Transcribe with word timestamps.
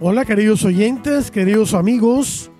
Hola 0.00 0.24
queridos 0.24 0.64
oyentes, 0.64 1.32
queridos 1.32 1.74
amigos 1.74 2.52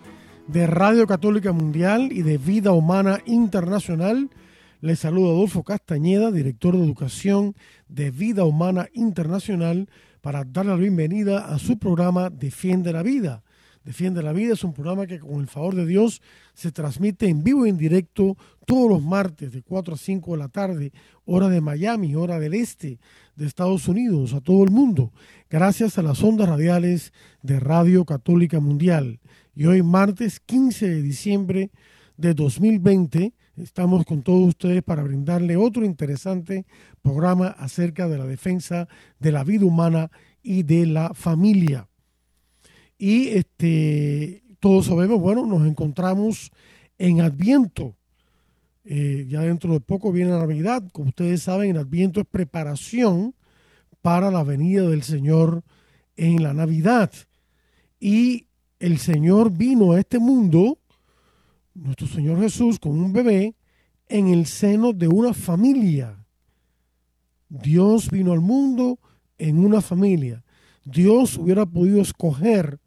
de 0.48 0.66
Radio 0.66 1.06
Católica 1.06 1.52
Mundial 1.52 2.08
y 2.10 2.22
de 2.22 2.36
Vida 2.36 2.72
Humana 2.72 3.20
Internacional. 3.26 4.28
Les 4.80 4.98
saludo 4.98 5.30
Adolfo 5.30 5.62
Castañeda, 5.62 6.32
director 6.32 6.76
de 6.76 6.82
Educación 6.82 7.54
de 7.86 8.10
Vida 8.10 8.44
Humana 8.44 8.88
Internacional, 8.92 9.88
para 10.20 10.42
darle 10.42 10.72
la 10.72 10.78
bienvenida 10.78 11.46
a 11.46 11.60
su 11.60 11.78
programa 11.78 12.28
Defiende 12.28 12.92
la 12.92 13.04
Vida. 13.04 13.44
Defiende 13.84 14.20
la 14.20 14.32
Vida 14.32 14.54
es 14.54 14.64
un 14.64 14.74
programa 14.74 15.06
que 15.06 15.20
con 15.20 15.40
el 15.40 15.46
favor 15.46 15.76
de 15.76 15.86
Dios 15.86 16.20
se 16.54 16.72
transmite 16.72 17.28
en 17.28 17.44
vivo 17.44 17.66
y 17.66 17.70
en 17.70 17.78
directo 17.78 18.36
todos 18.66 18.90
los 18.90 19.02
martes 19.02 19.52
de 19.52 19.62
4 19.62 19.94
a 19.94 19.96
5 19.96 20.32
de 20.32 20.38
la 20.38 20.48
tarde, 20.48 20.92
hora 21.24 21.48
de 21.48 21.60
Miami, 21.60 22.16
hora 22.16 22.40
del 22.40 22.54
este 22.54 22.98
de 23.38 23.46
Estados 23.46 23.86
Unidos, 23.86 24.34
a 24.34 24.40
todo 24.40 24.64
el 24.64 24.70
mundo, 24.70 25.12
gracias 25.48 25.96
a 25.96 26.02
las 26.02 26.24
ondas 26.24 26.48
radiales 26.48 27.12
de 27.40 27.60
Radio 27.60 28.04
Católica 28.04 28.58
Mundial. 28.58 29.20
Y 29.54 29.66
hoy 29.66 29.80
martes 29.84 30.40
15 30.40 30.88
de 30.88 31.02
diciembre 31.02 31.70
de 32.16 32.34
2020 32.34 33.32
estamos 33.56 34.04
con 34.04 34.22
todos 34.22 34.48
ustedes 34.48 34.82
para 34.82 35.04
brindarle 35.04 35.56
otro 35.56 35.84
interesante 35.84 36.66
programa 37.00 37.46
acerca 37.46 38.08
de 38.08 38.18
la 38.18 38.26
defensa 38.26 38.88
de 39.20 39.30
la 39.30 39.44
vida 39.44 39.66
humana 39.66 40.10
y 40.42 40.64
de 40.64 40.86
la 40.86 41.14
familia. 41.14 41.88
Y 42.98 43.28
este, 43.28 44.42
todos 44.58 44.86
sabemos, 44.86 45.20
bueno, 45.20 45.46
nos 45.46 45.64
encontramos 45.64 46.50
en 46.98 47.20
Adviento. 47.20 47.97
Eh, 48.90 49.26
ya 49.28 49.42
dentro 49.42 49.74
de 49.74 49.80
poco 49.80 50.12
viene 50.12 50.30
la 50.30 50.38
Navidad. 50.38 50.82
Como 50.92 51.10
ustedes 51.10 51.42
saben, 51.42 51.76
Adviento 51.76 52.20
es 52.20 52.26
preparación 52.26 53.34
para 54.00 54.30
la 54.30 54.42
venida 54.42 54.88
del 54.88 55.02
Señor 55.02 55.62
en 56.16 56.42
la 56.42 56.54
Navidad. 56.54 57.12
Y 58.00 58.46
el 58.80 58.96
Señor 58.96 59.50
vino 59.50 59.92
a 59.92 60.00
este 60.00 60.18
mundo, 60.18 60.78
nuestro 61.74 62.06
Señor 62.06 62.40
Jesús, 62.40 62.78
con 62.78 62.98
un 62.98 63.12
bebé 63.12 63.54
en 64.08 64.28
el 64.28 64.46
seno 64.46 64.94
de 64.94 65.06
una 65.06 65.34
familia. 65.34 66.24
Dios 67.50 68.10
vino 68.10 68.32
al 68.32 68.40
mundo 68.40 68.98
en 69.36 69.62
una 69.62 69.82
familia. 69.82 70.42
Dios 70.86 71.36
hubiera 71.36 71.66
podido 71.66 72.00
escoger 72.00 72.80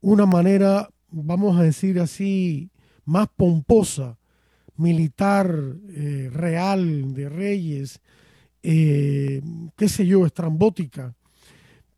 una 0.00 0.24
manera, 0.24 0.88
vamos 1.10 1.60
a 1.60 1.62
decir 1.62 2.00
así, 2.00 2.70
más 3.04 3.28
pomposa, 3.36 4.16
militar, 4.78 5.54
eh, 5.90 6.30
real, 6.32 7.14
de 7.14 7.28
reyes, 7.28 8.00
eh, 8.62 9.42
qué 9.76 9.88
sé 9.88 10.06
yo, 10.06 10.26
estrambótica, 10.26 11.14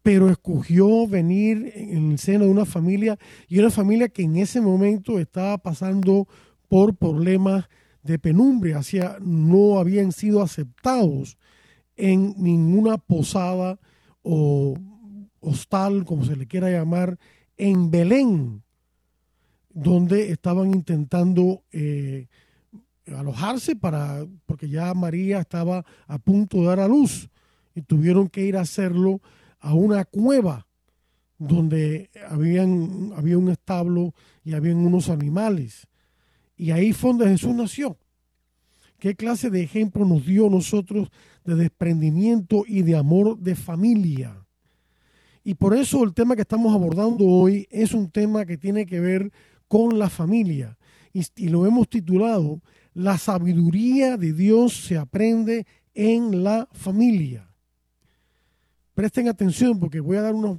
pero 0.02 0.30
escogió 0.30 1.06
venir 1.06 1.72
en 1.74 2.12
el 2.12 2.18
seno 2.18 2.44
de 2.44 2.50
una 2.50 2.64
familia 2.64 3.18
y 3.48 3.58
una 3.58 3.70
familia 3.70 4.08
que 4.08 4.22
en 4.22 4.36
ese 4.36 4.60
momento 4.60 5.18
estaba 5.18 5.58
pasando 5.58 6.28
por 6.68 6.96
problemas 6.96 7.68
de 8.02 8.18
penumbra, 8.18 8.78
hacia, 8.78 9.18
no 9.20 9.78
habían 9.78 10.12
sido 10.12 10.42
aceptados 10.42 11.36
en 11.96 12.34
ninguna 12.38 12.96
posada 12.98 13.78
o 14.22 14.74
hostal, 15.40 16.04
como 16.04 16.24
se 16.24 16.36
le 16.36 16.46
quiera 16.46 16.70
llamar, 16.70 17.18
en 17.56 17.90
Belén, 17.90 18.62
donde 19.70 20.30
estaban 20.30 20.74
intentando 20.74 21.62
eh, 21.72 22.28
alojarse 23.16 23.76
para, 23.76 24.26
porque 24.46 24.68
ya 24.68 24.92
María 24.94 25.40
estaba 25.40 25.84
a 26.06 26.18
punto 26.18 26.58
de 26.58 26.66
dar 26.66 26.80
a 26.80 26.88
luz 26.88 27.28
y 27.74 27.82
tuvieron 27.82 28.28
que 28.28 28.42
ir 28.42 28.56
a 28.56 28.62
hacerlo 28.62 29.20
a 29.60 29.74
una 29.74 30.04
cueva 30.04 30.66
donde 31.38 32.10
habían, 32.28 33.12
había 33.16 33.38
un 33.38 33.50
establo 33.50 34.14
y 34.44 34.54
habían 34.54 34.78
unos 34.78 35.08
animales. 35.08 35.86
Y 36.56 36.72
ahí 36.72 36.92
fue 36.92 37.10
donde 37.10 37.28
Jesús 37.28 37.54
nació. 37.54 37.96
¿Qué 38.98 39.14
clase 39.14 39.48
de 39.48 39.62
ejemplo 39.62 40.04
nos 40.04 40.26
dio 40.26 40.50
nosotros 40.50 41.08
de 41.44 41.54
desprendimiento 41.54 42.64
y 42.66 42.82
de 42.82 42.96
amor 42.96 43.38
de 43.38 43.54
familia? 43.54 44.44
Y 45.44 45.54
por 45.54 45.74
eso 45.74 46.02
el 46.02 46.14
tema 46.14 46.34
que 46.34 46.42
estamos 46.42 46.74
abordando 46.74 47.24
hoy 47.24 47.68
es 47.70 47.94
un 47.94 48.10
tema 48.10 48.44
que 48.44 48.58
tiene 48.58 48.84
que 48.84 48.98
ver 48.98 49.32
con 49.68 49.98
la 49.98 50.10
familia. 50.10 50.76
Y, 51.12 51.48
lo 51.48 51.64
hemos 51.64 51.88
titulado 51.88 52.60
La 52.98 53.16
sabiduría 53.16 54.16
de 54.16 54.32
Dios 54.32 54.72
se 54.86 54.98
aprende 54.98 55.68
en 55.94 56.42
la 56.42 56.68
familia. 56.72 57.48
Presten 58.92 59.28
atención 59.28 59.78
porque 59.78 60.00
voy 60.00 60.16
a 60.16 60.22
dar 60.22 60.34
una 60.34 60.58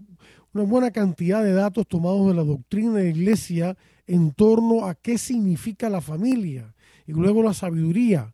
buena 0.53 0.89
cantidad 0.91 1.43
de 1.43 1.51
datos 1.51 1.85
tomados 1.85 2.29
de 2.29 2.35
la 2.35 2.45
doctrina 2.45 2.93
de 2.93 3.03
la 3.03 3.09
iglesia 3.09 3.77
en 4.07 4.31
torno 4.31 4.85
a 4.85 4.95
qué 4.95 5.17
significa 5.17 5.89
la 5.89 5.99
familia 5.99 6.73
y 7.05 7.11
luego 7.11 7.43
la 7.43 7.53
sabiduría. 7.53 8.33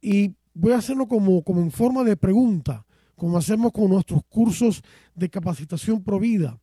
Y 0.00 0.34
voy 0.54 0.72
a 0.72 0.78
hacerlo 0.78 1.06
como, 1.06 1.44
como 1.44 1.60
en 1.60 1.72
forma 1.72 2.02
de 2.04 2.16
pregunta 2.16 2.86
como 3.16 3.36
hacemos 3.36 3.72
con 3.72 3.90
nuestros 3.90 4.22
cursos 4.30 4.82
de 5.14 5.28
capacitación 5.28 6.02
provida. 6.02 6.58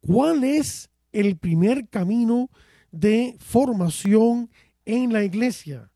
¿Cuál 0.00 0.44
es 0.44 0.88
el 1.10 1.36
primer 1.36 1.88
camino 1.88 2.48
de 2.92 3.34
formación 3.40 4.50
en 4.84 5.12
la 5.12 5.24
iglesia? 5.24 5.90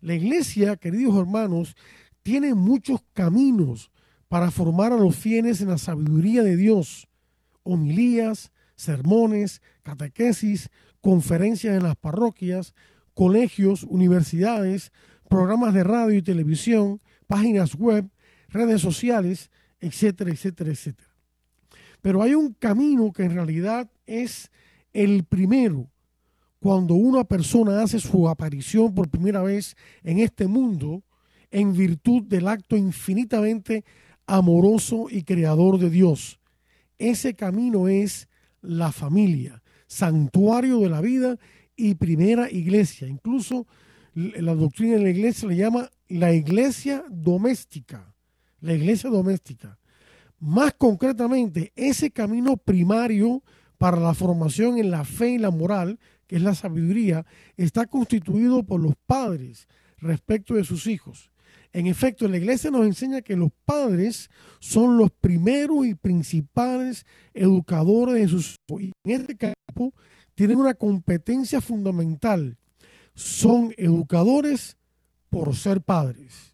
La 0.00 0.14
iglesia, 0.14 0.76
queridos 0.76 1.16
hermanos, 1.18 1.76
tiene 2.22 2.54
muchos 2.54 3.02
caminos 3.12 3.90
para 4.28 4.50
formar 4.50 4.92
a 4.92 4.96
los 4.96 5.16
fieles 5.16 5.60
en 5.60 5.68
la 5.68 5.78
sabiduría 5.78 6.42
de 6.42 6.56
Dios. 6.56 7.08
Homilías, 7.62 8.52
sermones, 8.76 9.60
catequesis, 9.82 10.70
conferencias 11.00 11.76
en 11.76 11.82
las 11.82 11.96
parroquias, 11.96 12.74
colegios, 13.14 13.84
universidades, 13.84 14.92
programas 15.28 15.74
de 15.74 15.84
radio 15.84 16.16
y 16.16 16.22
televisión, 16.22 17.00
páginas 17.26 17.74
web, 17.74 18.08
redes 18.48 18.80
sociales, 18.80 19.50
etcétera, 19.80 20.30
etcétera, 20.30 20.70
etcétera. 20.70 21.10
Pero 22.00 22.22
hay 22.22 22.34
un 22.34 22.54
camino 22.54 23.12
que 23.12 23.24
en 23.24 23.34
realidad 23.34 23.90
es 24.06 24.50
el 24.92 25.24
primero 25.24 25.89
cuando 26.60 26.94
una 26.94 27.24
persona 27.24 27.82
hace 27.82 27.98
su 27.98 28.28
aparición 28.28 28.94
por 28.94 29.08
primera 29.08 29.42
vez 29.42 29.76
en 30.02 30.18
este 30.18 30.46
mundo 30.46 31.02
en 31.50 31.72
virtud 31.72 32.22
del 32.22 32.46
acto 32.46 32.76
infinitamente 32.76 33.84
amoroso 34.26 35.06
y 35.10 35.24
creador 35.24 35.78
de 35.78 35.90
Dios. 35.90 36.38
Ese 36.98 37.34
camino 37.34 37.88
es 37.88 38.28
la 38.60 38.92
familia, 38.92 39.62
santuario 39.86 40.78
de 40.78 40.90
la 40.90 41.00
vida 41.00 41.38
y 41.74 41.94
primera 41.94 42.50
iglesia. 42.50 43.08
Incluso 43.08 43.66
la 44.14 44.54
doctrina 44.54 44.96
de 44.96 45.02
la 45.02 45.10
iglesia 45.10 45.48
le 45.48 45.56
llama 45.56 45.90
la 46.08 46.32
iglesia 46.32 47.04
doméstica 47.10 48.14
la 48.60 48.74
iglesia 48.74 49.10
doméstica. 49.10 49.78
Más 50.38 50.72
concretamente, 50.74 51.72
ese 51.76 52.10
camino 52.10 52.56
primario 52.56 53.42
para 53.78 53.98
la 53.98 54.14
formación 54.14 54.78
en 54.78 54.90
la 54.90 55.04
fe 55.04 55.30
y 55.30 55.38
la 55.38 55.50
moral, 55.50 55.98
que 56.30 56.36
es 56.36 56.42
la 56.42 56.54
sabiduría, 56.54 57.26
está 57.56 57.86
constituido 57.86 58.62
por 58.62 58.80
los 58.80 58.94
padres 59.04 59.66
respecto 59.98 60.54
de 60.54 60.62
sus 60.62 60.86
hijos. 60.86 61.32
En 61.72 61.88
efecto, 61.88 62.28
la 62.28 62.36
iglesia 62.36 62.70
nos 62.70 62.86
enseña 62.86 63.20
que 63.20 63.34
los 63.34 63.50
padres 63.64 64.30
son 64.60 64.96
los 64.96 65.10
primeros 65.10 65.84
y 65.86 65.96
principales 65.96 67.04
educadores 67.34 68.14
de 68.14 68.28
sus 68.28 68.54
hijos. 68.68 68.82
Y 68.82 68.92
en 69.02 69.20
este 69.20 69.36
campo 69.36 69.92
tienen 70.36 70.58
una 70.58 70.74
competencia 70.74 71.60
fundamental. 71.60 72.58
Son 73.16 73.74
educadores 73.76 74.76
por 75.30 75.56
ser 75.56 75.80
padres 75.80 76.50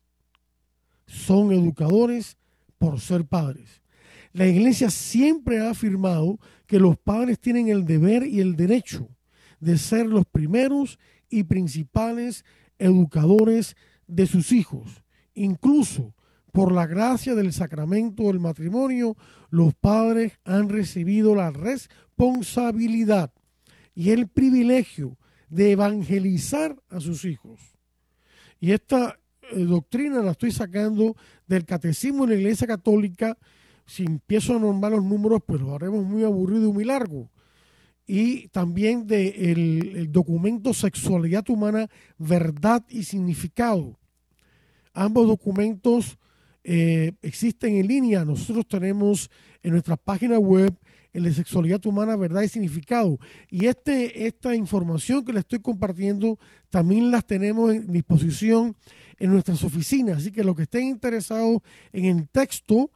son 1.06 1.52
educadores 1.52 2.36
por 2.78 3.00
ser 3.00 3.26
padres. 3.26 3.82
La 4.32 4.46
iglesia 4.46 4.90
siempre 4.90 5.60
ha 5.60 5.70
afirmado 5.70 6.38
que 6.66 6.78
los 6.78 6.98
padres 6.98 7.38
tienen 7.38 7.68
el 7.68 7.86
deber 7.86 8.26
y 8.26 8.40
el 8.40 8.56
derecho 8.56 9.08
de 9.60 9.78
ser 9.78 10.06
los 10.06 10.26
primeros 10.26 10.98
y 11.28 11.44
principales 11.44 12.44
educadores 12.78 13.76
de 14.06 14.26
sus 14.26 14.52
hijos. 14.52 15.02
Incluso 15.34 16.14
por 16.52 16.72
la 16.72 16.86
gracia 16.86 17.34
del 17.34 17.52
sacramento 17.52 18.24
del 18.24 18.40
matrimonio, 18.40 19.16
los 19.50 19.74
padres 19.74 20.38
han 20.44 20.68
recibido 20.68 21.34
la 21.34 21.50
responsabilidad 21.50 23.30
y 23.94 24.10
el 24.10 24.28
privilegio 24.28 25.18
de 25.48 25.72
evangelizar 25.72 26.76
a 26.88 27.00
sus 27.00 27.24
hijos. 27.24 27.60
Y 28.58 28.72
esta 28.72 29.18
eh, 29.50 29.64
doctrina 29.64 30.22
la 30.22 30.32
estoy 30.32 30.50
sacando 30.50 31.16
del 31.46 31.64
catecismo 31.64 32.26
de 32.26 32.34
la 32.34 32.40
Iglesia 32.40 32.66
Católica. 32.66 33.36
Si 33.84 34.04
empiezo 34.04 34.56
a 34.56 34.58
nombrar 34.58 34.92
los 34.92 35.04
números, 35.04 35.42
pues 35.46 35.60
lo 35.60 35.74
haremos 35.74 36.04
muy 36.04 36.24
aburrido 36.24 36.68
y 36.68 36.72
muy 36.72 36.84
largo. 36.84 37.30
Y 38.06 38.48
también 38.48 39.06
del 39.06 39.34
de 39.34 40.06
documento 40.08 40.72
Sexualidad 40.72 41.48
Humana, 41.50 41.88
Verdad 42.18 42.84
y 42.88 43.02
Significado. 43.02 43.98
Ambos 44.92 45.26
documentos 45.26 46.18
eh, 46.64 47.12
existen 47.22 47.76
en 47.76 47.86
línea. 47.86 48.24
Nosotros 48.24 48.66
tenemos 48.66 49.30
en 49.62 49.72
nuestra 49.72 49.96
página 49.96 50.38
web 50.38 50.74
el 51.16 51.24
de 51.24 51.32
sexualidad 51.32 51.84
humana, 51.86 52.14
verdad 52.16 52.42
y 52.42 52.48
significado. 52.48 53.18
Y 53.48 53.66
este, 53.66 54.26
esta 54.26 54.54
información 54.54 55.24
que 55.24 55.32
le 55.32 55.40
estoy 55.40 55.60
compartiendo 55.60 56.38
también 56.68 57.10
las 57.10 57.24
tenemos 57.24 57.72
en 57.72 57.90
disposición 57.90 58.76
en 59.18 59.30
nuestras 59.30 59.64
oficinas. 59.64 60.18
Así 60.18 60.30
que 60.30 60.44
los 60.44 60.54
que 60.54 60.64
estén 60.64 60.84
interesados 60.84 61.60
en 61.92 62.04
el 62.04 62.28
texto 62.28 62.90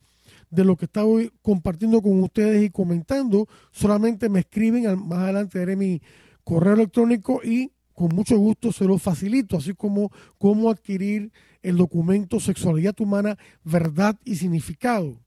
de 0.51 0.65
lo 0.65 0.77
que 0.77 0.87
estoy 0.87 1.33
compartiendo 1.43 2.03
con 2.03 2.23
ustedes 2.23 2.65
y 2.65 2.71
comentando, 2.71 3.49
solamente 3.71 4.29
me 4.29 4.41
escriben, 4.41 4.85
más 5.09 5.21
adelante 5.21 5.59
daré 5.61 5.77
mi 5.77 6.03
correo 6.45 6.75
electrónico 6.75 7.41
y 7.43 7.73
con 7.95 8.09
mucho 8.15 8.37
gusto 8.37 8.73
se 8.73 8.85
lo 8.85 8.99
facilito, 8.99 9.57
así 9.57 9.75
como 9.75 10.11
cómo 10.39 10.71
adquirir 10.71 11.33
el 11.63 11.77
documento 11.77 12.41
Sexualidad 12.41 12.99
Humana, 13.01 13.37
Verdad 13.63 14.19
y 14.25 14.37
Significado. 14.37 15.21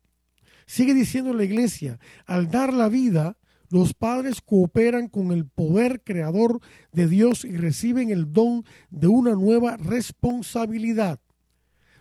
Sigue 0.66 0.94
diciendo 0.94 1.34
la 1.34 1.44
iglesia, 1.44 2.00
al 2.26 2.50
dar 2.50 2.74
la 2.74 2.90
vida, 2.90 3.38
los 3.70 3.94
padres 3.94 4.42
cooperan 4.42 5.08
con 5.08 5.32
el 5.32 5.46
poder 5.46 6.02
creador 6.04 6.60
de 6.92 7.08
Dios 7.08 7.46
y 7.46 7.58
reciben 7.58 8.10
el 8.10 8.34
don 8.34 8.66
de 8.90 9.08
una 9.08 9.34
nueva 9.34 9.78
responsabilidad. 9.78 11.20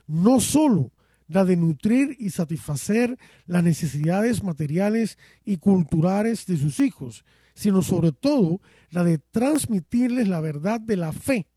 No 0.06 0.40
solo 0.40 0.92
la 1.32 1.44
de 1.44 1.56
nutrir 1.56 2.14
y 2.19 2.31
satisfacer 2.31 3.19
las 3.46 3.64
necesidades 3.64 4.43
materiales 4.43 5.19
y 5.44 5.56
culturales 5.56 6.44
de 6.46 6.58
sus 6.58 6.79
hijos, 6.79 7.25
sino 7.55 7.82
sobre 7.82 8.12
todo 8.12 8.61
la 8.90 9.02
de 9.02 9.19
transmitirles 9.19 10.29
la 10.29 10.40
verdad 10.40 10.79
de 10.81 10.96
la 10.96 11.12
fe, 11.12 11.49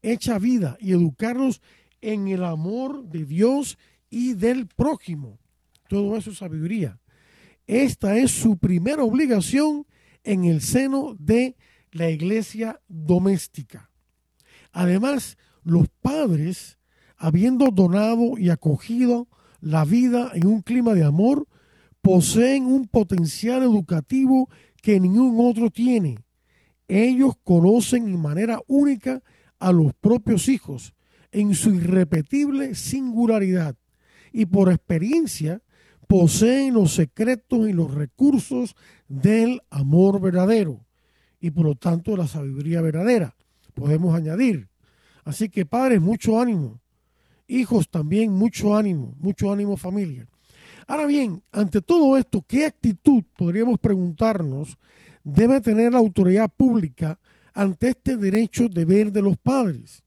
hecha 0.00 0.38
vida 0.38 0.78
y 0.80 0.92
educarlos 0.92 1.60
en 2.00 2.28
el 2.28 2.44
amor 2.44 3.04
de 3.04 3.26
Dios 3.26 3.78
y 4.08 4.32
del 4.32 4.66
prójimo. 4.66 5.38
Todo 5.88 6.16
eso 6.16 6.30
es 6.30 6.38
sabiduría. 6.38 6.98
Esta 7.66 8.16
es 8.16 8.30
su 8.30 8.56
primera 8.56 9.04
obligación 9.04 9.86
en 10.24 10.44
el 10.44 10.62
seno 10.62 11.14
de 11.18 11.56
la 11.92 12.08
iglesia 12.08 12.80
doméstica. 12.88 13.90
Además, 14.72 15.36
los 15.62 15.88
padres, 16.00 16.78
habiendo 17.20 17.70
donado 17.70 18.38
y 18.38 18.48
acogido 18.48 19.28
la 19.60 19.84
vida 19.84 20.30
en 20.32 20.46
un 20.46 20.62
clima 20.62 20.94
de 20.94 21.04
amor, 21.04 21.46
poseen 22.00 22.64
un 22.64 22.88
potencial 22.88 23.62
educativo 23.62 24.48
que 24.82 24.98
ningún 24.98 25.36
otro 25.46 25.70
tiene. 25.70 26.18
Ellos 26.88 27.34
conocen 27.44 28.08
en 28.08 28.18
manera 28.18 28.60
única 28.66 29.22
a 29.58 29.70
los 29.70 29.92
propios 29.92 30.48
hijos 30.48 30.94
en 31.30 31.54
su 31.54 31.74
irrepetible 31.74 32.74
singularidad 32.74 33.76
y 34.32 34.46
por 34.46 34.72
experiencia 34.72 35.62
poseen 36.08 36.72
los 36.72 36.94
secretos 36.94 37.68
y 37.68 37.74
los 37.74 37.94
recursos 37.94 38.74
del 39.08 39.60
amor 39.68 40.22
verdadero 40.22 40.86
y 41.38 41.50
por 41.50 41.66
lo 41.66 41.74
tanto 41.74 42.16
la 42.16 42.26
sabiduría 42.26 42.80
verdadera. 42.80 43.36
Podemos 43.74 44.14
añadir. 44.14 44.70
Así 45.22 45.50
que 45.50 45.66
padres, 45.66 46.00
mucho 46.00 46.40
ánimo. 46.40 46.80
Hijos 47.50 47.90
también, 47.90 48.32
mucho 48.32 48.76
ánimo, 48.76 49.12
mucho 49.18 49.52
ánimo 49.52 49.76
familia. 49.76 50.28
Ahora 50.86 51.04
bien, 51.06 51.42
ante 51.50 51.82
todo 51.82 52.16
esto, 52.16 52.44
¿qué 52.46 52.64
actitud, 52.64 53.24
podríamos 53.36 53.80
preguntarnos, 53.80 54.78
debe 55.24 55.60
tener 55.60 55.92
la 55.92 55.98
autoridad 55.98 56.48
pública 56.48 57.18
ante 57.52 57.88
este 57.88 58.16
derecho 58.16 58.68
de 58.68 58.84
ver 58.84 59.10
de 59.10 59.22
los 59.22 59.36
padres, 59.36 60.04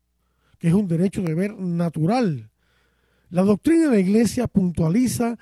que 0.57 0.69
es 0.69 0.73
un 0.73 0.87
derecho 0.87 1.21
de 1.21 1.33
ver 1.33 1.59
natural? 1.59 2.49
La 3.29 3.41
doctrina 3.41 3.89
de 3.89 3.95
la 3.95 3.99
Iglesia 3.99 4.47
puntualiza 4.47 5.37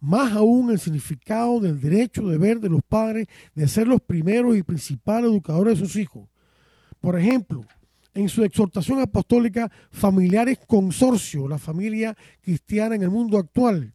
más 0.00 0.32
aún 0.32 0.70
el 0.70 0.78
significado 0.78 1.60
del 1.60 1.78
derecho 1.78 2.26
de 2.28 2.38
ver 2.38 2.60
de 2.60 2.70
los 2.70 2.80
padres 2.82 3.26
de 3.54 3.68
ser 3.68 3.86
los 3.86 4.00
primeros 4.00 4.56
y 4.56 4.62
principales 4.62 5.30
educadores 5.30 5.78
de 5.78 5.86
sus 5.86 5.96
hijos. 5.96 6.30
Por 6.98 7.18
ejemplo, 7.18 7.66
en 8.14 8.28
su 8.28 8.44
exhortación 8.44 9.00
apostólica 9.00 9.70
Familiares 9.90 10.58
Consorcio, 10.66 11.48
la 11.48 11.58
familia 11.58 12.16
cristiana 12.40 12.94
en 12.94 13.02
el 13.02 13.10
mundo 13.10 13.38
actual, 13.38 13.94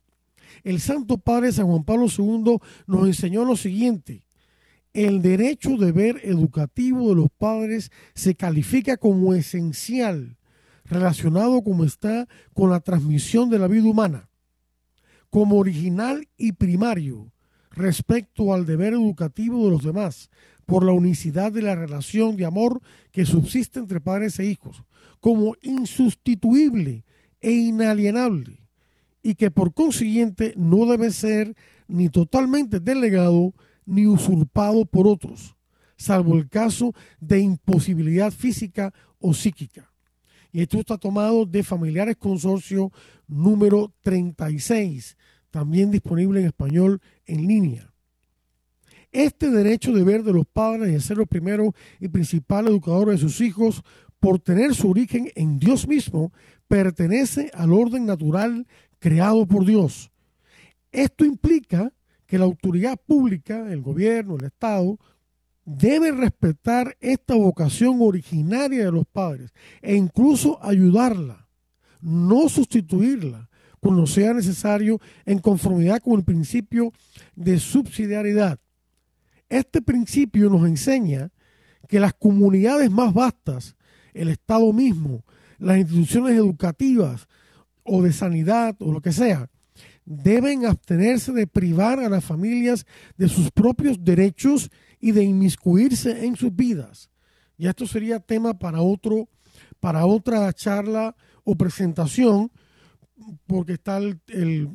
el 0.64 0.80
Santo 0.80 1.18
Padre 1.18 1.52
San 1.52 1.68
Juan 1.68 1.84
Pablo 1.84 2.08
II 2.16 2.58
nos 2.88 3.08
enseñó 3.08 3.46
lo 3.46 3.56
siguiente. 3.56 4.24
El 4.94 5.22
derecho 5.22 5.78
de 5.78 5.92
ver 5.92 6.22
educativo 6.24 7.10
de 7.10 7.16
los 7.16 7.30
padres 7.38 7.92
se 8.16 8.36
califica 8.36 8.98
como 8.98 9.34
esencial, 9.36 10.38
relacionado 10.86 11.64
como 11.64 11.84
está 11.84 12.28
con 12.54 12.70
la 12.70 12.80
transmisión 12.80 13.50
de 13.50 13.60
la 13.60 13.68
vida 13.68 13.84
humana 13.84 14.30
como 15.30 15.58
original 15.58 16.28
y 16.38 16.54
primario 16.54 17.32
respecto 17.72 18.54
al 18.54 18.66
deber 18.66 18.94
educativo 18.94 19.66
de 19.66 19.72
los 19.72 19.84
demás, 19.84 20.30
por 20.68 20.84
la 20.84 20.92
unicidad 20.92 21.52
de 21.52 21.62
la 21.62 21.76
relación 21.76 22.36
de 22.36 22.46
amor 22.46 22.82
que 23.12 23.26
subsiste 23.26 23.80
entre 23.80 24.02
padres 24.02 24.38
e 24.38 24.46
hijos, 24.46 24.84
como 25.22 25.56
insustituible 25.62 27.06
e 27.40 27.52
inalienable, 27.52 28.68
y 29.24 29.36
que 29.36 29.50
por 29.50 29.74
consiguiente 29.74 30.54
no 30.58 30.86
debe 30.86 31.12
ser 31.12 31.56
ni 31.88 32.10
totalmente 32.10 32.82
delegado 32.82 33.54
ni 33.86 34.06
usurpado 34.08 34.86
por 34.86 35.08
otros, 35.08 35.56
salvo 35.96 36.36
el 36.36 36.50
caso 36.50 36.94
de 37.22 37.40
imposibilidad 37.40 38.32
física 38.32 38.94
o 39.20 39.34
psíquica. 39.34 39.94
Y 40.52 40.62
esto 40.62 40.80
está 40.80 40.98
tomado 40.98 41.46
de 41.46 41.64
Familiares 41.64 42.18
Consorcio 42.18 42.92
número 43.26 43.94
36, 44.02 45.16
también 45.50 45.92
disponible 45.92 46.42
en 46.42 46.48
español 46.48 47.02
en 47.26 47.48
línea. 47.48 47.87
Este 49.12 49.50
derecho 49.50 49.94
de 49.94 50.04
ver 50.04 50.24
de 50.24 50.34
los 50.34 50.46
padres 50.46 50.92
de 50.92 51.00
ser 51.00 51.18
los 51.18 51.28
primeros 51.28 51.74
y 52.00 52.08
principales 52.08 52.72
educadores 52.72 53.22
de 53.22 53.28
sus 53.28 53.42
hijos, 53.42 53.84
por 54.20 54.40
tener 54.40 54.74
su 54.74 54.90
origen 54.90 55.32
en 55.36 55.60
Dios 55.60 55.88
mismo, 55.88 56.32
pertenece 56.68 57.52
al 57.54 57.72
orden 57.72 58.06
natural 58.06 58.68
creado 59.00 59.46
por 59.46 59.66
Dios. 59.66 60.12
Esto 60.92 61.24
implica 61.26 61.94
que 62.26 62.38
la 62.38 62.46
autoridad 62.46 62.98
pública, 62.98 63.72
el 63.72 63.82
gobierno, 63.82 64.36
el 64.38 64.46
Estado, 64.46 64.98
debe 65.64 66.12
respetar 66.12 66.96
esta 67.00 67.36
vocación 67.36 67.98
originaria 68.02 68.86
de 68.86 68.92
los 68.92 69.06
padres 69.06 69.52
e 69.82 69.96
incluso 69.96 70.64
ayudarla, 70.64 71.48
no 72.02 72.48
sustituirla 72.50 73.50
cuando 73.80 74.08
sea 74.08 74.34
necesario 74.34 75.00
en 75.26 75.40
conformidad 75.40 76.02
con 76.02 76.14
el 76.14 76.24
principio 76.24 76.92
de 77.36 77.60
subsidiariedad. 77.60 78.60
Este 79.50 79.82
principio 79.82 80.50
nos 80.50 80.68
enseña 80.68 81.32
que 81.88 82.00
las 82.00 82.14
comunidades 82.14 82.92
más 82.92 83.14
vastas, 83.14 83.76
el 84.14 84.30
Estado 84.30 84.74
mismo, 84.74 85.24
las 85.58 85.78
instituciones 85.78 86.36
educativas 86.36 87.28
o 87.84 88.02
de 88.02 88.12
sanidad 88.12 88.76
o 88.80 88.92
lo 88.92 89.02
que 89.02 89.12
sea, 89.12 89.50
deben 90.06 90.66
abstenerse 90.66 91.32
de 91.34 91.48
privar 91.48 92.00
a 92.00 92.10
las 92.10 92.24
familias 92.24 92.86
de 93.18 93.28
sus 93.28 93.52
propios 93.52 94.04
derechos 94.04 94.70
y 95.00 95.12
de 95.12 95.24
inmiscuirse 95.24 96.26
en 96.26 96.36
sus 96.36 96.56
vidas. 96.56 97.10
Y 97.58 97.68
esto 97.68 97.88
sería 97.88 98.20
tema 98.20 98.58
para 98.58 98.82
otro, 98.82 99.30
para 99.80 100.06
otra 100.06 100.52
charla 100.54 101.16
o 101.44 101.56
presentación, 101.56 102.52
porque 103.46 103.74
está 103.74 103.98
el, 103.98 104.20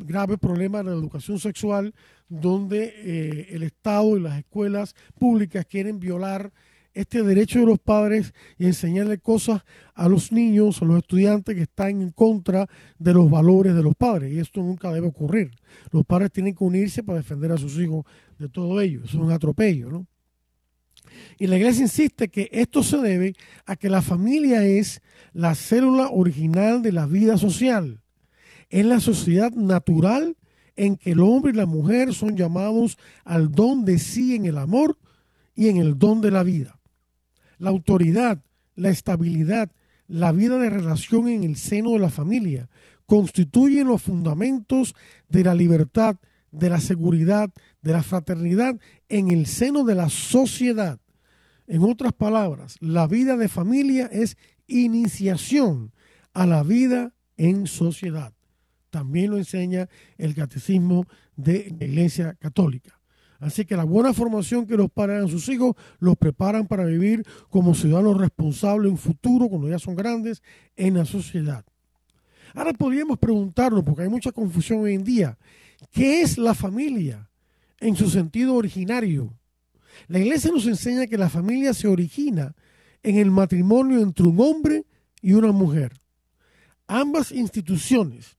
grave 0.04 0.38
problema 0.38 0.78
de 0.78 0.84
la 0.84 0.92
educación 0.92 1.38
sexual, 1.38 1.94
donde 2.28 2.94
eh, 2.96 3.46
el 3.50 3.62
Estado 3.62 4.16
y 4.16 4.20
las 4.20 4.38
escuelas 4.38 4.94
públicas 5.18 5.66
quieren 5.66 6.00
violar 6.00 6.52
este 6.94 7.22
derecho 7.22 7.60
de 7.60 7.66
los 7.66 7.78
padres 7.78 8.34
y 8.58 8.66
enseñarle 8.66 9.18
cosas 9.18 9.62
a 9.94 10.08
los 10.08 10.30
niños, 10.30 10.82
a 10.82 10.84
los 10.84 10.98
estudiantes 10.98 11.54
que 11.54 11.62
están 11.62 12.02
en 12.02 12.10
contra 12.10 12.68
de 12.98 13.14
los 13.14 13.30
valores 13.30 13.74
de 13.74 13.82
los 13.82 13.94
padres. 13.94 14.32
Y 14.32 14.38
esto 14.38 14.60
nunca 14.60 14.92
debe 14.92 15.06
ocurrir. 15.06 15.52
Los 15.90 16.04
padres 16.04 16.32
tienen 16.32 16.54
que 16.54 16.64
unirse 16.64 17.02
para 17.02 17.18
defender 17.18 17.52
a 17.52 17.56
sus 17.56 17.78
hijos 17.78 18.04
de 18.38 18.48
todo 18.48 18.80
ello. 18.80 19.02
es 19.04 19.14
un 19.14 19.30
atropello, 19.30 19.90
¿no? 19.90 20.06
Y 21.38 21.46
la 21.46 21.56
iglesia 21.56 21.82
insiste 21.82 22.28
que 22.28 22.48
esto 22.52 22.82
se 22.82 22.98
debe 22.98 23.34
a 23.66 23.76
que 23.76 23.88
la 23.88 24.02
familia 24.02 24.64
es 24.64 25.02
la 25.32 25.54
célula 25.54 26.08
original 26.10 26.82
de 26.82 26.92
la 26.92 27.06
vida 27.06 27.36
social. 27.36 28.01
Es 28.72 28.86
la 28.86 29.00
sociedad 29.00 29.52
natural 29.52 30.34
en 30.76 30.96
que 30.96 31.12
el 31.12 31.20
hombre 31.20 31.52
y 31.52 31.56
la 31.56 31.66
mujer 31.66 32.14
son 32.14 32.38
llamados 32.38 32.96
al 33.22 33.52
don 33.52 33.84
de 33.84 33.98
sí 33.98 34.34
en 34.34 34.46
el 34.46 34.56
amor 34.56 34.98
y 35.54 35.68
en 35.68 35.76
el 35.76 35.98
don 35.98 36.22
de 36.22 36.30
la 36.30 36.42
vida. 36.42 36.80
La 37.58 37.68
autoridad, 37.68 38.42
la 38.74 38.88
estabilidad, 38.88 39.70
la 40.08 40.32
vida 40.32 40.56
de 40.56 40.70
relación 40.70 41.28
en 41.28 41.44
el 41.44 41.56
seno 41.56 41.90
de 41.90 41.98
la 41.98 42.08
familia 42.08 42.70
constituyen 43.04 43.88
los 43.88 44.00
fundamentos 44.00 44.94
de 45.28 45.44
la 45.44 45.54
libertad, 45.54 46.16
de 46.50 46.70
la 46.70 46.80
seguridad, 46.80 47.50
de 47.82 47.92
la 47.92 48.02
fraternidad 48.02 48.80
en 49.10 49.30
el 49.30 49.44
seno 49.44 49.84
de 49.84 49.96
la 49.96 50.08
sociedad. 50.08 50.98
En 51.66 51.82
otras 51.82 52.14
palabras, 52.14 52.76
la 52.80 53.06
vida 53.06 53.36
de 53.36 53.48
familia 53.48 54.06
es 54.10 54.38
iniciación 54.66 55.92
a 56.32 56.46
la 56.46 56.62
vida 56.62 57.12
en 57.36 57.66
sociedad. 57.66 58.32
También 58.92 59.30
lo 59.30 59.38
enseña 59.38 59.88
el 60.18 60.34
catecismo 60.34 61.06
de 61.34 61.74
la 61.80 61.86
Iglesia 61.86 62.34
Católica. 62.34 63.00
Así 63.40 63.64
que 63.64 63.74
la 63.74 63.84
buena 63.84 64.12
formación 64.12 64.66
que 64.66 64.76
los 64.76 64.90
padres 64.90 65.16
dan 65.16 65.28
a 65.28 65.30
sus 65.30 65.48
hijos 65.48 65.74
los 65.98 66.14
preparan 66.14 66.66
para 66.66 66.84
vivir 66.84 67.24
como 67.48 67.74
ciudadanos 67.74 68.18
responsables 68.18 68.90
en 68.92 68.98
futuro, 68.98 69.48
cuando 69.48 69.70
ya 69.70 69.78
son 69.78 69.96
grandes, 69.96 70.42
en 70.76 70.92
la 70.92 71.06
sociedad. 71.06 71.64
Ahora 72.54 72.74
podríamos 72.74 73.18
preguntarnos, 73.18 73.82
porque 73.82 74.02
hay 74.02 74.10
mucha 74.10 74.30
confusión 74.30 74.80
hoy 74.80 74.92
en 74.92 75.04
día, 75.04 75.38
¿qué 75.90 76.20
es 76.20 76.36
la 76.36 76.52
familia 76.52 77.30
en 77.80 77.96
su 77.96 78.10
sentido 78.10 78.54
originario? 78.54 79.32
La 80.06 80.18
iglesia 80.18 80.50
nos 80.52 80.66
enseña 80.66 81.06
que 81.06 81.16
la 81.16 81.30
familia 81.30 81.72
se 81.72 81.88
origina 81.88 82.54
en 83.02 83.16
el 83.16 83.30
matrimonio 83.30 84.00
entre 84.00 84.26
un 84.26 84.38
hombre 84.38 84.84
y 85.22 85.32
una 85.32 85.50
mujer. 85.50 85.94
Ambas 86.86 87.32
instituciones, 87.32 88.36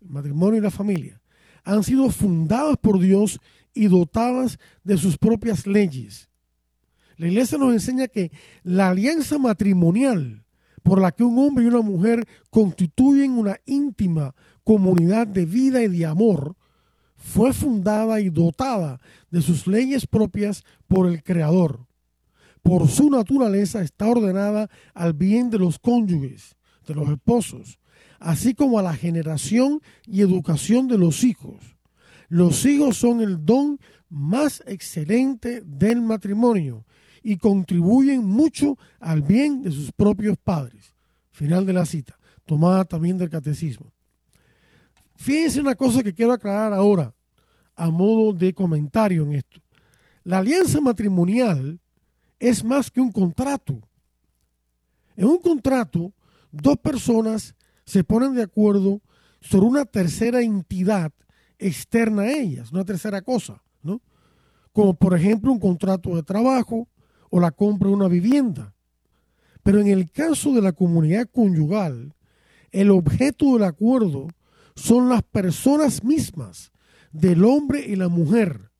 el 0.00 0.08
matrimonio 0.08 0.58
y 0.58 0.62
la 0.62 0.70
familia, 0.70 1.20
han 1.64 1.82
sido 1.82 2.10
fundadas 2.10 2.76
por 2.78 2.98
Dios 2.98 3.40
y 3.74 3.88
dotadas 3.88 4.58
de 4.84 4.96
sus 4.96 5.18
propias 5.18 5.66
leyes. 5.66 6.28
La 7.16 7.26
iglesia 7.26 7.58
nos 7.58 7.72
enseña 7.72 8.08
que 8.08 8.30
la 8.62 8.90
alianza 8.90 9.38
matrimonial 9.38 10.44
por 10.82 11.00
la 11.00 11.12
que 11.12 11.24
un 11.24 11.38
hombre 11.38 11.64
y 11.64 11.68
una 11.68 11.82
mujer 11.82 12.26
constituyen 12.50 13.32
una 13.32 13.58
íntima 13.66 14.34
comunidad 14.64 15.26
de 15.26 15.44
vida 15.44 15.82
y 15.82 15.88
de 15.88 16.06
amor 16.06 16.56
fue 17.16 17.52
fundada 17.52 18.20
y 18.20 18.30
dotada 18.30 19.00
de 19.30 19.42
sus 19.42 19.66
leyes 19.66 20.06
propias 20.06 20.64
por 20.86 21.08
el 21.08 21.22
Creador. 21.22 21.86
Por 22.62 22.88
su 22.88 23.10
naturaleza 23.10 23.82
está 23.82 24.06
ordenada 24.06 24.70
al 24.94 25.12
bien 25.12 25.50
de 25.50 25.58
los 25.58 25.78
cónyuges, 25.78 26.56
de 26.86 26.94
los 26.94 27.08
esposos, 27.10 27.78
así 28.18 28.54
como 28.54 28.78
a 28.78 28.82
la 28.82 28.94
generación 28.94 29.80
y 30.06 30.20
educación 30.20 30.88
de 30.88 30.98
los 30.98 31.24
hijos. 31.24 31.76
Los 32.28 32.64
hijos 32.66 32.96
son 32.96 33.20
el 33.20 33.44
don 33.44 33.78
más 34.08 34.62
excelente 34.66 35.62
del 35.64 36.02
matrimonio 36.02 36.84
y 37.22 37.36
contribuyen 37.36 38.24
mucho 38.24 38.78
al 39.00 39.22
bien 39.22 39.62
de 39.62 39.70
sus 39.70 39.92
propios 39.92 40.36
padres. 40.36 40.94
Final 41.30 41.66
de 41.66 41.72
la 41.72 41.86
cita, 41.86 42.18
tomada 42.44 42.84
también 42.84 43.18
del 43.18 43.30
catecismo. 43.30 43.92
Fíjense 45.14 45.60
una 45.60 45.74
cosa 45.74 46.02
que 46.02 46.14
quiero 46.14 46.32
aclarar 46.32 46.72
ahora, 46.72 47.14
a 47.74 47.90
modo 47.90 48.32
de 48.32 48.52
comentario 48.52 49.24
en 49.24 49.34
esto. 49.34 49.60
La 50.24 50.38
alianza 50.38 50.80
matrimonial 50.80 51.80
es 52.38 52.62
más 52.62 52.90
que 52.90 53.00
un 53.00 53.10
contrato. 53.10 53.80
En 55.16 55.26
un 55.26 55.38
contrato, 55.38 56.12
dos 56.50 56.76
personas 56.78 57.54
se 57.88 58.04
ponen 58.04 58.34
de 58.34 58.42
acuerdo 58.42 59.00
sobre 59.40 59.64
una 59.64 59.86
tercera 59.86 60.42
entidad 60.42 61.10
externa 61.58 62.24
a 62.24 62.32
ellas, 62.32 62.70
una 62.70 62.84
tercera 62.84 63.22
cosa, 63.22 63.62
¿no? 63.82 64.02
Como 64.74 64.92
por 64.92 65.16
ejemplo 65.16 65.50
un 65.50 65.58
contrato 65.58 66.14
de 66.14 66.22
trabajo 66.22 66.86
o 67.30 67.40
la 67.40 67.50
compra 67.50 67.88
de 67.88 67.94
una 67.94 68.08
vivienda. 68.08 68.74
Pero 69.62 69.80
en 69.80 69.86
el 69.86 70.10
caso 70.10 70.52
de 70.52 70.60
la 70.60 70.72
comunidad 70.72 71.30
conyugal, 71.32 72.14
el 72.72 72.90
objeto 72.90 73.54
del 73.54 73.64
acuerdo 73.64 74.28
son 74.76 75.08
las 75.08 75.22
personas 75.22 76.04
mismas 76.04 76.72
del 77.10 77.42
hombre 77.42 77.86
y 77.86 77.96
la 77.96 78.08
mujer 78.08 78.70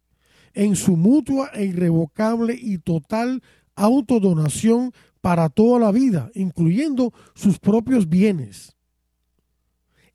en 0.53 0.77
su 0.77 0.99
mutua 0.99 1.49
e 1.55 1.65
irrevocable 1.65 2.59
y 2.61 2.77
total 2.77 3.43
autodonación 3.75 4.93
para 5.23 5.49
toda 5.49 5.79
la 5.81 5.93
vida, 5.93 6.31
incluyendo 6.35 7.15
sus 7.35 7.59
propios 7.59 8.07
bienes. 8.11 8.78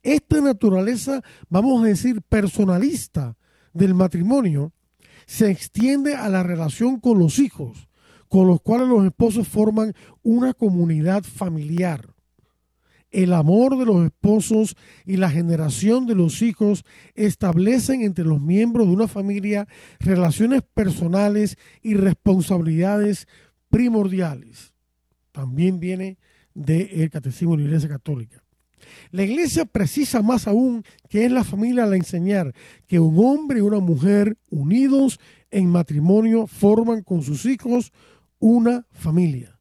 Esta 0.04 0.42
naturaleza, 0.42 1.24
vamos 1.50 1.84
a 1.84 1.88
decir, 1.88 2.22
personalista 2.22 3.36
del 3.74 3.96
matrimonio, 3.96 4.72
se 5.26 5.50
extiende 5.50 6.16
a 6.16 6.30
la 6.30 6.44
relación 6.44 7.00
con 7.00 7.18
los 7.18 7.40
hijos, 7.40 7.90
con 8.28 8.48
los 8.48 8.62
cuales 8.62 8.88
los 8.88 9.06
esposos 9.06 9.48
forman 9.48 9.94
una 10.22 10.54
comunidad 10.54 11.24
familiar 11.24 12.14
el 13.14 13.32
amor 13.32 13.78
de 13.78 13.86
los 13.86 14.06
esposos 14.06 14.76
y 15.06 15.18
la 15.18 15.30
generación 15.30 16.08
de 16.08 16.16
los 16.16 16.42
hijos 16.42 16.84
establecen 17.14 18.02
entre 18.02 18.26
los 18.26 18.42
miembros 18.42 18.88
de 18.88 18.94
una 18.94 19.08
familia 19.08 19.68
relaciones 20.00 20.64
personales 20.64 21.58
y 21.82 21.94
responsabilidades 21.94 23.28
primordiales. 23.70 24.74
También 25.32 25.80
viene 25.80 26.18
del 26.56 27.10
Catecismo 27.12 27.56
de 27.56 27.62
la 27.62 27.68
Iglesia 27.68 27.90
Católica. 27.90 28.43
La 29.12 29.24
Iglesia 29.24 29.66
precisa 29.66 30.22
más 30.22 30.48
aún 30.48 30.84
que 31.10 31.26
es 31.26 31.32
la 31.32 31.44
familia 31.44 31.84
al 31.84 31.94
enseñar 31.94 32.54
que 32.88 33.00
un 33.00 33.18
hombre 33.24 33.60
y 33.60 33.62
una 33.62 33.80
mujer 33.80 34.38
unidos 34.50 35.20
en 35.52 35.70
matrimonio 35.70 36.48
forman 36.48 37.04
con 37.04 37.22
sus 37.22 37.46
hijos 37.46 37.92
una 38.40 38.86
familia. 38.92 39.60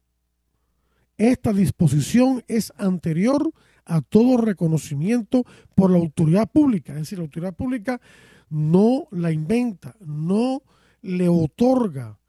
Esta 1.17 1.53
disposición 1.53 2.43
es 2.47 2.73
anterior 2.77 3.53
a 3.85 4.01
todo 4.01 4.37
reconocimiento 4.37 5.45
por 5.75 5.91
la 5.91 5.97
autoridad 5.97 6.49
pública. 6.49 6.93
Es 6.93 6.99
decir, 6.99 7.19
la 7.19 7.25
autoridad 7.25 7.55
pública 7.55 8.01
no 8.49 9.07
la 9.11 9.31
inventa, 9.31 9.95
no 9.99 10.63
le 11.01 11.27
otorga 11.27 12.19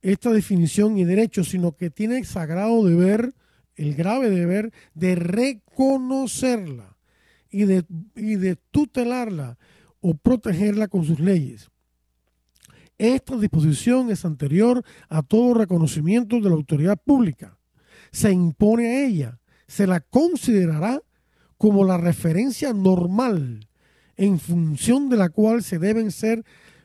esta 0.00 0.30
definición 0.30 0.98
y 0.98 1.04
derecho, 1.04 1.44
sino 1.44 1.76
que 1.76 1.90
tiene 1.90 2.18
el 2.18 2.26
sagrado 2.26 2.84
deber, 2.84 3.34
el 3.76 3.94
grave 3.94 4.30
deber 4.30 4.72
de 4.94 5.14
reconocerla 5.14 6.96
y 7.50 7.64
de, 7.64 7.84
y 8.16 8.36
de 8.36 8.56
tutelarla 8.56 9.58
o 10.00 10.14
protegerla 10.14 10.88
con 10.88 11.04
sus 11.04 11.20
leyes. 11.20 11.70
Esta 12.98 13.36
disposición 13.36 14.10
es 14.10 14.24
anterior 14.24 14.84
a 15.08 15.22
todo 15.22 15.54
reconocimiento 15.54 16.40
de 16.40 16.48
la 16.48 16.54
autoridad 16.54 16.98
pública 17.02 17.58
se 18.12 18.30
impone 18.30 18.86
a 18.86 19.04
ella, 19.06 19.40
se 19.66 19.86
la 19.86 20.00
considerará 20.00 21.02
como 21.56 21.84
la 21.84 21.96
referencia 21.96 22.72
normal 22.72 23.68
en 24.16 24.38
función 24.38 25.08
de 25.08 25.16
la 25.16 25.30
cual 25.30 25.62
se 25.62 25.78
deben 25.78 26.10
ser 26.12 26.44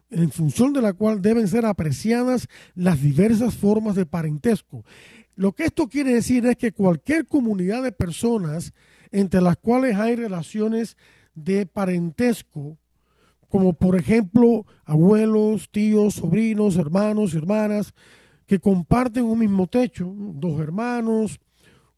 en 0.09 0.31
función 0.31 0.71
de 0.71 0.81
la 0.81 0.93
cual 0.93 1.21
deben 1.21 1.49
ser 1.49 1.65
apreciadas 1.65 2.47
las 2.75 3.01
diversas 3.01 3.55
formas 3.55 3.93
de 3.95 4.05
parentesco. 4.05 4.85
Lo 5.37 5.51
que 5.51 5.65
esto 5.65 5.87
quiere 5.87 6.15
decir 6.15 6.47
es 6.47 6.57
que 6.57 6.71
cualquier 6.71 7.27
comunidad 7.27 7.83
de 7.83 7.91
personas 7.91 8.73
entre 9.11 9.39
las 9.39 9.55
cuales 9.55 9.95
hay 9.95 10.15
relaciones 10.15 10.97
de 11.35 11.67
parentesco, 11.67 12.79
como 13.47 13.73
por 13.73 13.95
ejemplo 13.95 14.65
abuelos, 14.83 15.69
tíos, 15.69 16.15
sobrinos, 16.15 16.75
hermanos, 16.75 17.35
hermanas, 17.35 17.93
que 18.47 18.57
comparten 18.57 19.25
un 19.25 19.37
mismo 19.37 19.67
techo, 19.67 20.11
dos 20.17 20.59
hermanos, 20.59 21.39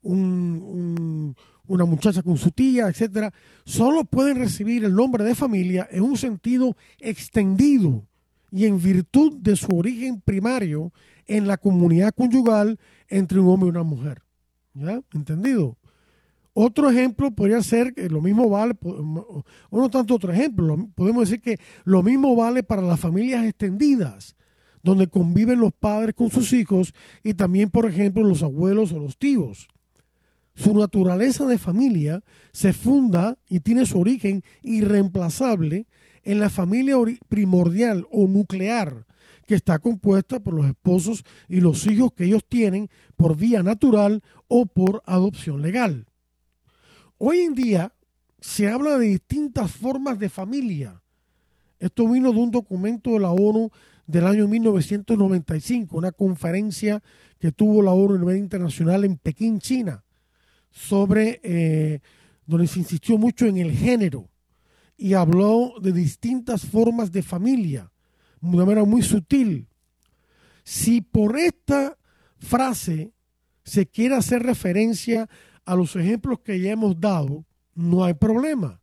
una 0.04 1.86
muchacha 1.86 2.22
con 2.22 2.38
su 2.38 2.52
tía, 2.52 2.90
etcétera, 2.90 3.34
solo 3.64 4.04
pueden 4.04 4.36
recibir 4.36 4.84
el 4.84 4.94
nombre 4.94 5.24
de 5.24 5.34
familia 5.34 5.88
en 5.90 6.04
un 6.04 6.18
sentido 6.18 6.76
extendido 7.00 8.04
y 8.52 8.66
en 8.66 8.82
virtud 8.82 9.38
de 9.38 9.56
su 9.56 9.78
origen 9.78 10.20
primario 10.20 10.92
en 11.30 11.48
la 11.48 11.58
comunidad 11.58 12.14
conyugal 12.14 12.80
entre 13.08 13.40
un 13.40 13.48
hombre 13.48 13.68
y 13.68 13.72
una 13.72 13.84
mujer. 13.84 14.24
¿Ya? 14.74 15.02
¿Entendido? 15.14 15.78
Otro 16.54 16.90
ejemplo 16.90 17.32
podría 17.32 17.62
ser 17.64 17.94
que 17.94 18.10
lo 18.10 18.22
mismo 18.22 18.50
vale, 18.50 18.76
o 18.82 19.44
no 19.72 19.90
tanto 19.90 20.16
otro 20.16 20.34
ejemplo, 20.34 20.90
podemos 20.96 21.30
decir 21.30 21.42
que 21.42 21.60
lo 21.86 22.04
mismo 22.04 22.36
vale 22.36 22.64
para 22.64 22.82
las 22.82 23.00
familias 23.00 23.46
extendidas 23.46 24.36
donde 24.84 25.08
conviven 25.08 25.60
los 25.60 25.74
padres 25.74 26.16
con 26.16 26.30
sus 26.30 26.54
hijos 26.54 26.94
y 27.24 27.34
también, 27.34 27.70
por 27.70 27.86
ejemplo, 27.86 28.24
los 28.24 28.44
abuelos 28.44 28.92
o 28.92 29.00
los 29.00 29.18
tíos. 29.18 29.68
Su 30.56 30.78
naturaleza 30.78 31.46
de 31.46 31.58
familia 31.58 32.24
se 32.52 32.74
funda 32.74 33.38
y 33.48 33.62
tiene 33.62 33.86
su 33.86 34.00
origen 34.00 34.44
irreemplazable 34.62 35.88
en 36.24 36.40
la 36.40 36.50
familia 36.50 36.96
primordial 37.28 38.06
o 38.12 38.28
nuclear, 38.28 39.06
que 39.50 39.56
está 39.56 39.80
compuesta 39.80 40.40
por 40.40 40.54
los 40.54 40.68
esposos 40.68 41.26
y 41.48 41.60
los 41.60 41.88
hijos 41.88 42.14
que 42.14 42.26
ellos 42.26 42.44
tienen 42.48 42.88
por 43.16 43.36
vía 43.36 43.64
natural 43.64 44.22
o 44.48 44.68
por 44.68 45.02
adopción 45.08 45.64
legal. 45.64 46.06
Hoy 47.18 47.40
en 47.40 47.56
día, 47.56 47.92
se 48.40 48.70
habla 48.70 49.00
de 49.00 49.08
distintas 49.08 49.72
formas 49.72 50.20
de 50.20 50.30
familia. 50.30 51.02
Esto 51.80 52.08
vino 52.08 52.32
de 52.32 52.38
un 52.38 52.52
documento 52.52 53.10
de 53.10 53.22
la 53.22 53.32
ONU 53.32 53.72
del 54.06 54.28
año 54.28 54.48
1995, 54.48 55.98
una 55.98 56.12
conferencia 56.12 57.02
que 57.40 57.52
tuvo 57.52 57.82
la 57.82 57.90
ONU 57.90 58.18
a 58.18 58.20
nivel 58.20 58.38
internacional 58.38 59.04
en 59.04 59.18
Pekín, 59.18 59.58
China, 59.58 60.04
sobre 60.70 61.40
eh, 61.42 62.02
donde 62.46 62.68
se 62.68 62.78
insistió 62.78 63.18
mucho 63.18 63.48
en 63.48 63.58
el 63.58 63.72
género 63.72 64.30
y 64.96 65.16
habló 65.16 65.74
de 65.82 65.92
distintas 65.92 66.68
formas 66.68 67.12
de 67.12 67.24
familia, 67.24 67.92
de 68.42 68.56
una 68.56 68.66
manera 68.66 68.84
muy 68.86 69.02
sutil. 69.02 69.68
Si 70.64 71.02
por 71.02 71.38
esta 71.38 71.98
frase 72.38 73.12
se 73.64 73.86
quiere 73.86 74.16
hacer 74.16 74.44
referencia 74.44 75.30
a 75.66 75.76
los 75.76 75.96
ejemplos 75.96 76.40
que 76.40 76.60
ya 76.60 76.72
hemos 76.72 77.00
dado, 77.00 77.46
no 77.76 78.04
hay 78.04 78.14
problema. 78.14 78.82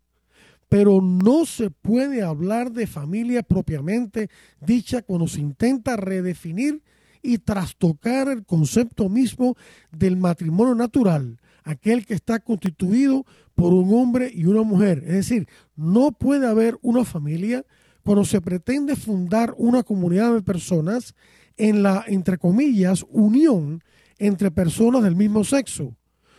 Pero 0.68 1.00
no 1.00 1.46
se 1.46 1.70
puede 1.70 2.22
hablar 2.22 2.72
de 2.72 2.86
familia 2.86 3.42
propiamente 3.42 4.28
dicha 4.60 5.02
cuando 5.02 5.28
se 5.28 5.40
intenta 5.40 5.96
redefinir 5.96 6.82
y 7.22 7.38
trastocar 7.38 8.28
el 8.28 8.44
concepto 8.44 9.08
mismo 9.08 9.56
del 9.90 10.16
matrimonio 10.16 10.74
natural, 10.74 11.40
aquel 11.64 12.06
que 12.06 12.14
está 12.14 12.38
constituido 12.38 13.24
por 13.54 13.72
un 13.72 13.92
hombre 13.94 14.30
y 14.32 14.44
una 14.46 14.62
mujer. 14.62 15.02
Es 15.06 15.14
decir, 15.14 15.48
no 15.74 16.12
puede 16.12 16.46
haber 16.46 16.78
una 16.82 17.04
familia 17.04 17.64
cuando 18.06 18.24
se 18.24 18.40
pretende 18.40 18.94
fundar 18.94 19.52
una 19.58 19.82
comunidad 19.82 20.32
de 20.32 20.40
personas 20.40 21.16
en 21.56 21.82
la, 21.82 22.04
entre 22.06 22.38
comillas, 22.38 23.04
unión 23.10 23.82
entre 24.16 24.52
personas 24.52 25.02
del 25.02 25.16
mismo 25.16 25.42
sexo, 25.42 25.96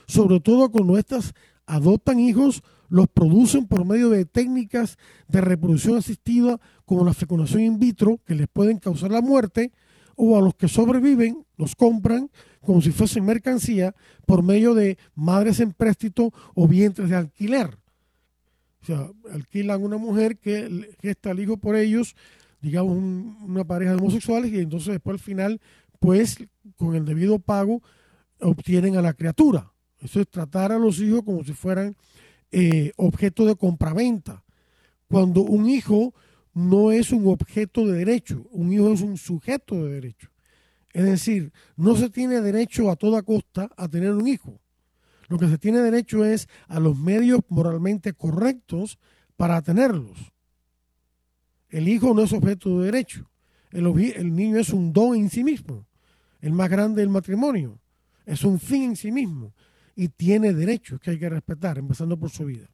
sobre 0.07 0.39
todo 0.39 0.71
cuando 0.71 0.97
éstas 0.97 1.33
adoptan 1.65 2.21
hijos, 2.21 2.63
los 2.87 3.09
producen 3.09 3.67
por 3.67 3.83
medio 3.83 4.09
de 4.09 4.23
técnicas 4.23 4.97
de 5.27 5.41
reproducción 5.41 5.97
asistida 5.97 6.57
como 6.85 7.03
la 7.03 7.13
fecundación 7.13 7.63
in 7.63 7.79
vitro, 7.79 8.21
que 8.25 8.33
les 8.33 8.47
pueden 8.47 8.77
causar 8.77 9.11
la 9.11 9.21
muerte, 9.21 9.73
o 10.15 10.37
a 10.37 10.41
los 10.41 10.55
que 10.55 10.69
sobreviven, 10.69 11.45
los 11.57 11.75
compran 11.75 12.31
como 12.61 12.81
si 12.81 12.91
fuesen 12.91 13.25
mercancía 13.25 13.93
por 14.25 14.41
medio 14.41 14.73
de 14.73 14.97
madres 15.15 15.59
en 15.59 15.73
préstito 15.73 16.31
o 16.55 16.65
vientres 16.65 17.09
de 17.09 17.17
alquiler. 17.17 17.77
O 18.87 18.95
sea, 18.95 19.11
alquilan 19.33 19.83
una 19.83 19.97
mujer 19.97 20.37
que 20.37 20.95
gesta 21.01 21.31
el 21.31 21.41
hijo 21.41 21.57
por 21.57 21.75
ellos, 21.75 22.15
digamos 22.61 22.97
una 22.97 23.65
pareja 23.65 23.91
de 23.91 23.97
homosexuales, 23.97 24.53
y 24.53 24.59
entonces 24.59 24.93
después 24.93 25.15
al 25.15 25.19
final, 25.19 25.59
pues 25.99 26.37
con 26.77 26.95
el 26.95 27.03
debido 27.03 27.37
pago, 27.37 27.81
obtienen 28.39 28.95
a 28.95 29.01
la 29.01 29.13
criatura. 29.13 29.73
Eso 29.99 30.21
es 30.21 30.29
tratar 30.29 30.71
a 30.71 30.79
los 30.79 31.01
hijos 31.01 31.23
como 31.23 31.43
si 31.43 31.51
fueran 31.51 31.97
eh, 32.49 32.93
objeto 32.95 33.45
de 33.45 33.57
compraventa. 33.57 34.45
Cuando 35.09 35.41
un 35.41 35.67
hijo 35.67 36.13
no 36.53 36.91
es 36.93 37.11
un 37.11 37.27
objeto 37.27 37.85
de 37.87 37.97
derecho, 37.97 38.47
un 38.51 38.71
hijo 38.71 38.93
es 38.93 39.01
un 39.01 39.17
sujeto 39.17 39.83
de 39.83 39.91
derecho. 39.95 40.29
Es 40.93 41.03
decir, 41.03 41.51
no 41.75 41.97
se 41.97 42.09
tiene 42.09 42.39
derecho 42.39 42.89
a 42.89 42.95
toda 42.95 43.21
costa 43.21 43.69
a 43.75 43.89
tener 43.89 44.13
un 44.13 44.29
hijo. 44.29 44.61
Lo 45.27 45.37
que 45.37 45.47
se 45.47 45.57
tiene 45.57 45.79
derecho 45.79 46.23
es 46.25 46.47
a 46.67 46.79
los 46.79 46.97
medios 46.97 47.41
moralmente 47.49 48.13
correctos 48.13 48.97
para 49.35 49.61
tenerlos. 49.61 50.17
El 51.69 51.87
hijo 51.87 52.13
no 52.13 52.23
es 52.23 52.33
objeto 52.33 52.79
de 52.79 52.85
derecho. 52.85 53.29
El, 53.71 54.35
niño 54.35 54.57
es 54.57 54.69
un 54.69 54.93
don 54.93 55.15
en 55.15 55.29
sí 55.29 55.43
mismo, 55.43 55.85
el 56.39 56.53
más 56.53 56.69
grande 56.69 57.01
del 57.01 57.09
matrimonio. 57.09 57.79
Es 58.25 58.43
un 58.43 58.59
fin 58.59 58.83
en 58.83 58.95
sí 58.95 59.11
mismo 59.11 59.53
y 59.95 60.09
tiene 60.09 60.53
derechos 60.53 60.99
que 60.99 61.11
hay 61.11 61.19
que 61.19 61.29
respetar, 61.29 61.77
empezando 61.77 62.17
por 62.17 62.29
su 62.29 62.45
vida. 62.45 62.69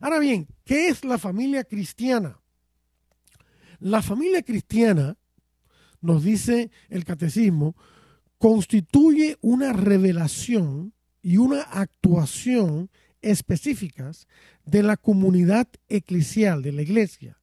Ahora 0.00 0.18
bien, 0.18 0.46
¿qué 0.64 0.88
es 0.88 1.04
la 1.04 1.18
familia 1.18 1.64
cristiana? 1.64 2.38
La 3.80 4.00
familia 4.02 4.42
cristiana, 4.42 5.16
nos 6.00 6.22
dice 6.22 6.70
el 6.88 7.04
catecismo, 7.04 7.74
constituye 8.38 9.38
una 9.40 9.72
revelación 9.72 10.92
y 11.22 11.36
una 11.36 11.62
actuación 11.62 12.90
específicas 13.22 14.26
de 14.66 14.82
la 14.82 14.96
comunidad 14.96 15.68
eclesial, 15.88 16.62
de 16.62 16.72
la 16.72 16.82
iglesia. 16.82 17.38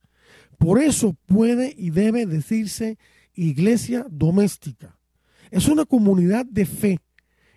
Por 0.58 0.82
eso 0.82 1.16
puede 1.26 1.74
y 1.76 1.90
debe 1.90 2.26
decirse 2.26 2.98
iglesia 3.34 4.06
doméstica. 4.10 5.00
Es 5.52 5.68
una 5.68 5.86
comunidad 5.86 6.46
de 6.46 6.66
fe, 6.66 7.00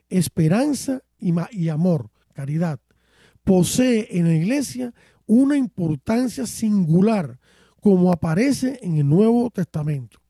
esperanza 0.09 1.03
y, 1.19 1.69
amor, 1.69 2.11
caridad, 2.33 2.81
posee 3.45 4.09
en 4.17 4.27
la 4.27 4.35
iglesia 4.35 4.95
una 5.27 5.57
importancia 5.57 6.47
singular, 6.47 7.39
como 7.81 8.13
aparece 8.13 8.79
en 8.83 8.99
el 8.99 9.09
Nuevo 9.09 9.51
Testamento. 9.51 10.21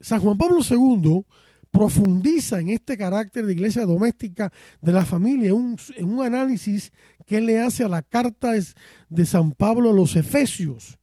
San 0.00 0.20
Juan 0.20 0.38
Pablo 0.38 0.60
II 0.68 1.24
profundiza 1.70 2.60
en 2.60 2.70
este 2.70 2.96
carácter 2.96 3.46
de 3.46 3.52
iglesia 3.52 3.86
doméstica 3.86 4.52
de 4.80 4.92
la 4.92 5.04
familia 5.04 5.50
en 5.50 6.08
un 6.08 6.22
análisis 6.24 6.92
que 7.26 7.40
le 7.40 7.60
hace 7.60 7.84
a 7.84 7.88
la 7.88 8.02
carta 8.02 8.52
de 9.08 9.26
San 9.26 9.52
Pablo 9.52 9.90
a 9.90 9.94
los 9.94 10.16
Efesios. 10.16 10.98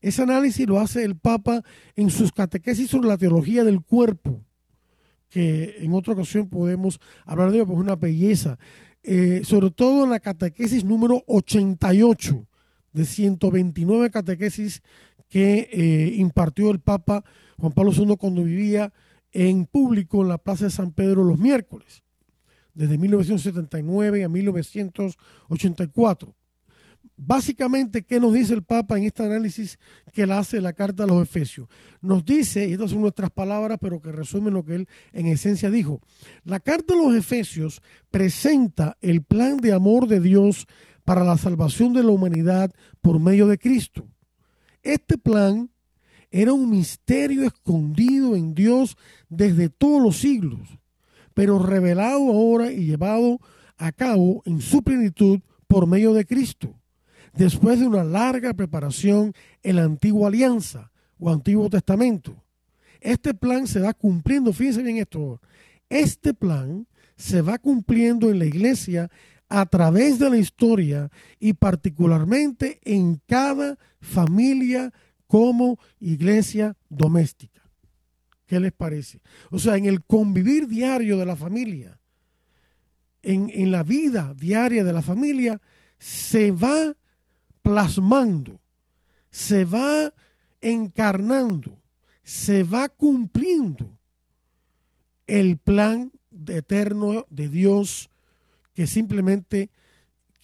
Ese 0.00 0.22
análisis 0.22 0.66
lo 0.66 0.80
hace 0.80 1.04
el 1.04 1.16
Papa 1.16 1.62
en 1.96 2.10
sus 2.10 2.32
catequesis 2.32 2.90
sobre 2.90 3.08
la 3.08 3.18
teología 3.18 3.64
del 3.64 3.82
cuerpo 3.82 4.44
que 5.28 5.76
en 5.80 5.92
otra 5.92 6.14
ocasión 6.14 6.48
podemos 6.48 7.00
hablar 7.24 7.50
de 7.50 7.58
ello, 7.58 7.66
porque 7.66 7.80
es 7.80 7.84
una 7.84 7.96
belleza. 7.96 8.58
Eh, 9.02 9.42
sobre 9.44 9.70
todo 9.70 10.04
en 10.04 10.10
la 10.10 10.20
catequesis 10.20 10.84
número 10.84 11.22
88 11.26 12.46
de 12.92 13.04
129 13.04 14.10
catequesis 14.10 14.82
que 15.28 15.68
eh, 15.72 16.14
impartió 16.16 16.70
el 16.70 16.80
Papa 16.80 17.24
Juan 17.58 17.72
Pablo 17.72 17.92
II 17.92 18.16
cuando 18.18 18.42
vivía 18.42 18.92
en 19.32 19.66
público 19.66 20.22
en 20.22 20.28
la 20.28 20.38
Plaza 20.38 20.66
de 20.66 20.70
San 20.70 20.92
Pedro 20.92 21.24
los 21.24 21.38
miércoles, 21.38 22.04
desde 22.74 22.98
1979 22.98 24.24
a 24.24 24.28
1984. 24.28 26.34
Básicamente, 27.20 28.04
¿qué 28.04 28.20
nos 28.20 28.32
dice 28.32 28.54
el 28.54 28.62
Papa 28.62 28.96
en 28.96 29.04
este 29.04 29.24
análisis 29.24 29.78
que 30.12 30.22
hace 30.22 30.60
la 30.60 30.72
carta 30.72 31.02
a 31.02 31.06
los 31.06 31.20
Efesios? 31.20 31.68
Nos 32.00 32.24
dice, 32.24 32.68
y 32.68 32.74
estas 32.74 32.92
son 32.92 33.00
nuestras 33.00 33.30
palabras, 33.30 33.78
pero 33.80 34.00
que 34.00 34.12
resumen 34.12 34.54
lo 34.54 34.64
que 34.64 34.76
él 34.76 34.88
en 35.12 35.26
esencia 35.26 35.68
dijo, 35.68 36.00
la 36.44 36.60
carta 36.60 36.94
a 36.94 36.96
los 36.96 37.16
Efesios 37.16 37.82
presenta 38.12 38.96
el 39.00 39.24
plan 39.24 39.56
de 39.56 39.72
amor 39.72 40.06
de 40.06 40.20
Dios 40.20 40.68
para 41.04 41.24
la 41.24 41.36
salvación 41.36 41.92
de 41.92 42.04
la 42.04 42.10
humanidad 42.10 42.72
por 43.00 43.18
medio 43.18 43.48
de 43.48 43.58
Cristo. 43.58 44.06
Este 44.82 45.18
plan 45.18 45.70
era 46.30 46.52
un 46.52 46.70
misterio 46.70 47.44
escondido 47.44 48.36
en 48.36 48.54
Dios 48.54 48.96
desde 49.28 49.68
todos 49.68 50.02
los 50.02 50.18
siglos, 50.18 50.60
pero 51.34 51.58
revelado 51.58 52.30
ahora 52.30 52.72
y 52.72 52.84
llevado 52.84 53.40
a 53.76 53.92
cabo 53.92 54.42
en 54.44 54.60
su 54.60 54.82
plenitud 54.82 55.40
por 55.66 55.86
medio 55.86 56.12
de 56.12 56.26
Cristo 56.26 56.74
después 57.38 57.78
de 57.78 57.86
una 57.86 58.04
larga 58.04 58.52
preparación 58.54 59.32
en 59.62 59.76
la 59.76 59.84
antigua 59.84 60.28
alianza 60.28 60.90
o 61.18 61.30
antiguo 61.30 61.70
testamento. 61.70 62.44
Este 63.00 63.32
plan 63.32 63.66
se 63.66 63.80
va 63.80 63.94
cumpliendo, 63.94 64.52
fíjense 64.52 64.82
bien 64.82 64.96
esto, 64.96 65.40
este 65.88 66.34
plan 66.34 66.86
se 67.16 67.42
va 67.42 67.58
cumpliendo 67.58 68.30
en 68.30 68.40
la 68.40 68.44
iglesia 68.44 69.10
a 69.48 69.66
través 69.66 70.18
de 70.18 70.30
la 70.30 70.36
historia 70.36 71.10
y 71.38 71.54
particularmente 71.54 72.80
en 72.82 73.20
cada 73.26 73.78
familia 74.00 74.92
como 75.28 75.78
iglesia 76.00 76.76
doméstica. 76.88 77.62
¿Qué 78.46 78.58
les 78.58 78.72
parece? 78.72 79.20
O 79.50 79.58
sea, 79.58 79.76
en 79.76 79.84
el 79.84 80.02
convivir 80.02 80.66
diario 80.66 81.16
de 81.18 81.26
la 81.26 81.36
familia, 81.36 82.00
en, 83.22 83.50
en 83.54 83.70
la 83.70 83.84
vida 83.84 84.34
diaria 84.34 84.82
de 84.82 84.92
la 84.92 85.02
familia, 85.02 85.60
se 85.98 86.50
va 86.50 86.96
plasmando, 87.62 88.60
se 89.30 89.64
va 89.64 90.12
encarnando, 90.60 91.78
se 92.22 92.64
va 92.64 92.88
cumpliendo 92.88 93.98
el 95.26 95.58
plan 95.58 96.10
eterno 96.46 97.26
de 97.28 97.48
Dios 97.48 98.10
que 98.74 98.86
simplemente 98.86 99.70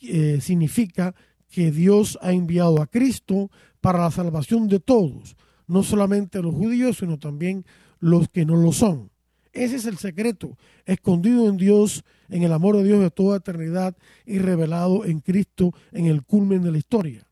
eh, 0.02 0.40
significa 0.40 1.14
que 1.48 1.70
Dios 1.70 2.18
ha 2.20 2.32
enviado 2.32 2.82
a 2.82 2.86
Cristo 2.86 3.50
para 3.84 3.98
la 3.98 4.10
salvación 4.10 4.66
de 4.66 4.80
todos, 4.80 5.36
no 5.66 5.82
solamente 5.82 6.40
los 6.40 6.54
judíos, 6.54 6.96
sino 6.96 7.18
también 7.18 7.66
los 8.00 8.30
que 8.30 8.46
no 8.46 8.56
lo 8.56 8.72
son. 8.72 9.10
Ese 9.52 9.76
es 9.76 9.84
el 9.84 9.98
secreto, 9.98 10.56
escondido 10.86 11.50
en 11.50 11.58
Dios, 11.58 12.02
en 12.30 12.44
el 12.44 12.54
amor 12.54 12.78
de 12.78 12.84
Dios 12.84 13.00
de 13.00 13.10
toda 13.10 13.36
eternidad 13.36 13.94
y 14.24 14.38
revelado 14.38 15.04
en 15.04 15.20
Cristo 15.20 15.74
en 15.92 16.06
el 16.06 16.22
culmen 16.22 16.62
de 16.62 16.72
la 16.72 16.78
historia. 16.78 17.26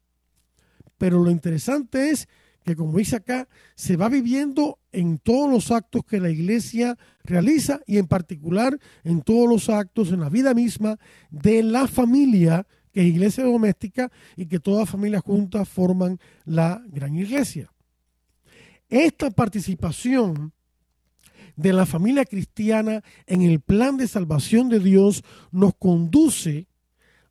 Pero 0.99 1.25
lo 1.25 1.31
interesante 1.31 2.11
es 2.11 2.29
que, 2.65 2.77
como 2.77 2.99
dice 2.99 3.17
acá, 3.17 3.49
se 3.75 3.97
va 3.97 4.11
viviendo 4.11 4.79
en 4.93 5.17
todos 5.17 5.51
los 5.51 5.71
actos 5.71 6.05
que 6.05 6.21
la 6.21 6.29
iglesia 6.29 6.99
realiza 7.25 7.81
y 7.87 7.97
en 7.97 8.09
particular 8.09 8.79
en 9.05 9.23
todos 9.23 9.49
los 9.49 9.71
actos, 9.71 10.13
en 10.13 10.21
la 10.21 10.29
vida 10.29 10.53
misma 10.53 10.99
de 11.31 11.63
la 11.63 11.89
familia 11.89 12.67
que 12.93 13.01
es 13.01 13.07
iglesia 13.07 13.45
doméstica 13.45 14.11
y 14.37 14.47
que 14.47 14.61
todas 14.61 14.91
familias 14.91 15.23
juntas 15.23 15.69
forman 15.69 16.19
la 16.45 16.83
gran 16.89 17.17
iglesia. 17.17 17.73
Esta 18.89 19.31
participación 19.31 20.53
de 21.57 21.73
la 21.73 21.87
familia 21.87 22.25
cristiana 22.25 23.03
en 23.27 23.43
el 23.43 23.61
plan 23.61 23.97
de 23.97 24.09
salvación 24.09 24.69
de 24.69 24.81
Dios 24.81 25.25
nos 25.51 25.75
conduce 25.75 26.67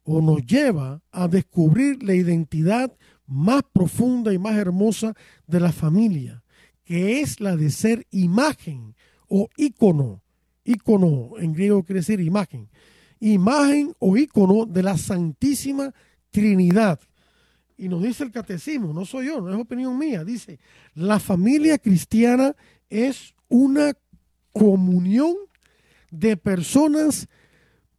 o 0.04 0.22
nos 0.22 0.46
lleva 0.46 1.02
a 1.12 1.28
descubrir 1.28 2.04
la 2.04 2.16
identidad 2.16 2.96
más 3.28 3.64
profunda 3.72 4.34
y 4.34 4.38
más 4.38 4.56
hermosa 4.56 5.14
de 5.48 5.60
la 5.60 5.72
familia, 5.72 6.44
que 6.84 7.22
es 7.22 7.40
la 7.40 7.56
de 7.56 7.70
ser 7.70 8.08
imagen 8.12 8.96
o 9.28 9.48
ícono. 9.56 10.24
Ícono 10.64 11.32
en 11.40 11.54
griego 11.54 11.84
quiere 11.84 12.02
decir 12.02 12.20
imagen. 12.20 12.70
Imagen 13.22 13.96
o 14.00 14.18
ícono 14.18 14.66
de 14.66 14.84
la 14.84 14.98
Santísima 14.98 15.94
Trinidad. 16.32 17.00
Y 17.78 17.88
nos 17.88 18.04
dice 18.04 18.24
el 18.24 18.32
catecismo, 18.32 18.94
no 18.94 19.06
soy 19.06 19.28
yo, 19.28 19.40
no 19.40 19.50
es 19.50 19.56
opinión 19.56 19.98
mía, 19.98 20.24
dice, 20.24 20.60
la 20.94 21.20
familia 21.20 21.78
cristiana 21.78 22.56
es 22.90 23.34
una 23.48 23.94
comunión 24.52 25.36
de 26.12 26.36
personas, 26.38 27.28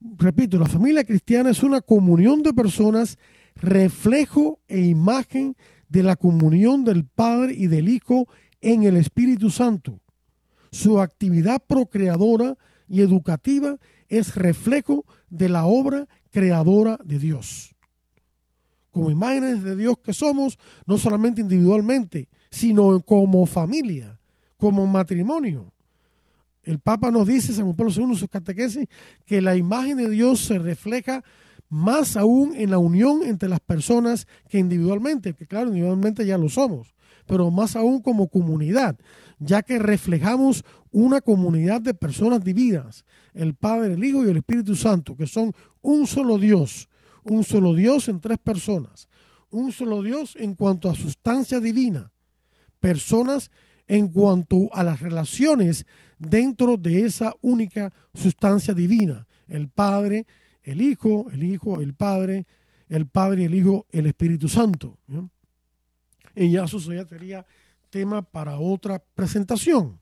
repito, 0.01 0.59
la 0.59 0.69
familia 0.69 1.03
cristiana 1.03 1.51
es 1.51 1.63
una 1.63 1.81
comunión 1.81 2.43
de 2.43 2.53
personas, 2.53 3.19
reflejo 3.55 4.61
e 4.69 4.81
imagen 4.81 5.57
de 5.89 6.03
la 6.03 6.17
comunión 6.17 6.85
del 6.85 7.05
Padre 7.05 7.55
y 7.55 7.67
del 7.67 7.89
Hijo 7.89 8.29
en 8.61 8.85
el 8.85 8.97
Espíritu 8.97 9.51
Santo. 9.51 10.01
Su 10.71 11.01
actividad 11.01 11.63
procreadora 11.67 12.57
y 12.89 13.01
educativa 13.01 13.79
es 14.13 14.37
reflejo 14.37 15.07
de 15.31 15.49
la 15.49 15.65
obra 15.65 16.07
creadora 16.31 16.99
de 17.03 17.19
Dios. 17.19 17.75
Como 18.91 19.11
imágenes 19.11 19.63
de 19.63 19.75
Dios 19.75 19.97
que 20.05 20.13
somos, 20.13 20.59
no 20.87 20.99
solamente 20.99 21.41
individualmente, 21.41 22.29
sino 22.51 23.01
como 23.01 23.47
familia, 23.47 24.21
como 24.59 24.87
matrimonio. 24.87 25.73
El 26.63 26.79
Papa 26.79 27.11
nos 27.11 27.27
dice, 27.27 27.55
San 27.55 27.75
Pablo 27.75 27.91
II, 27.91 28.05
en 28.05 28.17
sus 28.17 28.29
catequesis, 28.29 28.87
que 29.25 29.41
la 29.41 29.57
imagen 29.57 29.97
de 29.97 30.11
Dios 30.11 30.41
se 30.41 30.59
refleja 30.59 31.25
más 31.71 32.19
aún 32.19 32.53
en 32.55 32.71
la 32.71 32.77
unión 32.77 33.23
entre 33.25 33.49
las 33.49 33.61
personas 33.61 34.27
que 34.51 34.59
individualmente, 34.59 35.33
que 35.33 35.47
claro, 35.47 35.69
individualmente 35.69 36.27
ya 36.27 36.37
lo 36.37 36.51
somos, 36.51 36.95
pero 37.27 37.51
más 37.51 37.77
aún 37.77 38.03
como 38.03 38.29
comunidad, 38.29 38.99
ya 39.39 39.63
que 39.63 39.79
reflejamos 39.79 40.67
una 40.91 41.23
comunidad 41.23 41.81
de 41.81 41.95
personas 41.95 42.45
divinas, 42.45 43.07
el 43.35 43.55
Padre, 43.55 43.95
el 43.95 44.05
Hijo 44.05 44.25
y 44.25 44.31
el 44.31 44.39
Espíritu 44.39 44.75
Santo, 44.75 45.17
que 45.17 45.27
son 45.27 45.53
un 45.81 46.07
solo 46.07 46.39
Dios, 46.39 46.89
un 47.25 47.45
solo 47.45 47.75
Dios 47.75 48.09
en 48.09 48.21
tres 48.21 48.39
personas, 48.39 49.09
un 49.51 49.73
solo 49.73 50.03
Dios 50.03 50.37
en 50.37 50.55
cuanto 50.55 50.89
a 50.91 50.95
sustancia 50.95 51.61
divina, 51.61 52.11
personas 52.81 53.51
en 53.87 54.09
cuanto 54.09 54.69
a 54.73 54.83
las 54.83 55.01
relaciones 55.01 55.87
dentro 56.19 56.77
de 56.77 57.05
esa 57.05 57.35
única 57.41 57.93
sustancia 58.15 58.75
divina, 58.75 59.27
el 59.49 59.69
Padre, 59.69 60.27
el 60.63 60.81
Hijo, 60.81 61.27
el 61.33 61.43
Hijo, 61.43 61.81
el 61.81 61.95
Padre, 61.95 62.47
el 62.89 63.07
Padre, 63.07 63.45
el 63.45 63.55
Hijo, 63.55 63.87
el 63.91 64.07
Espíritu 64.07 64.49
Santo. 64.49 64.99
Y 66.35 66.51
ya 66.51 66.65
eso 66.65 66.79
ya 66.93 67.07
sería 67.07 67.45
tema 67.91 68.23
para 68.23 68.59
otra 68.59 69.03
presentación. 69.15 70.02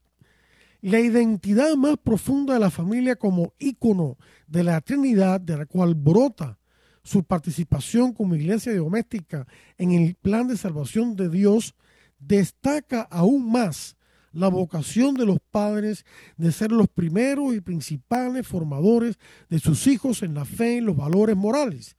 La 0.82 0.98
identidad 0.98 1.74
más 1.76 1.96
profunda 1.98 2.54
de 2.54 2.60
la 2.60 2.70
familia 2.70 3.16
como 3.16 3.52
ícono 3.58 4.16
de 4.46 4.64
la 4.64 4.80
Trinidad, 4.80 5.40
de 5.40 5.58
la 5.58 5.66
cual 5.66 5.94
brota 5.94 6.58
su 7.02 7.24
participación 7.24 8.12
como 8.12 8.34
iglesia 8.34 8.74
doméstica 8.74 9.46
en 9.76 9.92
el 9.92 10.14
plan 10.14 10.48
de 10.48 10.56
salvación 10.56 11.16
de 11.16 11.28
Dios, 11.28 11.74
destaca 12.18 13.02
aún 13.02 13.50
más 13.50 13.96
la 14.32 14.48
vocación 14.48 15.14
de 15.14 15.26
los 15.26 15.38
padres 15.50 16.04
de 16.36 16.52
ser 16.52 16.72
los 16.72 16.88
primeros 16.88 17.54
y 17.54 17.60
principales 17.60 18.46
formadores 18.46 19.18
de 19.48 19.58
sus 19.58 19.86
hijos 19.86 20.22
en 20.22 20.34
la 20.34 20.44
fe 20.44 20.76
y 20.76 20.80
los 20.80 20.96
valores 20.96 21.36
morales, 21.36 21.96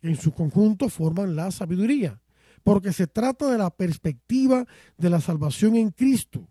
que 0.00 0.08
en 0.08 0.16
su 0.16 0.32
conjunto 0.32 0.88
forman 0.88 1.36
la 1.36 1.50
sabiduría, 1.50 2.20
porque 2.62 2.92
se 2.92 3.06
trata 3.06 3.50
de 3.50 3.58
la 3.58 3.70
perspectiva 3.70 4.64
de 4.96 5.10
la 5.10 5.20
salvación 5.20 5.76
en 5.76 5.90
Cristo. 5.90 6.48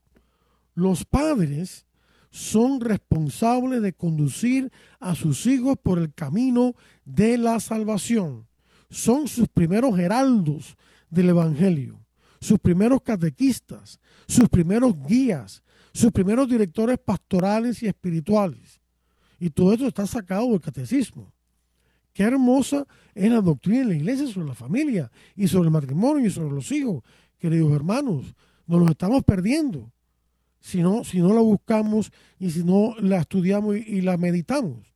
Los 0.77 1.05
padres 1.05 1.87
son 2.29 2.79
responsables 2.79 3.81
de 3.81 3.93
conducir 3.93 4.71
a 4.99 5.15
sus 5.15 5.47
hijos 5.47 5.75
por 5.81 5.97
el 5.97 6.13
camino 6.13 6.75
de 7.03 7.39
la 7.39 7.59
salvación. 7.59 8.45
Son 8.91 9.27
sus 9.27 9.47
primeros 9.47 9.97
heraldos 9.97 10.77
del 11.09 11.29
Evangelio 11.29 12.07
sus 12.39 12.59
primeros 12.59 13.01
catequistas, 13.01 13.99
sus 14.27 14.47
primeros 14.49 14.93
guías, 15.07 15.63
sus 15.91 16.11
primeros 16.11 16.47
directores 16.47 16.99
pastorales 16.99 17.81
y 17.81 17.87
espirituales. 17.87 18.79
Y 19.39 19.49
todo 19.49 19.73
esto 19.73 19.87
está 19.87 20.05
sacado 20.05 20.51
del 20.51 20.61
catecismo. 20.61 21.33
Qué 22.13 22.23
hermosa 22.23 22.85
es 23.13 23.31
la 23.31 23.41
doctrina 23.41 23.79
de 23.79 23.85
la 23.85 23.95
iglesia 23.95 24.27
sobre 24.27 24.47
la 24.47 24.55
familia 24.55 25.11
y 25.35 25.47
sobre 25.47 25.67
el 25.67 25.73
matrimonio 25.73 26.27
y 26.27 26.31
sobre 26.31 26.53
los 26.53 26.71
hijos. 26.71 27.03
Queridos 27.39 27.71
hermanos, 27.73 28.35
nos 28.65 28.79
los 28.79 28.89
estamos 28.89 29.23
perdiendo 29.23 29.91
si 30.67 30.81
no, 30.81 31.03
si 31.03 31.19
no 31.19 31.33
la 31.33 31.41
buscamos 31.41 32.11
y 32.39 32.51
si 32.51 32.63
no 32.63 32.95
la 32.99 33.19
estudiamos 33.19 33.77
y, 33.77 33.79
y 33.79 34.01
la 34.01 34.17
meditamos. 34.17 34.93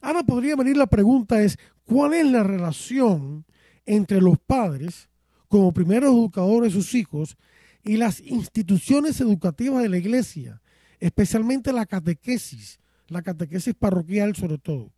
Ahora 0.00 0.22
podría 0.22 0.56
venir 0.56 0.76
la 0.76 0.86
pregunta 0.86 1.42
es, 1.42 1.58
¿cuál 1.84 2.14
es 2.14 2.26
la 2.26 2.42
relación 2.42 3.44
entre 3.84 4.20
los 4.20 4.38
padres 4.38 5.08
como 5.48 5.72
primeros 5.72 6.12
educadores 6.12 6.72
de 6.72 6.80
sus 6.80 6.94
hijos 6.94 7.36
y 7.82 7.96
las 7.96 8.20
instituciones 8.20 9.20
educativas 9.20 9.82
de 9.82 9.88
la 9.88 9.98
iglesia, 9.98 10.60
especialmente 10.98 11.72
la 11.72 11.86
catequesis, 11.86 12.80
la 13.08 13.22
catequesis 13.22 13.74
parroquial 13.74 14.34
sobre 14.34 14.58
todo. 14.58 14.92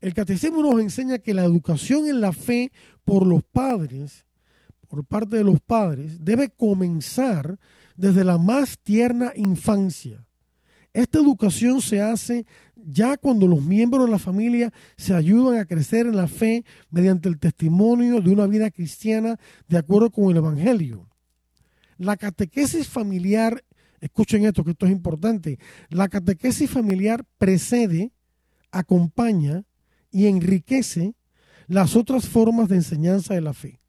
El 0.00 0.14
catecismo 0.14 0.62
nos 0.62 0.80
enseña 0.80 1.18
que 1.18 1.34
la 1.34 1.44
educación 1.44 2.06
en 2.06 2.20
la 2.20 2.32
fe 2.32 2.70
por 3.04 3.26
los 3.26 3.42
padres, 3.42 4.24
por 4.86 5.04
parte 5.04 5.36
de 5.36 5.44
los 5.44 5.60
padres, 5.60 6.24
debe 6.24 6.50
comenzar 6.50 7.58
desde 7.98 8.24
la 8.24 8.38
más 8.38 8.78
tierna 8.78 9.32
infancia. 9.34 10.24
Esta 10.94 11.18
educación 11.18 11.82
se 11.82 12.00
hace 12.00 12.46
ya 12.76 13.16
cuando 13.16 13.46
los 13.46 13.60
miembros 13.60 14.06
de 14.06 14.10
la 14.12 14.20
familia 14.20 14.72
se 14.96 15.14
ayudan 15.14 15.58
a 15.58 15.66
crecer 15.66 16.06
en 16.06 16.16
la 16.16 16.28
fe 16.28 16.64
mediante 16.90 17.28
el 17.28 17.38
testimonio 17.38 18.20
de 18.20 18.30
una 18.30 18.46
vida 18.46 18.70
cristiana 18.70 19.36
de 19.66 19.78
acuerdo 19.78 20.10
con 20.10 20.30
el 20.30 20.36
Evangelio. 20.36 21.08
La 21.98 22.16
catequesis 22.16 22.86
familiar, 22.88 23.64
escuchen 24.00 24.46
esto, 24.46 24.62
que 24.62 24.70
esto 24.70 24.86
es 24.86 24.92
importante, 24.92 25.58
la 25.90 26.08
catequesis 26.08 26.70
familiar 26.70 27.24
precede, 27.36 28.12
acompaña 28.70 29.64
y 30.12 30.26
enriquece 30.26 31.14
las 31.66 31.96
otras 31.96 32.28
formas 32.28 32.68
de 32.68 32.76
enseñanza 32.76 33.34
de 33.34 33.40
la 33.40 33.54
fe. 33.54 33.80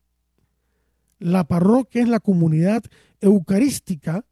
La 1.19 1.43
parroquia 1.43 2.01
es 2.01 2.07
la 2.07 2.19
comunidad 2.19 2.83
eucarística 3.21 4.25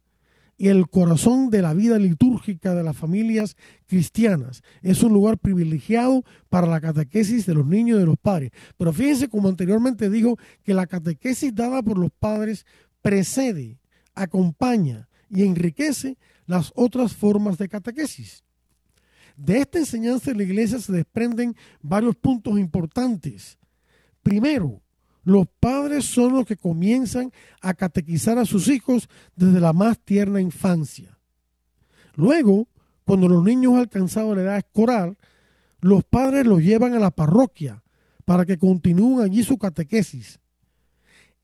y 0.56 0.68
el 0.68 0.88
corazón 0.88 1.50
de 1.50 1.62
la 1.62 1.72
vida 1.72 1.98
litúrgica 1.98 2.74
de 2.74 2.82
las 2.82 2.96
familias 2.96 3.56
cristianas. 3.86 4.62
Es 4.82 5.02
un 5.04 5.12
lugar 5.12 5.38
privilegiado 5.38 6.24
para 6.48 6.66
la 6.66 6.80
catequesis 6.80 7.46
de 7.46 7.54
los 7.54 7.64
niños 7.64 7.98
y 7.98 8.00
de 8.00 8.06
los 8.06 8.18
padres. 8.18 8.50
Pero 8.76 8.92
fíjense 8.92 9.28
como 9.28 9.48
anteriormente 9.48 10.10
dijo 10.10 10.36
que 10.64 10.74
la 10.74 10.88
catequesis 10.88 11.54
dada 11.54 11.82
por 11.82 11.96
los 11.96 12.10
padres 12.10 12.66
precede, 13.02 13.78
acompaña 14.14 15.08
y 15.30 15.44
enriquece 15.44 16.18
las 16.46 16.72
otras 16.74 17.14
formas 17.14 17.56
de 17.58 17.68
catequesis. 17.68 18.42
De 19.36 19.58
esta 19.58 19.78
enseñanza 19.78 20.32
de 20.32 20.38
la 20.38 20.42
iglesia 20.42 20.80
se 20.80 20.92
desprenden 20.92 21.54
varios 21.80 22.16
puntos 22.16 22.58
importantes. 22.58 23.58
Primero, 24.24 24.82
los 25.28 25.46
padres 25.60 26.06
son 26.06 26.32
los 26.32 26.46
que 26.46 26.56
comienzan 26.56 27.32
a 27.60 27.74
catequizar 27.74 28.38
a 28.38 28.46
sus 28.46 28.66
hijos 28.68 29.10
desde 29.36 29.60
la 29.60 29.74
más 29.74 29.98
tierna 29.98 30.40
infancia. 30.40 31.18
Luego, 32.14 32.66
cuando 33.04 33.28
los 33.28 33.44
niños 33.44 33.74
han 33.74 33.80
alcanzado 33.80 34.34
la 34.34 34.40
edad 34.40 34.56
escolar, 34.56 35.18
los 35.82 36.02
padres 36.04 36.46
los 36.46 36.62
llevan 36.62 36.94
a 36.94 36.98
la 36.98 37.10
parroquia 37.10 37.82
para 38.24 38.46
que 38.46 38.56
continúen 38.56 39.22
allí 39.22 39.42
su 39.42 39.58
catequesis. 39.58 40.40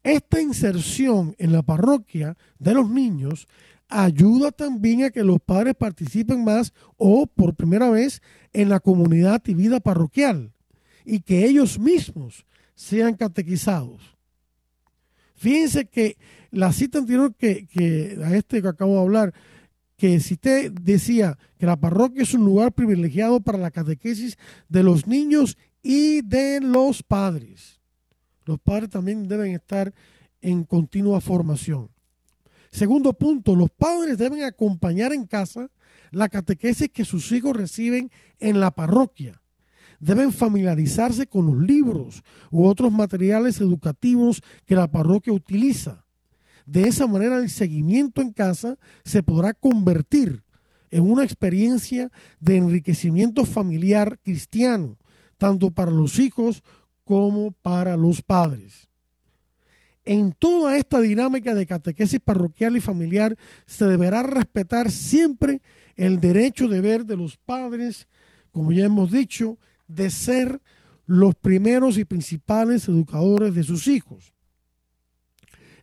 Esta 0.03 0.41
inserción 0.41 1.35
en 1.37 1.53
la 1.53 1.61
parroquia 1.61 2.39
de 2.59 2.73
los 2.73 2.89
niños 2.89 3.47
ayuda 3.89 4.51
también 4.51 5.05
a 5.05 5.11
que 5.11 5.25
los 5.25 5.43
padres 5.43 5.75
participen 5.75 6.43
más 6.43 6.73
o 6.97 7.27
por 7.27 7.55
primera 7.55 7.91
vez 7.91 8.23
en 8.55 8.71
la 8.71 8.81
comunidad 8.81 9.43
y 9.45 9.53
vida 9.53 9.79
parroquial 9.79 10.55
y 11.05 11.21
que 11.21 11.45
ellos 11.45 11.79
mismos 11.79 12.47
sean 12.75 13.15
catequizados. 13.15 14.01
Fíjense 15.35 15.87
que 15.87 16.17
la 16.51 16.73
cita 16.73 16.99
anterior 16.99 17.35
que, 17.35 17.67
que 17.67 18.19
a 18.25 18.35
este 18.37 18.63
que 18.63 18.69
acabo 18.69 18.95
de 18.95 19.01
hablar, 19.01 19.35
que 19.97 20.17
usted 20.17 20.73
decía 20.73 21.39
que 21.59 21.67
la 21.67 21.77
parroquia 21.77 22.23
es 22.23 22.35
un 22.35 22.45
lugar 22.45 22.73
privilegiado 22.73 23.41
para 23.41 23.59
la 23.59 23.71
catequesis 23.71 24.37
de 24.69 24.83
los 24.83 25.07
niños 25.07 25.57
y 25.83 26.23
de 26.23 26.61
los 26.61 27.03
padres. 27.03 27.81
Los 28.45 28.59
padres 28.61 28.91
también 28.91 29.27
deben 29.29 29.53
estar 29.53 29.93
en 30.41 30.65
continua 30.65 31.21
formación. 31.21 31.91
Segundo 32.71 33.13
punto, 33.13 33.55
los 33.55 33.71
padres 33.71 34.19
deben 34.19 34.43
acompañar 34.43 35.13
en 35.13 35.27
casa 35.27 35.71
la 36.11 36.29
catequesis 36.29 36.91
que 36.91 37.05
sus 37.05 37.31
hijos 37.33 37.57
reciben 37.57 38.11
en 38.41 38.61
la 38.61 38.73
parroquia. 38.73 39.41
Deben 40.05 40.33
familiarizarse 40.33 41.27
con 41.27 41.47
los 41.47 41.57
libros 41.57 42.23
u 42.51 42.67
otros 42.67 42.93
materiales 42.93 43.59
educativos 43.63 44.43
que 44.67 44.75
la 44.75 44.91
parroquia 44.91 45.33
utiliza. 45.33 46.05
De 46.67 46.83
esa 46.83 47.07
manera 47.07 47.39
el 47.39 47.49
seguimiento 47.49 48.21
en 48.21 48.31
casa 48.31 48.77
se 49.03 49.23
podrá 49.23 49.55
convertir 49.55 50.43
en 50.91 51.11
una 51.11 51.25
experiencia 51.25 52.13
de 52.39 52.59
enriquecimiento 52.59 53.47
familiar 53.47 54.19
cristiano, 54.23 54.99
tanto 55.39 55.71
para 55.71 55.91
los 55.91 56.19
hijos 56.19 56.63
como 57.05 57.53
para 57.53 57.97
los 57.97 58.21
padres. 58.21 58.91
En 60.05 60.33
toda 60.33 60.77
esta 60.77 61.01
dinámica 61.01 61.55
de 61.55 61.65
catequesis 61.65 62.21
parroquial 62.21 62.77
y 62.77 62.83
familiar 62.83 63.39
se 63.65 63.87
deberá 63.87 64.23
respetar 64.23 64.91
siempre 64.91 65.63
el 65.97 66.21
derecho 66.21 66.69
de 66.69 66.83
ver 66.83 67.07
de 67.07 67.17
los 67.17 67.39
padres, 67.39 68.07
como 68.53 68.71
ya 68.71 68.85
hemos 68.85 69.11
dicho, 69.11 69.57
de 69.87 70.11
ser 70.11 70.61
los 71.07 71.35
primeros 71.35 71.99
y 71.99 72.05
principales 72.05 72.89
educadores 72.89 73.55
de 73.55 73.63
sus 73.63 73.87
hijos. 73.87 74.33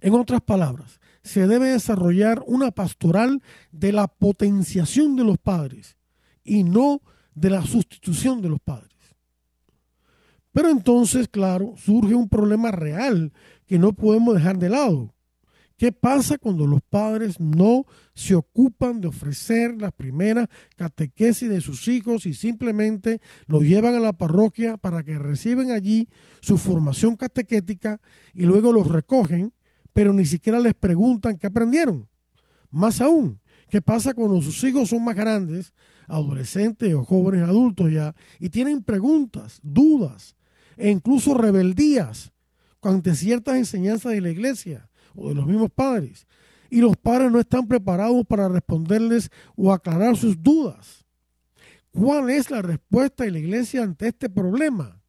En 0.02 0.14
otras 0.14 0.42
palabras, 0.42 1.00
se 1.24 1.48
debe 1.48 1.70
desarrollar 1.70 2.44
una 2.48 2.72
pastoral 2.72 3.42
de 3.72 3.92
la 3.92 4.08
potenciación 4.08 5.16
de 5.16 5.24
los 5.24 5.38
padres 5.38 5.98
y 6.44 6.64
no 6.64 7.02
de 7.36 7.52
la 7.52 7.64
sustitución 7.64 8.42
de 8.42 8.50
los 8.50 8.60
padres. 8.60 8.90
Pero 10.52 10.70
entonces, 10.70 11.28
claro, 11.28 11.76
surge 11.78 12.16
un 12.16 12.28
problema 12.28 12.72
real 12.72 13.32
que 13.68 13.80
no 13.80 13.94
podemos 13.94 14.36
dejar 14.36 14.58
de 14.58 14.70
lado. 14.70 15.14
¿Qué 15.82 15.92
pasa 15.92 16.38
cuando 16.38 16.68
los 16.68 16.84
padres 16.84 17.40
no 17.40 17.88
se 18.14 18.36
ocupan 18.36 19.02
de 19.02 19.08
ofrecer 19.08 19.82
las 19.82 19.92
primeras 19.92 20.48
catequesis 20.76 21.50
de 21.50 21.60
sus 21.60 21.88
hijos 21.88 22.28
y 22.28 22.36
simplemente 22.36 23.20
los 23.48 23.64
llevan 23.64 23.96
a 23.96 24.00
la 24.00 24.14
parroquia 24.14 24.78
para 24.78 25.02
que 25.02 25.18
reciban 25.18 25.72
allí 25.72 26.08
su 26.40 26.60
formación 26.60 27.16
catequética 27.16 28.00
y 28.36 28.44
luego 28.44 28.72
los 28.72 28.90
recogen, 28.90 29.56
pero 29.92 30.14
ni 30.14 30.26
siquiera 30.26 30.60
les 30.60 30.76
preguntan 30.76 31.40
qué 31.40 31.48
aprendieron? 31.48 32.08
Más 32.70 33.02
aún, 33.02 33.42
¿qué 33.68 33.82
pasa 33.82 34.14
cuando 34.14 34.40
sus 34.44 34.64
hijos 34.64 34.90
son 34.90 35.04
más 35.04 35.16
grandes, 35.16 35.74
adolescentes 36.08 36.94
o 36.94 37.04
jóvenes 37.04 37.42
adultos 37.42 37.92
ya, 37.92 38.14
y 38.40 38.50
tienen 38.50 38.84
preguntas, 38.84 39.60
dudas 39.64 40.36
e 40.78 40.92
incluso 40.92 41.34
rebeldías 41.34 42.34
ante 42.84 43.16
ciertas 43.16 43.56
enseñanzas 43.56 44.12
de 44.12 44.22
la 44.22 44.30
iglesia? 44.30 44.91
O 45.16 45.30
de 45.30 45.36
los 45.36 45.46
mismos 45.46 45.72
padres. 45.72 46.28
Y 46.70 46.80
los 46.80 46.96
padres 46.98 47.32
no 47.32 47.40
están 47.40 47.68
preparados 47.68 48.26
para 48.26 48.48
responderles 48.48 49.30
o 49.56 49.74
aclarar 49.74 50.16
sus 50.16 50.42
dudas. 50.42 51.06
¿Cuál 51.92 52.30
es 52.30 52.50
la 52.50 52.62
respuesta 52.62 53.26
de 53.26 53.32
la 53.32 53.40
iglesia 53.40 53.84
ante 53.84 54.08
este 54.08 54.30
problema? 54.30 55.02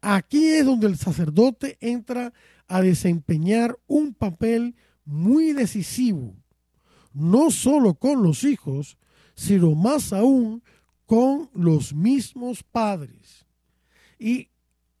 Aquí 0.00 0.46
es 0.48 0.64
donde 0.64 0.86
el 0.86 0.96
sacerdote 0.96 1.76
entra 1.80 2.32
a 2.66 2.80
desempeñar 2.80 3.78
un 3.86 4.14
papel 4.14 4.76
muy 5.04 5.52
decisivo, 5.52 6.36
no 7.12 7.50
solo 7.50 7.94
con 7.94 8.22
los 8.22 8.44
hijos, 8.44 8.96
sino 9.34 9.74
más 9.74 10.12
aún 10.12 10.62
con 11.06 11.50
los 11.54 11.94
mismos 11.94 12.62
padres. 12.62 13.46
Y 14.18 14.48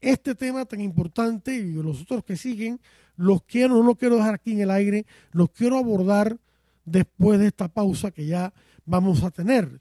este 0.00 0.34
tema 0.34 0.64
tan 0.64 0.80
importante 0.80 1.54
y 1.54 1.72
los 1.72 2.02
otros 2.02 2.24
que 2.24 2.36
siguen 2.36 2.80
los 3.18 3.42
quiero, 3.42 3.74
no 3.74 3.82
los 3.82 3.96
quiero 3.96 4.16
dejar 4.16 4.36
aquí 4.36 4.52
en 4.52 4.60
el 4.60 4.70
aire, 4.70 5.04
los 5.32 5.50
quiero 5.50 5.76
abordar 5.76 6.38
después 6.84 7.38
de 7.38 7.48
esta 7.48 7.68
pausa 7.68 8.12
que 8.12 8.24
ya 8.24 8.54
vamos 8.86 9.24
a 9.24 9.30
tener. 9.30 9.80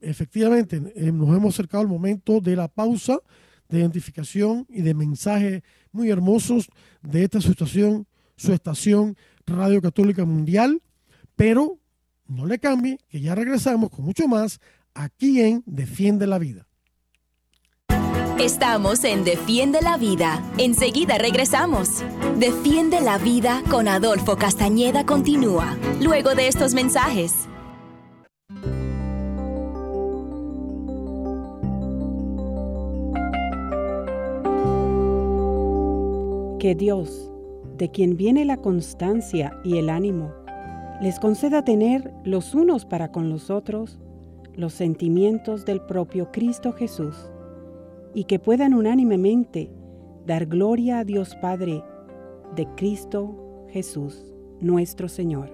Efectivamente, 0.00 0.80
eh, 0.94 1.12
nos 1.12 1.36
hemos 1.36 1.54
acercado 1.54 1.82
al 1.82 1.88
momento 1.88 2.40
de 2.40 2.56
la 2.56 2.68
pausa 2.68 3.18
de 3.68 3.80
identificación 3.80 4.64
y 4.70 4.80
de 4.82 4.94
mensajes 4.94 5.62
muy 5.90 6.08
hermosos 6.08 6.68
de 7.02 7.24
esta 7.24 7.40
situación, 7.40 8.06
su 8.36 8.52
estación 8.52 9.16
Radio 9.44 9.82
Católica 9.82 10.24
Mundial, 10.24 10.80
pero 11.34 11.78
no 12.28 12.46
le 12.46 12.60
cambie, 12.60 12.98
que 13.08 13.20
ya 13.20 13.34
regresamos 13.34 13.90
con 13.90 14.04
mucho 14.04 14.28
más 14.28 14.60
aquí 14.94 15.40
en 15.40 15.64
Defiende 15.66 16.28
la 16.28 16.38
Vida. 16.38 16.67
Estamos 18.40 19.02
en 19.02 19.24
Defiende 19.24 19.80
la 19.82 19.96
Vida. 19.96 20.40
Enseguida 20.58 21.18
regresamos. 21.18 22.04
Defiende 22.38 23.00
la 23.00 23.18
Vida 23.18 23.64
con 23.68 23.88
Adolfo 23.88 24.36
Castañeda 24.36 25.04
continúa, 25.04 25.76
luego 26.00 26.36
de 26.36 26.46
estos 26.46 26.72
mensajes. 26.72 27.48
Que 36.60 36.76
Dios, 36.76 37.32
de 37.76 37.90
quien 37.90 38.16
viene 38.16 38.44
la 38.44 38.58
constancia 38.58 39.58
y 39.64 39.78
el 39.78 39.90
ánimo, 39.90 40.32
les 41.02 41.18
conceda 41.18 41.64
tener 41.64 42.12
los 42.22 42.54
unos 42.54 42.84
para 42.84 43.10
con 43.10 43.30
los 43.30 43.50
otros 43.50 43.98
los 44.54 44.74
sentimientos 44.74 45.64
del 45.64 45.80
propio 45.80 46.30
Cristo 46.30 46.72
Jesús 46.72 47.16
y 48.14 48.24
que 48.24 48.38
puedan 48.38 48.74
unánimemente 48.74 49.70
dar 50.26 50.46
gloria 50.46 51.00
a 51.00 51.04
Dios 51.04 51.34
Padre 51.36 51.82
de 52.54 52.66
Cristo 52.76 53.66
Jesús, 53.70 54.34
nuestro 54.60 55.08
Señor. 55.08 55.50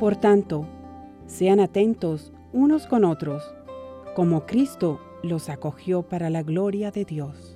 Por 0.00 0.14
tanto, 0.16 0.66
sean 1.26 1.58
atentos 1.58 2.32
unos 2.52 2.86
con 2.86 3.04
otros, 3.04 3.42
como 4.14 4.46
Cristo 4.46 5.00
los 5.22 5.48
acogió 5.48 6.02
para 6.02 6.30
la 6.30 6.42
gloria 6.42 6.90
de 6.90 7.04
Dios. 7.04 7.55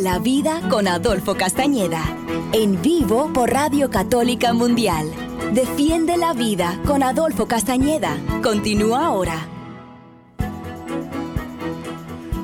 La 0.00 0.20
Vida 0.20 0.60
con 0.68 0.86
Adolfo 0.86 1.34
Castañeda. 1.34 2.02
En 2.52 2.80
vivo 2.82 3.32
por 3.32 3.50
Radio 3.50 3.90
Católica 3.90 4.52
Mundial. 4.52 5.08
Defiende 5.54 6.16
la 6.16 6.34
Vida 6.34 6.80
con 6.86 7.02
Adolfo 7.02 7.48
Castañeda. 7.48 8.16
Continúa 8.42 9.06
ahora. 9.06 9.48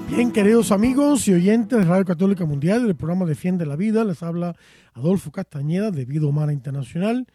Bien, 0.09 0.33
queridos 0.33 0.73
amigos 0.73 1.29
y 1.29 1.35
oyentes 1.35 1.79
de 1.79 1.85
Radio 1.85 2.05
Católica 2.05 2.45
Mundial, 2.45 2.87
del 2.87 2.97
programa 2.97 3.25
Defiende 3.25 3.67
la 3.67 3.77
Vida, 3.77 4.05
les 4.05 4.23
habla 4.23 4.57
Adolfo 4.95 5.31
Castañeda 5.31 5.93
de 5.93 6.05
Vida 6.07 6.27
Humana 6.27 6.53
Internacional. 6.53 7.27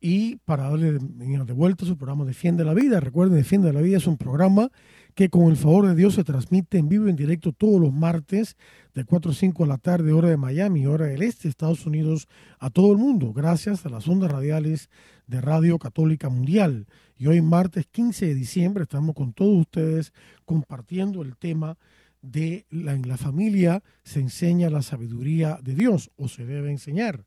Y 0.00 0.36
para 0.44 0.64
darle 0.64 0.98
de 0.98 1.52
vuelta 1.54 1.86
su 1.86 1.96
programa 1.96 2.26
Defiende 2.26 2.64
la 2.64 2.74
Vida, 2.74 3.00
recuerden, 3.00 3.36
Defiende 3.38 3.72
la 3.72 3.80
Vida 3.80 3.96
es 3.96 4.06
un 4.06 4.18
programa 4.18 4.70
que 5.16 5.30
con 5.30 5.50
el 5.50 5.56
favor 5.56 5.88
de 5.88 5.94
Dios 5.94 6.14
se 6.14 6.24
transmite 6.24 6.76
en 6.76 6.90
vivo 6.90 7.08
en 7.08 7.16
directo 7.16 7.50
todos 7.50 7.80
los 7.80 7.90
martes 7.90 8.54
de 8.94 9.04
4 9.04 9.30
a 9.30 9.34
5 9.34 9.62
de 9.62 9.68
la 9.68 9.78
tarde, 9.78 10.12
hora 10.12 10.28
de 10.28 10.36
Miami, 10.36 10.86
hora 10.86 11.06
del 11.06 11.22
este, 11.22 11.48
Estados 11.48 11.86
Unidos, 11.86 12.28
a 12.58 12.68
todo 12.68 12.92
el 12.92 12.98
mundo, 12.98 13.32
gracias 13.32 13.86
a 13.86 13.88
las 13.88 14.06
ondas 14.06 14.30
radiales 14.30 14.90
de 15.26 15.40
Radio 15.40 15.78
Católica 15.78 16.28
Mundial. 16.28 16.86
Y 17.16 17.28
hoy, 17.28 17.40
martes 17.40 17.86
15 17.86 18.26
de 18.26 18.34
diciembre, 18.34 18.82
estamos 18.82 19.14
con 19.14 19.32
todos 19.32 19.58
ustedes 19.58 20.12
compartiendo 20.44 21.22
el 21.22 21.34
tema 21.38 21.78
de 22.20 22.66
la, 22.68 22.92
en 22.92 23.08
la 23.08 23.16
familia 23.16 23.82
se 24.02 24.20
enseña 24.20 24.68
la 24.68 24.82
sabiduría 24.82 25.58
de 25.62 25.74
Dios 25.74 26.10
o 26.16 26.28
se 26.28 26.44
debe 26.44 26.70
enseñar. 26.70 27.24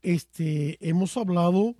Este, 0.00 0.78
hemos 0.80 1.18
hablado 1.18 1.76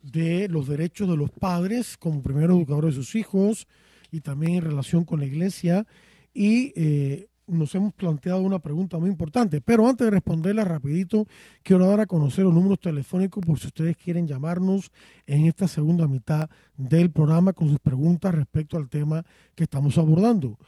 de 0.00 0.48
los 0.48 0.68
derechos 0.68 1.08
de 1.08 1.16
los 1.16 1.32
padres 1.32 1.96
como 1.96 2.22
primer 2.22 2.50
educadores 2.50 2.94
de 2.94 3.02
sus 3.02 3.16
hijos, 3.16 3.66
y 4.10 4.20
también 4.20 4.54
en 4.54 4.62
relación 4.62 5.04
con 5.04 5.20
la 5.20 5.26
iglesia. 5.26 5.86
Y 6.32 6.72
eh, 6.76 7.28
nos 7.46 7.74
hemos 7.74 7.94
planteado 7.94 8.42
una 8.42 8.58
pregunta 8.58 8.98
muy 8.98 9.08
importante. 9.08 9.60
Pero 9.60 9.88
antes 9.88 10.04
de 10.04 10.10
responderla 10.10 10.64
rapidito, 10.64 11.26
quiero 11.62 11.86
dar 11.86 12.00
a 12.00 12.06
conocer 12.06 12.44
los 12.44 12.54
números 12.54 12.80
telefónicos 12.80 13.44
por 13.44 13.58
si 13.58 13.68
ustedes 13.68 13.96
quieren 13.96 14.26
llamarnos 14.26 14.90
en 15.26 15.46
esta 15.46 15.68
segunda 15.68 16.08
mitad 16.08 16.50
del 16.76 17.10
programa 17.10 17.52
con 17.52 17.68
sus 17.68 17.78
preguntas 17.78 18.34
respecto 18.34 18.76
al 18.76 18.88
tema 18.88 19.24
que 19.54 19.64
estamos 19.64 19.96
abordando. 19.98 20.58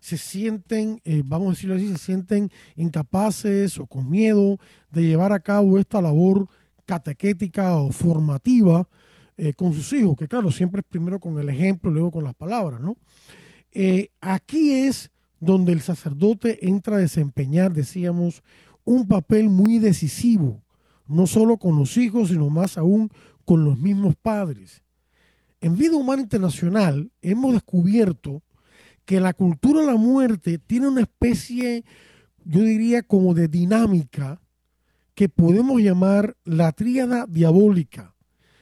se 0.00 0.16
sienten, 0.16 1.00
eh, 1.04 1.22
vamos 1.24 1.48
a 1.48 1.50
decirlo 1.50 1.74
así, 1.74 1.88
se 1.88 1.98
sienten 1.98 2.50
incapaces 2.76 3.78
o 3.78 3.86
con 3.86 4.08
miedo 4.08 4.58
de 4.90 5.02
llevar 5.02 5.32
a 5.32 5.40
cabo 5.40 5.78
esta 5.78 6.00
labor 6.00 6.48
catequética 6.86 7.76
o 7.76 7.90
formativa 7.90 8.88
eh, 9.40 9.54
con 9.54 9.72
sus 9.72 9.92
hijos, 9.92 10.16
que 10.16 10.26
claro, 10.26 10.50
siempre 10.50 10.80
es 10.80 10.86
primero 10.86 11.20
con 11.20 11.38
el 11.38 11.48
ejemplo, 11.48 11.92
luego 11.92 12.10
con 12.10 12.24
las 12.24 12.34
palabras, 12.34 12.80
¿no? 12.80 12.96
Eh, 13.70 14.10
aquí 14.20 14.72
es 14.72 15.12
donde 15.38 15.72
el 15.72 15.80
sacerdote 15.80 16.66
entra 16.68 16.96
a 16.96 16.98
desempeñar, 17.00 17.72
decíamos, 17.72 18.42
un 18.84 19.06
papel 19.06 19.48
muy 19.48 19.78
decisivo, 19.78 20.64
no 21.06 21.28
solo 21.28 21.56
con 21.56 21.78
los 21.78 21.96
hijos, 21.96 22.30
sino 22.30 22.50
más 22.50 22.78
aún 22.78 23.10
con 23.44 23.64
los 23.64 23.78
mismos 23.78 24.16
padres. 24.16 24.82
En 25.60 25.76
Vida 25.76 25.94
Humana 25.94 26.22
Internacional 26.22 27.12
hemos 27.22 27.52
descubierto 27.52 28.42
que 29.04 29.20
la 29.20 29.34
cultura 29.34 29.82
de 29.82 29.86
la 29.86 29.96
muerte 29.96 30.58
tiene 30.58 30.88
una 30.88 31.02
especie, 31.02 31.84
yo 32.44 32.62
diría, 32.62 33.04
como 33.04 33.34
de 33.34 33.46
dinámica 33.46 34.40
que 35.14 35.28
podemos 35.28 35.80
llamar 35.80 36.36
la 36.44 36.72
tríada 36.72 37.26
diabólica. 37.28 38.16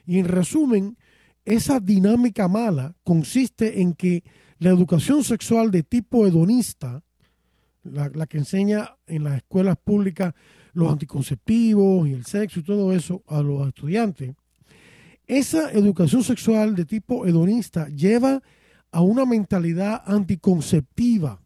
Y 0.07 0.19
en 0.19 0.27
resumen, 0.27 0.97
esa 1.45 1.81
dinámica 1.81 2.49
mala 2.49 2.95
consiste 3.03 3.81
en 3.81 3.95
que 3.95 4.23
la 4.59 4.71
educación 4.71 5.23
sexual 5.25 5.71
de 5.71 5.83
tipo 5.83 6.27
hedonista, 6.27 7.03
la, 7.83 8.27
que 8.27 8.39
enseña 8.39 8.97
en 9.07 9.25
las 9.25 9.37
escuelas 9.37 9.77
públicas 9.77 10.35
los 10.73 10.91
anticonceptivos 10.91 12.09
y 12.09 12.13
el 12.13 12.25
sexo 12.25 12.61
y 12.61 12.63
todo 12.63 12.93
eso 12.93 13.23
a 13.27 13.43
los 13.43 13.67
estudiantes, 13.69 14.35
esa 15.27 15.73
educación 15.73 16.23
sexual 16.23 16.75
de 16.75 16.85
tipo 16.85 17.27
hedonista 17.27 17.89
lleva 17.89 18.43
a 18.93 19.01
una 19.01 19.25
mentalidad 19.25 20.03
anticonceptiva. 20.07 21.41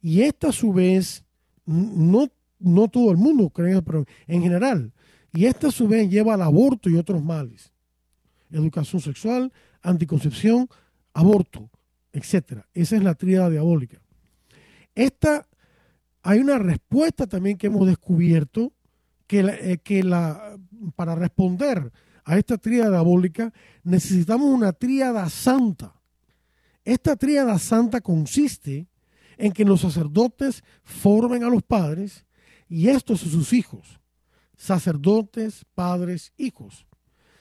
Y 0.00 0.22
esta 0.22 0.48
a 0.48 0.52
su 0.52 0.72
vez, 0.72 1.24
no, 1.64 2.28
no 2.58 2.88
todo 2.88 3.10
el 3.10 3.16
mundo 3.16 3.50
cree, 3.50 3.80
pero 3.82 4.04
en 4.26 4.42
general, 4.42 4.92
y 5.32 5.46
esta 5.46 5.68
a 5.68 5.72
su 5.72 5.88
vez 5.88 6.08
lleva 6.10 6.34
al 6.34 6.42
aborto 6.42 6.90
y 6.90 6.96
otros 6.96 7.22
males 7.22 7.73
educación 8.54 9.00
sexual, 9.00 9.52
anticoncepción, 9.82 10.68
aborto, 11.12 11.70
etc. 12.12 12.62
Esa 12.72 12.96
es 12.96 13.02
la 13.02 13.14
tríada 13.14 13.50
diabólica. 13.50 14.00
Esta, 14.94 15.46
hay 16.22 16.38
una 16.38 16.58
respuesta 16.58 17.26
también 17.26 17.58
que 17.58 17.66
hemos 17.66 17.86
descubierto 17.86 18.72
que, 19.26 19.40
eh, 19.40 19.78
que 19.82 20.02
la, 20.02 20.58
para 20.96 21.14
responder 21.14 21.92
a 22.24 22.38
esta 22.38 22.56
tríada 22.58 22.90
diabólica 22.90 23.52
necesitamos 23.82 24.48
una 24.48 24.72
tríada 24.72 25.28
santa. 25.28 25.94
Esta 26.84 27.16
tríada 27.16 27.58
santa 27.58 28.00
consiste 28.00 28.86
en 29.36 29.52
que 29.52 29.64
los 29.64 29.80
sacerdotes 29.80 30.62
formen 30.82 31.44
a 31.44 31.48
los 31.48 31.62
padres 31.62 32.24
y 32.68 32.88
estos 32.88 33.22
a 33.24 33.28
sus 33.28 33.52
hijos. 33.52 34.00
Sacerdotes, 34.56 35.64
padres, 35.74 36.32
hijos. 36.36 36.86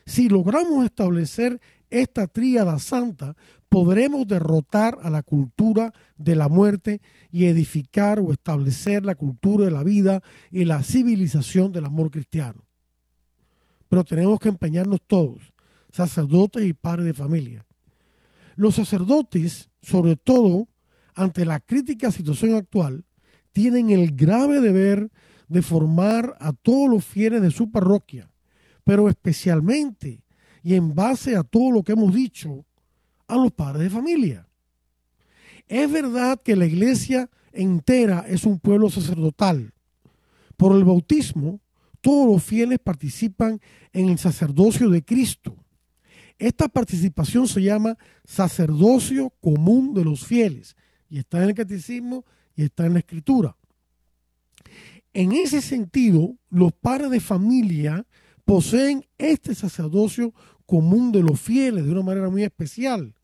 Si 0.05 0.27
logramos 0.27 0.85
establecer 0.85 1.61
esta 1.89 2.27
tríada 2.27 2.79
santa, 2.79 3.35
podremos 3.69 4.27
derrotar 4.27 4.97
a 5.01 5.09
la 5.09 5.23
cultura 5.23 5.93
de 6.17 6.35
la 6.35 6.49
muerte 6.49 7.01
y 7.31 7.45
edificar 7.45 8.19
o 8.19 8.31
establecer 8.31 9.05
la 9.05 9.15
cultura 9.15 9.65
de 9.65 9.71
la 9.71 9.83
vida 9.83 10.21
y 10.51 10.65
la 10.65 10.83
civilización 10.83 11.71
del 11.71 11.85
amor 11.85 12.11
cristiano. 12.11 12.65
Pero 13.87 14.03
tenemos 14.03 14.39
que 14.39 14.49
empeñarnos 14.49 15.01
todos, 15.05 15.53
sacerdotes 15.91 16.65
y 16.65 16.73
padres 16.73 17.05
de 17.05 17.13
familia. 17.13 17.65
Los 18.55 18.75
sacerdotes, 18.75 19.69
sobre 19.81 20.15
todo 20.15 20.67
ante 21.15 21.45
la 21.45 21.59
crítica 21.59 22.11
situación 22.11 22.55
actual, 22.55 23.05
tienen 23.51 23.91
el 23.91 24.15
grave 24.15 24.59
deber 24.61 25.11
de 25.47 25.61
formar 25.61 26.35
a 26.39 26.53
todos 26.53 26.89
los 26.89 27.05
fieles 27.05 27.41
de 27.41 27.51
su 27.51 27.71
parroquia 27.71 28.32
pero 28.83 29.09
especialmente 29.09 30.23
y 30.63 30.75
en 30.75 30.95
base 30.95 31.35
a 31.35 31.43
todo 31.43 31.71
lo 31.71 31.83
que 31.83 31.91
hemos 31.91 32.13
dicho, 32.13 32.65
a 33.27 33.35
los 33.35 33.51
padres 33.51 33.83
de 33.83 33.89
familia. 33.89 34.47
Es 35.67 35.91
verdad 35.91 36.41
que 36.41 36.55
la 36.55 36.65
iglesia 36.65 37.29
entera 37.51 38.25
es 38.27 38.45
un 38.45 38.59
pueblo 38.59 38.89
sacerdotal. 38.89 39.73
Por 40.57 40.75
el 40.75 40.83
bautismo, 40.83 41.59
todos 42.01 42.27
los 42.27 42.43
fieles 42.43 42.79
participan 42.79 43.59
en 43.91 44.09
el 44.09 44.17
sacerdocio 44.17 44.89
de 44.89 45.03
Cristo. 45.03 45.55
Esta 46.37 46.67
participación 46.67 47.47
se 47.47 47.61
llama 47.61 47.97
sacerdocio 48.25 49.29
común 49.41 49.93
de 49.93 50.03
los 50.03 50.25
fieles 50.25 50.75
y 51.09 51.19
está 51.19 51.37
en 51.43 51.49
el 51.49 51.55
catecismo 51.55 52.25
y 52.55 52.63
está 52.63 52.85
en 52.85 52.93
la 52.93 52.99
escritura. 52.99 53.55
En 55.13 55.31
ese 55.31 55.61
sentido, 55.61 56.35
los 56.49 56.73
padres 56.73 57.11
de 57.11 57.19
familia 57.19 58.05
poseen 58.45 59.05
este 59.17 59.55
sacerdocio 59.55 60.33
común 60.65 61.11
de 61.11 61.21
los 61.21 61.39
fieles 61.39 61.85
de 61.85 61.91
una 61.91 62.03
manera 62.03 62.29
muy 62.29 62.43
especial, 62.43 63.15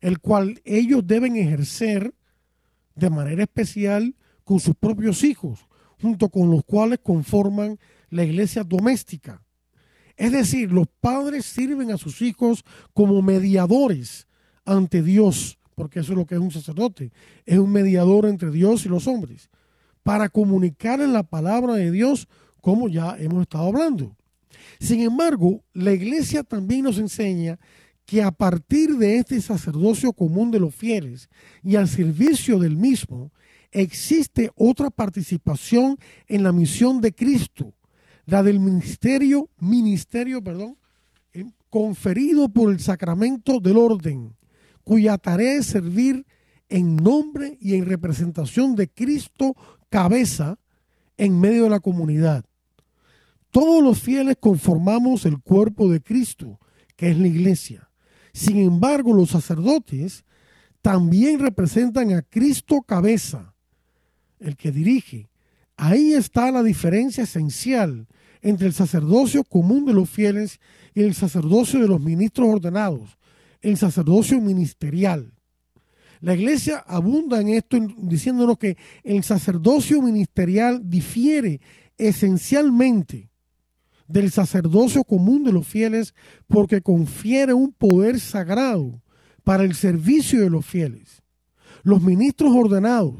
el 0.00 0.18
cual 0.18 0.60
ellos 0.64 1.06
deben 1.06 1.36
ejercer 1.36 2.14
de 2.94 3.10
manera 3.10 3.42
especial 3.42 4.14
con 4.44 4.60
sus 4.60 4.74
propios 4.74 5.24
hijos, 5.24 5.66
junto 6.00 6.28
con 6.28 6.50
los 6.50 6.64
cuales 6.64 7.00
conforman 7.02 7.78
la 8.10 8.24
iglesia 8.24 8.64
doméstica. 8.64 9.42
Es 10.16 10.32
decir, 10.32 10.72
los 10.72 10.88
padres 11.00 11.44
sirven 11.44 11.92
a 11.92 11.98
sus 11.98 12.22
hijos 12.22 12.64
como 12.92 13.22
mediadores 13.22 14.26
ante 14.64 15.02
Dios, 15.02 15.58
porque 15.74 16.00
eso 16.00 16.12
es 16.12 16.18
lo 16.18 16.26
que 16.26 16.34
es 16.34 16.40
un 16.40 16.50
sacerdote, 16.50 17.12
es 17.46 17.58
un 17.58 17.70
mediador 17.70 18.26
entre 18.26 18.50
Dios 18.50 18.84
y 18.84 18.88
los 18.88 19.06
hombres, 19.06 19.48
para 20.02 20.28
comunicar 20.28 21.00
en 21.00 21.12
la 21.12 21.22
palabra 21.22 21.74
de 21.74 21.90
Dios 21.90 22.28
como 22.60 22.88
ya 22.88 23.16
hemos 23.18 23.42
estado 23.42 23.68
hablando. 23.68 24.17
Sin 24.80 25.00
embargo, 25.00 25.64
la 25.72 25.92
iglesia 25.92 26.42
también 26.42 26.84
nos 26.84 26.98
enseña 26.98 27.58
que 28.06 28.22
a 28.22 28.30
partir 28.30 28.96
de 28.96 29.16
este 29.16 29.40
sacerdocio 29.40 30.12
común 30.12 30.50
de 30.50 30.60
los 30.60 30.74
fieles 30.74 31.28
y 31.62 31.76
al 31.76 31.88
servicio 31.88 32.58
del 32.58 32.76
mismo, 32.76 33.32
existe 33.70 34.50
otra 34.54 34.88
participación 34.88 35.98
en 36.26 36.42
la 36.42 36.52
misión 36.52 37.00
de 37.00 37.14
Cristo, 37.14 37.74
la 38.24 38.42
del 38.42 38.60
ministerio, 38.60 39.50
ministerio, 39.58 40.42
perdón, 40.42 40.78
eh, 41.34 41.44
conferido 41.68 42.48
por 42.48 42.72
el 42.72 42.80
sacramento 42.80 43.60
del 43.60 43.76
orden, 43.76 44.34
cuya 44.84 45.18
tarea 45.18 45.58
es 45.58 45.66
servir 45.66 46.24
en 46.70 46.96
nombre 46.96 47.58
y 47.60 47.74
en 47.74 47.84
representación 47.84 48.74
de 48.74 48.88
Cristo 48.88 49.54
cabeza 49.90 50.58
en 51.16 51.38
medio 51.38 51.64
de 51.64 51.70
la 51.70 51.80
comunidad. 51.80 52.44
Todos 53.60 53.82
los 53.82 53.98
fieles 54.00 54.36
conformamos 54.38 55.26
el 55.26 55.40
cuerpo 55.40 55.90
de 55.90 56.00
Cristo, 56.00 56.60
que 56.94 57.10
es 57.10 57.18
la 57.18 57.26
iglesia. 57.26 57.90
Sin 58.32 58.58
embargo, 58.58 59.12
los 59.12 59.30
sacerdotes 59.30 60.24
también 60.80 61.40
representan 61.40 62.12
a 62.12 62.22
Cristo 62.22 62.82
cabeza, 62.82 63.56
el 64.38 64.54
que 64.54 64.70
dirige. 64.70 65.28
Ahí 65.76 66.12
está 66.12 66.52
la 66.52 66.62
diferencia 66.62 67.24
esencial 67.24 68.06
entre 68.42 68.68
el 68.68 68.74
sacerdocio 68.74 69.42
común 69.42 69.86
de 69.86 69.92
los 69.92 70.08
fieles 70.08 70.60
y 70.94 71.02
el 71.02 71.14
sacerdocio 71.14 71.80
de 71.80 71.88
los 71.88 72.00
ministros 72.00 72.48
ordenados, 72.48 73.18
el 73.60 73.76
sacerdocio 73.76 74.40
ministerial. 74.40 75.32
La 76.20 76.34
iglesia 76.34 76.84
abunda 76.86 77.40
en 77.40 77.48
esto 77.48 77.76
diciéndonos 77.96 78.56
que 78.56 78.76
el 79.02 79.24
sacerdocio 79.24 80.00
ministerial 80.00 80.88
difiere 80.88 81.60
esencialmente 81.96 83.27
del 84.08 84.30
sacerdocio 84.30 85.04
común 85.04 85.44
de 85.44 85.52
los 85.52 85.66
fieles 85.66 86.14
porque 86.48 86.80
confiere 86.80 87.52
un 87.52 87.72
poder 87.72 88.18
sagrado 88.18 89.02
para 89.44 89.64
el 89.64 89.74
servicio 89.74 90.40
de 90.40 90.50
los 90.50 90.66
fieles. 90.66 91.22
Los 91.82 92.02
ministros 92.02 92.52
ordenados, 92.54 93.14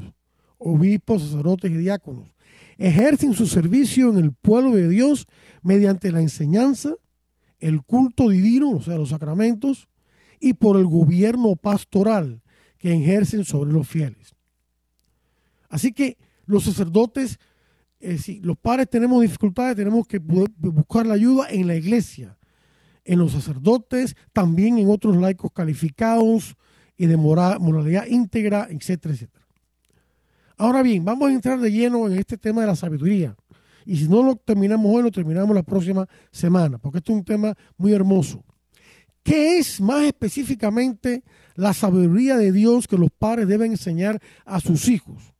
obispos, 0.57 1.21
sacerdotes 1.21 1.71
y 1.71 1.77
diáconos, 1.77 2.33
ejercen 2.77 3.33
su 3.33 3.45
servicio 3.45 4.09
en 4.09 4.17
el 4.17 4.33
pueblo 4.33 4.75
de 4.75 4.89
Dios 4.89 5.27
mediante 5.61 6.11
la 6.11 6.21
enseñanza, 6.21 6.95
el 7.59 7.83
culto 7.83 8.29
divino, 8.29 8.71
o 8.71 8.81
sea, 8.81 8.95
los 8.95 9.09
sacramentos, 9.09 9.87
y 10.39 10.53
por 10.53 10.77
el 10.77 10.85
gobierno 10.85 11.55
pastoral 11.55 12.41
que 12.77 12.93
ejercen 12.93 13.43
sobre 13.43 13.71
los 13.71 13.87
fieles. 13.87 14.35
Así 15.69 15.91
que 15.91 16.17
los 16.45 16.63
sacerdotes 16.63 17.37
si 18.17 18.39
los 18.39 18.57
padres 18.57 18.89
tenemos 18.89 19.21
dificultades, 19.21 19.75
tenemos 19.75 20.07
que 20.07 20.19
buscar 20.19 21.05
la 21.05 21.15
ayuda 21.15 21.47
en 21.49 21.67
la 21.67 21.75
iglesia, 21.75 22.37
en 23.03 23.19
los 23.19 23.31
sacerdotes, 23.31 24.15
también 24.33 24.77
en 24.77 24.89
otros 24.89 25.17
laicos 25.17 25.51
calificados 25.51 26.55
y 26.97 27.05
de 27.07 27.17
moralidad 27.17 28.05
íntegra, 28.07 28.67
etcétera, 28.69 29.13
etcétera. 29.13 29.45
Ahora 30.57 30.83
bien, 30.83 31.05
vamos 31.05 31.29
a 31.29 31.33
entrar 31.33 31.59
de 31.59 31.71
lleno 31.71 32.07
en 32.07 32.19
este 32.19 32.37
tema 32.37 32.61
de 32.61 32.67
la 32.67 32.75
sabiduría. 32.75 33.35
Y 33.85 33.97
si 33.97 34.07
no 34.07 34.21
lo 34.21 34.35
terminamos 34.35 34.93
hoy, 34.93 35.03
lo 35.03 35.11
terminamos 35.11 35.55
la 35.55 35.63
próxima 35.63 36.07
semana, 36.31 36.77
porque 36.77 36.99
esto 36.99 37.13
es 37.13 37.17
un 37.19 37.25
tema 37.25 37.55
muy 37.77 37.93
hermoso. 37.93 38.43
¿Qué 39.23 39.57
es 39.57 39.79
más 39.79 40.03
específicamente 40.03 41.23
la 41.55 41.73
sabiduría 41.73 42.37
de 42.37 42.51
Dios 42.51 42.87
que 42.87 42.97
los 42.97 43.09
padres 43.09 43.47
deben 43.47 43.71
enseñar 43.71 44.21
a 44.45 44.59
sus 44.59 44.87
hijos? 44.89 45.33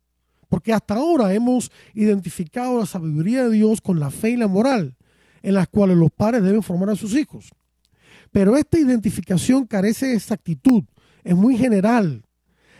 Porque 0.50 0.74
hasta 0.74 0.96
ahora 0.96 1.32
hemos 1.32 1.70
identificado 1.94 2.80
la 2.80 2.84
sabiduría 2.84 3.44
de 3.44 3.52
Dios 3.52 3.80
con 3.80 3.98
la 3.98 4.10
fe 4.10 4.30
y 4.30 4.36
la 4.36 4.48
moral, 4.48 4.96
en 5.42 5.54
las 5.54 5.68
cuales 5.68 5.96
los 5.96 6.10
padres 6.10 6.42
deben 6.42 6.62
formar 6.62 6.90
a 6.90 6.96
sus 6.96 7.16
hijos. 7.16 7.50
Pero 8.32 8.56
esta 8.56 8.78
identificación 8.78 9.66
carece 9.66 10.08
de 10.08 10.16
exactitud, 10.16 10.84
es 11.24 11.34
muy 11.34 11.56
general. 11.56 12.24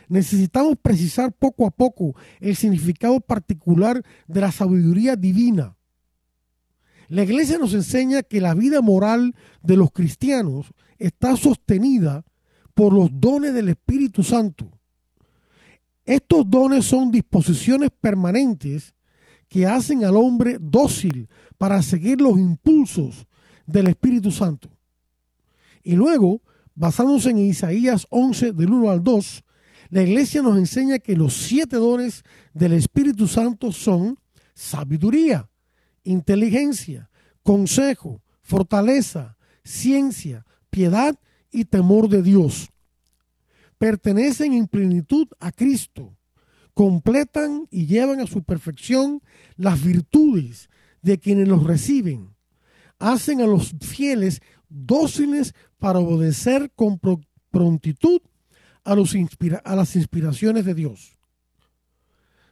Necesitamos 0.08 0.76
precisar 0.82 1.32
poco 1.32 1.64
a 1.64 1.70
poco 1.70 2.16
el 2.40 2.56
significado 2.56 3.20
particular 3.20 4.02
de 4.26 4.40
la 4.40 4.50
sabiduría 4.50 5.14
divina. 5.14 5.76
La 7.06 7.22
iglesia 7.22 7.58
nos 7.58 7.72
enseña 7.74 8.22
que 8.22 8.40
la 8.40 8.54
vida 8.54 8.80
moral 8.82 9.34
de 9.62 9.76
los 9.76 9.92
cristianos 9.92 10.72
está 10.98 11.36
sostenida 11.36 12.24
por 12.74 12.92
los 12.92 13.10
dones 13.12 13.54
del 13.54 13.68
Espíritu 13.68 14.24
Santo. 14.24 14.79
Estos 16.04 16.48
dones 16.48 16.86
son 16.86 17.10
disposiciones 17.10 17.90
permanentes 18.00 18.94
que 19.48 19.66
hacen 19.66 20.04
al 20.04 20.16
hombre 20.16 20.58
dócil 20.60 21.28
para 21.58 21.82
seguir 21.82 22.20
los 22.20 22.38
impulsos 22.38 23.26
del 23.66 23.88
Espíritu 23.88 24.30
Santo. 24.30 24.70
Y 25.82 25.94
luego, 25.96 26.40
basándose 26.74 27.30
en 27.30 27.38
Isaías 27.38 28.06
11 28.10 28.52
del 28.52 28.72
1 28.72 28.90
al 28.90 29.02
2, 29.02 29.44
la 29.90 30.02
iglesia 30.02 30.40
nos 30.40 30.56
enseña 30.56 31.00
que 31.00 31.16
los 31.16 31.34
siete 31.34 31.76
dones 31.76 32.22
del 32.54 32.72
Espíritu 32.74 33.26
Santo 33.26 33.72
son 33.72 34.18
sabiduría, 34.54 35.50
inteligencia, 36.04 37.10
consejo, 37.42 38.22
fortaleza, 38.40 39.36
ciencia, 39.64 40.46
piedad 40.70 41.18
y 41.50 41.64
temor 41.64 42.08
de 42.08 42.22
Dios 42.22 42.70
pertenecen 43.80 44.52
en 44.52 44.68
plenitud 44.68 45.26
a 45.40 45.52
Cristo, 45.52 46.14
completan 46.74 47.66
y 47.70 47.86
llevan 47.86 48.20
a 48.20 48.26
su 48.26 48.42
perfección 48.42 49.22
las 49.56 49.82
virtudes 49.82 50.68
de 51.00 51.18
quienes 51.18 51.48
los 51.48 51.64
reciben, 51.64 52.28
hacen 52.98 53.40
a 53.40 53.46
los 53.46 53.74
fieles 53.80 54.42
dóciles 54.68 55.54
para 55.78 55.98
obedecer 55.98 56.70
con 56.76 57.00
prontitud 57.50 58.20
a, 58.84 58.94
los 58.94 59.16
a 59.64 59.76
las 59.76 59.96
inspiraciones 59.96 60.66
de 60.66 60.74
Dios. 60.74 61.16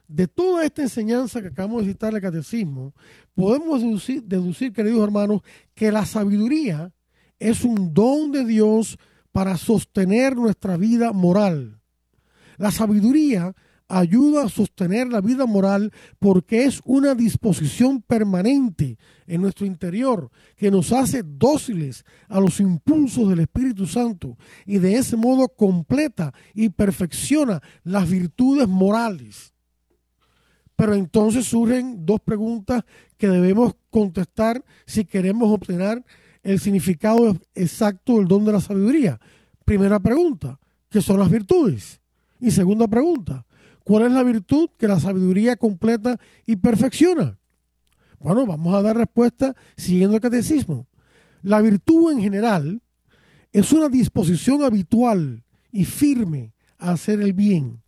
De 0.07 0.27
toda 0.27 0.65
esta 0.65 0.81
enseñanza 0.81 1.43
que 1.43 1.49
acabamos 1.49 1.85
de 1.85 1.91
citar 1.91 2.15
el 2.15 2.21
catecismo, 2.21 2.95
podemos 3.35 3.81
deducir, 3.81 4.23
deducir, 4.23 4.73
queridos 4.73 5.03
hermanos, 5.03 5.43
que 5.75 5.91
la 5.91 6.07
sabiduría 6.07 6.91
es 7.37 7.63
un 7.63 7.93
don 7.93 8.31
de 8.31 8.45
Dios 8.45 8.97
para 9.39 9.55
sostener 9.55 10.35
nuestra 10.35 10.75
vida 10.75 11.13
moral. 11.13 11.79
La 12.57 12.71
sabiduría 12.71 13.55
ayuda 13.87 14.43
a 14.43 14.49
sostener 14.49 15.07
la 15.07 15.21
vida 15.21 15.45
moral 15.45 15.93
porque 16.19 16.65
es 16.65 16.81
una 16.83 17.15
disposición 17.15 18.01
permanente 18.01 18.97
en 19.27 19.41
nuestro 19.41 19.65
interior 19.65 20.29
que 20.57 20.69
nos 20.69 20.91
hace 20.91 21.23
dóciles 21.23 22.03
a 22.27 22.41
los 22.41 22.59
impulsos 22.59 23.29
del 23.29 23.39
Espíritu 23.39 23.87
Santo 23.87 24.37
y 24.65 24.79
de 24.79 24.95
ese 24.95 25.15
modo 25.15 25.47
completa 25.47 26.33
y 26.53 26.67
perfecciona 26.67 27.61
las 27.85 28.09
virtudes 28.09 28.67
morales. 28.67 29.53
Pero 30.75 30.95
entonces 30.95 31.45
surgen 31.45 32.05
dos 32.05 32.19
preguntas 32.19 32.83
que 33.15 33.29
debemos 33.29 33.73
contestar 33.89 34.65
si 34.85 35.05
queremos 35.05 35.49
obtener 35.49 36.03
el 36.43 36.59
significado 36.59 37.37
exacto 37.55 38.17
del 38.17 38.27
don 38.27 38.45
de 38.45 38.53
la 38.53 38.61
sabiduría. 38.61 39.19
Primera 39.65 39.99
pregunta, 39.99 40.59
¿qué 40.89 41.01
son 41.01 41.19
las 41.19 41.29
virtudes? 41.29 42.01
Y 42.39 42.51
segunda 42.51 42.87
pregunta, 42.87 43.45
¿cuál 43.83 44.05
es 44.05 44.11
la 44.11 44.23
virtud 44.23 44.69
que 44.77 44.87
la 44.87 44.99
sabiduría 44.99 45.57
completa 45.57 46.17
y 46.45 46.55
perfecciona? 46.55 47.37
Bueno, 48.19 48.45
vamos 48.45 48.73
a 48.73 48.81
dar 48.81 48.97
respuesta 48.97 49.55
siguiendo 49.77 50.15
el 50.15 50.21
catecismo. 50.21 50.87
La 51.41 51.61
virtud 51.61 52.11
en 52.11 52.21
general 52.21 52.81
es 53.51 53.71
una 53.71 53.89
disposición 53.89 54.63
habitual 54.63 55.43
y 55.71 55.85
firme 55.85 56.53
a 56.77 56.91
hacer 56.91 57.21
el 57.21 57.33
bien. 57.33 57.81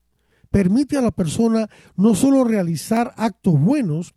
Permite 0.49 0.97
a 0.97 1.01
la 1.01 1.11
persona 1.11 1.69
no 1.95 2.15
solo 2.15 2.43
realizar 2.43 3.13
actos 3.17 3.59
buenos, 3.59 4.13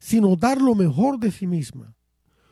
sino 0.00 0.36
dar 0.36 0.60
lo 0.60 0.74
mejor 0.74 1.18
de 1.18 1.30
sí 1.30 1.46
misma 1.46 1.97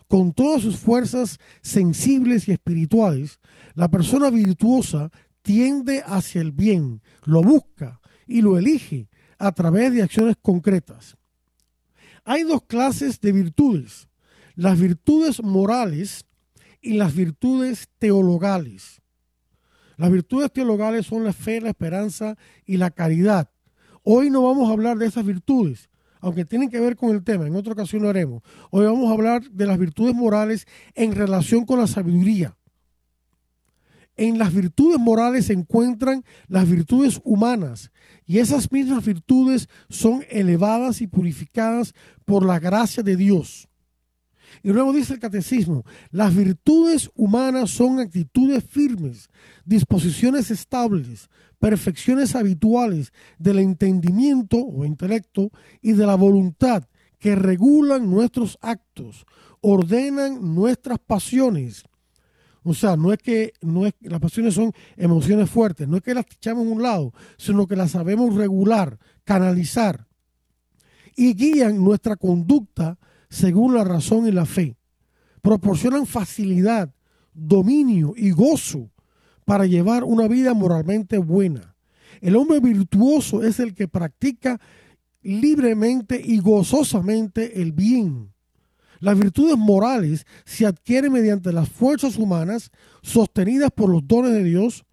con 0.09 0.33
todas 0.33 0.63
sus 0.63 0.77
fuerzas 0.77 1.39
sensibles 1.63 2.49
y 2.49 2.53
espirituales, 2.53 3.41
la 3.75 3.89
persona 3.89 4.31
virtuosa 4.31 5.11
tiende 5.43 6.03
hacia 6.07 6.41
el 6.41 6.53
bien, 6.53 7.03
lo 7.25 7.43
busca 7.43 8.01
y 8.27 8.43
lo 8.43 8.59
elige 8.59 9.09
a 9.39 9.53
través 9.53 9.93
de 9.93 10.03
acciones 10.03 10.37
concretas. 10.41 11.17
Hay 12.25 12.43
dos 12.43 12.63
clases 12.65 13.21
de 13.21 13.33
virtudes, 13.33 14.09
las 14.55 14.79
virtudes 14.79 15.43
morales 15.43 16.25
y 16.81 16.95
las 16.95 17.15
virtudes 17.15 17.89
teologales. 17.99 19.03
Las 19.97 20.11
virtudes 20.11 20.53
teologales 20.53 21.07
son 21.07 21.25
la 21.25 21.33
fe, 21.33 21.61
la 21.61 21.71
esperanza 21.71 22.37
y 22.65 22.77
la 22.77 22.91
caridad. 22.91 23.51
Hoy 24.03 24.31
no 24.31 24.43
vamos 24.43 24.69
a 24.69 24.73
hablar 24.73 24.99
de 24.99 25.07
esas 25.07 25.25
virtudes, 25.25 25.89
aunque 26.21 26.45
tienen 26.45 26.71
que 26.71 26.81
ver 26.81 26.97
con 26.97 27.11
el 27.11 27.23
tema, 27.23 27.47
en 27.47 27.57
otra 27.57 27.73
ocasión 27.73 28.03
lo 28.03 28.09
haremos. 28.09 28.43
Hoy 28.71 28.85
vamos 28.87 29.09
a 29.09 29.13
hablar 29.13 29.51
de 29.51 29.67
las 29.67 29.79
virtudes 29.79 30.15
morales 30.15 30.67
en 30.95 31.15
relación 31.15 31.65
con 31.65 31.79
la 31.79 31.87
sabiduría. 31.87 32.57
En 34.17 34.39
las 34.39 34.55
virtudes 34.55 34.99
morales 34.99 35.47
se 35.47 35.53
encuentran 35.53 36.25
las 36.49 36.69
virtudes 36.69 37.21
humanas 37.23 37.91
y 38.25 38.39
esas 38.39 38.73
mismas 38.73 39.05
virtudes 39.05 39.69
son 39.91 40.25
elevadas 40.31 41.03
y 41.03 41.07
purificadas 41.07 41.93
por 42.25 42.45
la 42.45 42.59
gracia 42.59 43.03
de 43.03 43.17
Dios. 43.17 43.69
Y 44.63 44.73
luego 44.73 44.93
dice 44.93 45.15
el 45.15 45.21
catecismo, 45.21 45.85
las 46.11 46.35
virtudes 46.35 47.11
humanas 47.15 47.71
son 47.71 48.01
actitudes 48.01 48.65
firmes, 48.65 49.29
disposiciones 49.65 50.51
estables, 50.51 51.29
perfecciones 51.59 52.35
habituales 52.35 53.13
del 53.39 53.59
entendimiento 53.59 54.59
o 54.59 54.85
intelecto 54.85 55.51
y 55.81 55.93
de 55.93 56.07
la 56.07 56.15
voluntad 56.15 56.85
que 57.19 57.35
regulan 57.35 58.11
nuestros 58.11 58.59
actos, 58.61 59.27
ordenan 59.61 60.55
nuestras 60.55 60.99
pasiones. 60.99 61.85
O 62.63 62.75
sea, 62.75 62.97
no 62.97 63.13
es 63.13 63.19
que 63.19 63.53
no 63.63 63.87
es, 63.87 63.95
las 64.01 64.21
pasiones 64.21 64.55
son 64.55 64.73
emociones 64.97 65.49
fuertes, 65.49 65.89
no 65.89 65.97
es 65.97 66.03
que 66.03 66.15
las 66.15 66.27
echamos 66.27 66.67
a 66.67 66.71
un 66.71 66.83
lado, 66.83 67.13
sino 67.39 67.67
que 67.67 67.77
las 67.77 67.93
sabemos 67.93 68.35
regular, 68.35 68.99
canalizar 69.25 70.07
y 71.17 71.35
guían 71.35 71.83
nuestra 71.83 72.17
conducta 72.17 72.99
según 73.31 73.75
la 73.75 73.85
razón 73.85 74.27
y 74.27 74.33
la 74.33 74.47
fe. 74.47 74.77
Proporcionan 75.43 76.07
facilidad, 76.07 76.93
dominio 77.33 78.15
y 78.17 78.31
gozo 78.31 78.91
para 79.47 79.65
llevar 79.65 80.05
una 80.05 80.29
vida 80.29 80.53
moralmente 80.53 81.17
buena. 81.17 81.75
El 82.21 82.37
hombre 82.37 82.61
virtuoso 82.61 83.43
es 83.43 83.59
el 83.59 83.73
que 83.73 83.89
practica 83.89 84.61
libremente 85.23 86.21
y 86.23 86.41
gozosamente 86.41 87.63
el 87.63 87.73
bien. 87.73 88.35
Las 89.01 89.19
virtudes 89.19 89.57
morales 89.57 90.27
se 90.45 90.67
adquieren 90.67 91.13
mediante 91.13 91.51
las 91.55 91.71
fuerzas 91.71 92.19
humanas 92.19 92.71
sostenidas 93.03 93.71
por 93.71 93.89
los 93.89 94.07
dones 94.07 94.33
de 94.33 94.45
Dios 94.45 94.85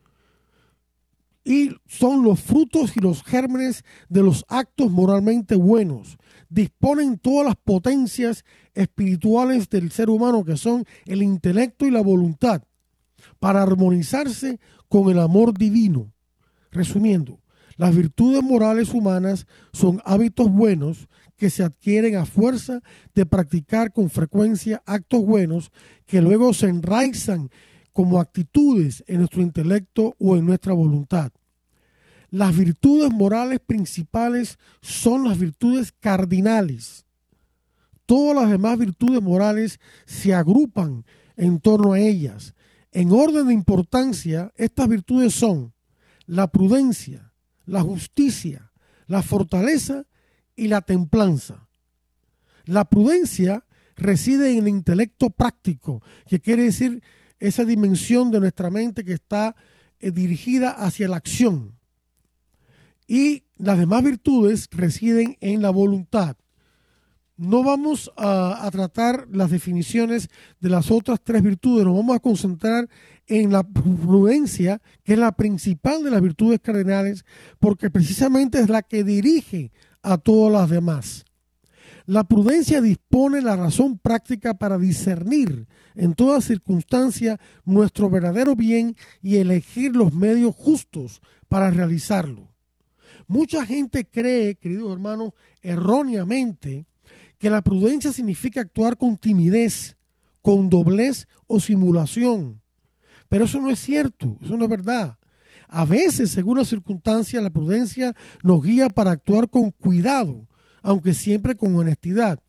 y 1.44 1.72
son 1.86 2.24
los 2.24 2.40
frutos 2.40 2.96
y 2.96 3.02
los 3.02 3.22
gérmenes 3.24 3.84
de 4.08 4.24
los 4.24 4.46
actos 4.48 4.90
moralmente 4.90 5.56
buenos 5.56 6.18
disponen 6.54 7.18
todas 7.18 7.48
las 7.48 7.56
potencias 7.56 8.46
espirituales 8.76 9.70
del 9.70 9.92
ser 9.92 10.10
humano, 10.10 10.44
que 10.44 10.56
son 10.56 10.86
el 11.06 11.24
intelecto 11.24 11.86
y 11.86 11.92
la 11.92 12.02
voluntad, 12.02 12.62
para 13.40 13.62
armonizarse 13.62 14.60
con 14.90 15.10
el 15.10 15.20
amor 15.20 15.58
divino. 15.58 16.12
Resumiendo, 16.72 17.40
las 17.78 17.96
virtudes 17.96 18.44
morales 18.44 18.94
humanas 18.94 19.48
son 19.72 20.02
hábitos 20.06 20.52
buenos 20.52 21.08
que 21.36 21.50
se 21.50 21.64
adquieren 21.64 22.16
a 22.16 22.26
fuerza 22.26 22.82
de 23.16 23.26
practicar 23.26 23.92
con 23.92 24.10
frecuencia 24.10 24.82
actos 24.86 25.26
buenos 25.26 25.72
que 26.06 26.22
luego 26.22 26.54
se 26.54 26.68
enraizan 26.68 27.50
como 27.92 28.20
actitudes 28.20 29.04
en 29.08 29.20
nuestro 29.20 29.42
intelecto 29.42 30.16
o 30.20 30.36
en 30.36 30.46
nuestra 30.46 30.74
voluntad. 30.74 31.32
Las 32.30 32.58
virtudes 32.58 33.12
morales 33.12 33.60
principales 33.60 34.58
son 34.82 35.28
las 35.28 35.38
virtudes 35.38 35.92
cardinales. 35.92 37.06
Todas 38.06 38.36
las 38.36 38.50
demás 38.50 38.78
virtudes 38.80 39.22
morales 39.22 39.80
se 40.06 40.34
agrupan 40.34 41.06
en 41.38 41.60
torno 41.60 41.94
a 41.94 42.00
ellas. 42.00 42.56
En 42.94 43.12
orden 43.12 43.48
de 43.48 43.54
importancia, 43.54 44.54
estas 44.56 44.88
virtudes 44.88 45.34
son 45.34 45.74
la 46.28 46.48
prudencia, 46.52 47.34
la 47.66 47.82
justicia, 47.82 48.72
la 49.08 49.24
fortaleza 49.24 50.06
y 50.56 50.68
la 50.68 50.82
templanza. 50.82 51.68
La 52.66 52.86
prudencia 52.86 53.66
reside 53.96 54.52
en 54.52 54.60
el 54.60 54.68
intelecto 54.68 55.32
práctico, 55.32 56.04
que 56.28 56.40
quiere 56.40 56.64
decir 56.64 57.02
esa 57.40 57.66
dimensión 57.66 58.30
de 58.30 58.40
nuestra 58.40 58.70
mente 58.70 59.04
que 59.04 59.14
está 59.14 59.56
eh, 60.00 60.12
dirigida 60.12 60.70
hacia 60.70 61.08
la 61.08 61.18
acción. 61.18 61.80
Y 63.08 63.44
las 63.58 63.80
demás 63.80 64.04
virtudes 64.04 64.70
residen 64.72 65.36
en 65.42 65.64
la 65.64 65.72
voluntad. 65.72 66.38
No 67.36 67.64
vamos 67.64 68.12
a, 68.16 68.70
tratar 68.72 69.28
las 69.32 69.50
definiciones 69.50 70.30
de 70.60 70.70
las 70.70 70.92
otras 70.92 71.20
tres 71.24 71.42
virtudes, 71.42 71.86
nos 71.86 71.96
vamos 71.96 72.16
a 72.16 72.20
concentrar 72.20 72.88
en 73.26 73.52
la 73.52 73.64
prudencia, 73.64 74.82
que 75.04 75.14
es 75.14 75.20
la 75.20 75.32
principal 75.32 76.04
de 76.04 76.12
las 76.12 76.22
virtudes 76.22 76.60
cardinales, 76.62 77.26
porque 77.60 77.90
precisamente 77.90 78.60
es 78.60 78.70
la 78.70 78.84
que 78.84 79.04
dirige 79.04 79.72
a 80.04 80.18
todas 80.18 80.54
las 80.54 80.70
demás. 80.70 81.26
La 82.06 82.26
prudencia 82.26 82.82
dispone 82.82 83.42
la 83.42 83.56
razón 83.56 83.98
práctica 83.98 84.54
para 84.56 84.78
discernir 84.78 85.68
en 85.96 86.14
toda 86.14 86.42
circunstancia 86.42 87.40
nuestro 87.64 88.10
verdadero 88.10 88.56
bien 88.56 88.96
y 89.22 89.38
elegir 89.38 89.96
los 89.96 90.14
medios 90.14 90.54
justos 90.54 91.22
para 91.48 91.72
realizarlo. 91.72 92.50
Mucha 93.28 93.66
gente 93.66 94.06
cree, 94.06 94.56
queridos 94.56 94.92
hermanos, 94.92 95.32
erróneamente, 95.62 96.86
que 97.44 97.50
la 97.50 97.62
prudencia 97.62 98.14
significa 98.14 98.62
actuar 98.62 98.96
con 98.96 99.18
timidez, 99.18 99.98
con 100.42 100.70
doblez 100.70 101.28
o 101.46 101.60
simulación. 101.60 102.62
Pero 103.28 103.44
eso 103.44 103.60
no 103.60 103.70
es 103.70 103.80
cierto, 103.80 104.38
eso 104.42 104.56
no 104.56 104.64
es 104.64 104.70
verdad. 104.70 105.18
A 105.68 105.84
veces, 105.84 106.32
según 106.32 106.60
las 106.60 106.70
circunstancias, 106.70 107.44
la 107.44 107.50
prudencia 107.50 108.16
nos 108.44 108.64
guía 108.64 108.88
para 108.88 109.12
actuar 109.12 109.50
con 109.50 109.72
cuidado, 109.72 110.48
aunque 110.82 111.14
siempre 111.14 111.58
con 111.58 111.76
honestidad. 111.76 112.40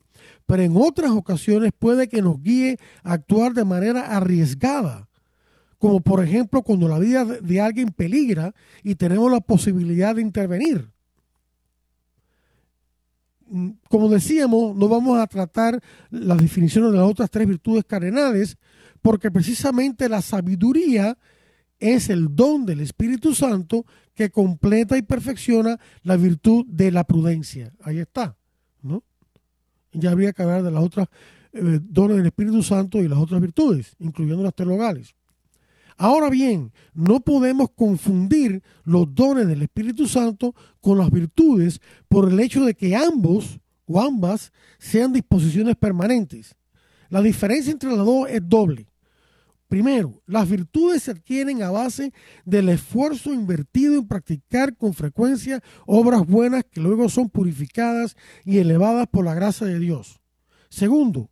Pero 0.46 0.62
en 0.62 0.76
otras 0.76 1.10
ocasiones 1.10 1.72
puede 1.76 2.06
que 2.06 2.22
nos 2.22 2.40
guíe 2.40 2.78
a 3.02 3.14
actuar 3.14 3.52
de 3.52 3.64
manera 3.64 4.16
arriesgada, 4.16 5.08
como 5.78 6.02
por 6.02 6.22
ejemplo 6.22 6.62
cuando 6.62 6.86
la 6.86 7.00
vida 7.00 7.24
de 7.24 7.60
alguien 7.60 7.88
peligra 7.88 8.54
y 8.84 8.94
tenemos 8.94 9.28
la 9.32 9.40
posibilidad 9.40 10.14
de 10.14 10.22
intervenir. 10.22 10.93
Mm, 13.54 13.70
como 13.88 14.08
decíamos, 14.08 14.74
no 14.74 14.88
vamos 14.88 15.16
a 15.16 15.28
tratar 15.28 15.80
las 16.10 16.38
definiciones 16.38 16.90
de 16.90 16.98
las 16.98 17.08
otras 17.08 17.30
tres 17.30 17.46
virtudes 17.46 17.84
cardenales, 17.84 18.58
porque 19.00 19.30
precisamente 19.30 20.08
la 20.08 20.22
sabiduría 20.22 21.16
es 21.78 22.10
el 22.10 22.34
don 22.34 22.66
del 22.66 22.80
Espíritu 22.80 23.32
Santo 23.32 23.86
que 24.12 24.30
completa 24.30 24.98
y 24.98 25.02
perfecciona 25.02 25.78
la 26.02 26.16
virtud 26.16 26.66
de 26.66 26.90
la 26.90 27.04
prudencia. 27.04 27.72
Ahí 27.84 28.00
está, 28.00 28.36
¿no? 28.82 29.04
Ya 29.92 30.10
habría 30.10 30.32
que 30.32 30.42
hablar 30.42 30.64
de 30.64 30.72
las 30.72 30.82
otras 30.82 31.06
eh, 31.52 31.78
dones 31.80 32.16
del 32.16 32.26
Espíritu 32.26 32.60
Santo 32.60 33.00
y 33.04 33.06
las 33.06 33.20
otras 33.20 33.40
virtudes, 33.40 33.94
incluyendo 34.00 34.42
las 34.42 34.54
teologales. 34.54 35.14
Ahora 35.96 36.28
bien, 36.28 36.72
no 36.92 37.20
podemos 37.20 37.70
confundir 37.70 38.62
los 38.84 39.14
dones 39.14 39.46
del 39.46 39.62
Espíritu 39.62 40.08
Santo 40.08 40.54
con 40.80 40.98
las 40.98 41.10
virtudes 41.10 41.80
por 42.08 42.30
el 42.30 42.40
hecho 42.40 42.64
de 42.64 42.74
que 42.74 42.96
ambos 42.96 43.60
o 43.86 44.00
ambas 44.00 44.52
sean 44.78 45.12
disposiciones 45.12 45.76
permanentes. 45.76 46.56
La 47.10 47.22
diferencia 47.22 47.72
entre 47.72 47.90
las 47.90 48.04
dos 48.04 48.28
es 48.28 48.40
doble. 48.44 48.88
Primero, 49.68 50.22
las 50.26 50.48
virtudes 50.48 51.04
se 51.04 51.10
adquieren 51.10 51.62
a 51.62 51.70
base 51.70 52.12
del 52.44 52.68
esfuerzo 52.68 53.32
invertido 53.32 53.94
en 53.94 54.06
practicar 54.06 54.76
con 54.76 54.94
frecuencia 54.94 55.62
obras 55.86 56.26
buenas 56.26 56.64
que 56.70 56.80
luego 56.80 57.08
son 57.08 57.28
purificadas 57.28 58.16
y 58.44 58.58
elevadas 58.58 59.06
por 59.08 59.24
la 59.24 59.34
gracia 59.34 59.66
de 59.66 59.78
Dios. 59.78 60.20
Segundo, 60.68 61.30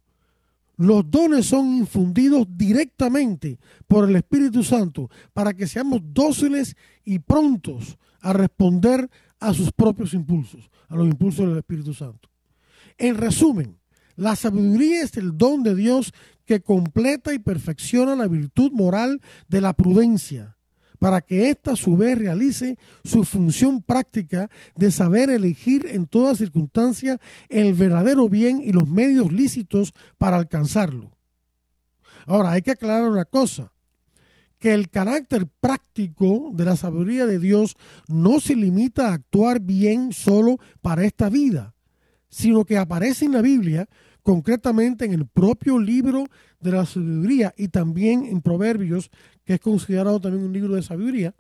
los 0.82 1.08
dones 1.08 1.46
son 1.46 1.76
infundidos 1.76 2.46
directamente 2.56 3.60
por 3.86 4.08
el 4.08 4.16
Espíritu 4.16 4.64
Santo 4.64 5.08
para 5.32 5.54
que 5.54 5.68
seamos 5.68 6.00
dóciles 6.02 6.76
y 7.04 7.20
prontos 7.20 7.98
a 8.20 8.32
responder 8.32 9.08
a 9.38 9.54
sus 9.54 9.70
propios 9.70 10.12
impulsos, 10.12 10.70
a 10.88 10.96
los 10.96 11.06
impulsos 11.06 11.48
del 11.48 11.58
Espíritu 11.58 11.94
Santo. 11.94 12.28
En 12.98 13.16
resumen, 13.16 13.78
la 14.16 14.34
sabiduría 14.34 15.02
es 15.02 15.16
el 15.16 15.38
don 15.38 15.62
de 15.62 15.76
Dios 15.76 16.12
que 16.44 16.60
completa 16.60 17.32
y 17.32 17.38
perfecciona 17.38 18.16
la 18.16 18.26
virtud 18.26 18.72
moral 18.72 19.20
de 19.46 19.60
la 19.60 19.74
prudencia, 19.74 20.56
para 21.02 21.20
que 21.20 21.50
ésta 21.50 21.72
a 21.72 21.76
su 21.76 21.96
vez 21.96 22.16
realice 22.16 22.78
su 23.02 23.24
función 23.24 23.82
práctica 23.82 24.48
de 24.76 24.92
saber 24.92 25.30
elegir 25.30 25.84
en 25.88 26.06
toda 26.06 26.36
circunstancia 26.36 27.18
el 27.48 27.74
verdadero 27.74 28.28
bien 28.28 28.62
y 28.64 28.70
los 28.70 28.88
medios 28.88 29.32
lícitos 29.32 29.94
para 30.16 30.36
alcanzarlo. 30.36 31.10
Ahora, 32.24 32.52
hay 32.52 32.62
que 32.62 32.70
aclarar 32.70 33.10
una 33.10 33.24
cosa, 33.24 33.72
que 34.60 34.74
el 34.74 34.90
carácter 34.90 35.48
práctico 35.48 36.52
de 36.52 36.66
la 36.66 36.76
sabiduría 36.76 37.26
de 37.26 37.40
Dios 37.40 37.74
no 38.06 38.38
se 38.38 38.54
limita 38.54 39.08
a 39.08 39.14
actuar 39.14 39.58
bien 39.58 40.12
solo 40.12 40.60
para 40.82 41.04
esta 41.04 41.28
vida, 41.28 41.74
sino 42.28 42.64
que 42.64 42.78
aparece 42.78 43.24
en 43.24 43.32
la 43.32 43.42
Biblia, 43.42 43.88
concretamente 44.22 45.04
en 45.04 45.12
el 45.12 45.26
propio 45.26 45.78
libro 45.78 46.26
de 46.60 46.72
la 46.72 46.86
sabiduría 46.86 47.54
y 47.56 47.68
también 47.68 48.24
en 48.26 48.40
Proverbios, 48.40 49.10
que 49.44 49.54
es 49.54 49.60
considerado 49.60 50.20
también 50.20 50.44
un 50.44 50.52
libro 50.52 50.74
de 50.74 50.82
sabiduría, 50.82 51.34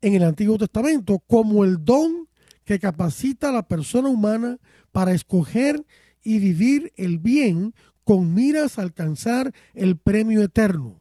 en 0.00 0.14
el 0.14 0.22
Antiguo 0.22 0.58
Testamento, 0.58 1.18
como 1.26 1.64
el 1.64 1.84
don 1.84 2.28
que 2.64 2.78
capacita 2.78 3.48
a 3.48 3.52
la 3.52 3.66
persona 3.66 4.08
humana 4.08 4.58
para 4.92 5.12
escoger 5.12 5.84
y 6.22 6.38
vivir 6.38 6.92
el 6.96 7.18
bien 7.18 7.74
con 8.04 8.34
miras 8.34 8.78
a 8.78 8.82
alcanzar 8.82 9.52
el 9.74 9.96
premio 9.96 10.42
eterno, 10.42 11.00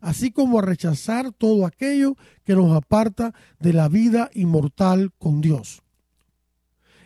así 0.00 0.30
como 0.30 0.58
a 0.58 0.62
rechazar 0.62 1.32
todo 1.32 1.66
aquello 1.66 2.16
que 2.44 2.54
nos 2.54 2.76
aparta 2.76 3.34
de 3.58 3.72
la 3.72 3.88
vida 3.88 4.30
inmortal 4.34 5.12
con 5.18 5.40
Dios. 5.40 5.82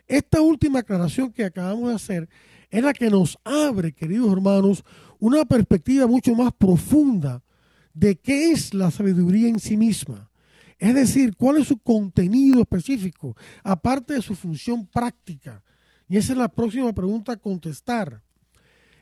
Esta 0.07 0.41
última 0.41 0.81
aclaración 0.81 1.33
que 1.33 1.45
acabamos 1.45 1.89
de 1.89 1.95
hacer 1.95 2.29
es 2.73 2.83
la 2.83 2.95
que 2.95 3.11
nos 3.11 3.39
abre, 3.45 3.93
queridos 3.93 4.33
hermanos, 4.33 4.83
una 5.18 5.45
perspectiva 5.45 6.07
mucho 6.07 6.35
más 6.35 6.53
profunda 6.55 7.43
de 7.93 8.16
qué 8.16 8.51
es 8.51 8.73
la 8.73 8.91
sabiduría 8.91 9.49
en 9.49 9.61
sí 9.61 9.77
misma. 9.77 10.31
Es 10.79 10.95
decir, 10.95 11.37
cuál 11.37 11.59
es 11.59 11.68
su 11.68 11.77
contenido 11.79 12.62
específico, 12.62 13.37
aparte 13.62 14.14
de 14.14 14.23
su 14.23 14.35
función 14.35 14.87
práctica. 14.87 15.62
Y 16.09 16.16
esa 16.16 16.33
es 16.33 16.39
la 16.39 16.49
próxima 16.49 16.93
pregunta 16.95 17.33
a 17.33 17.37
contestar. 17.37 18.23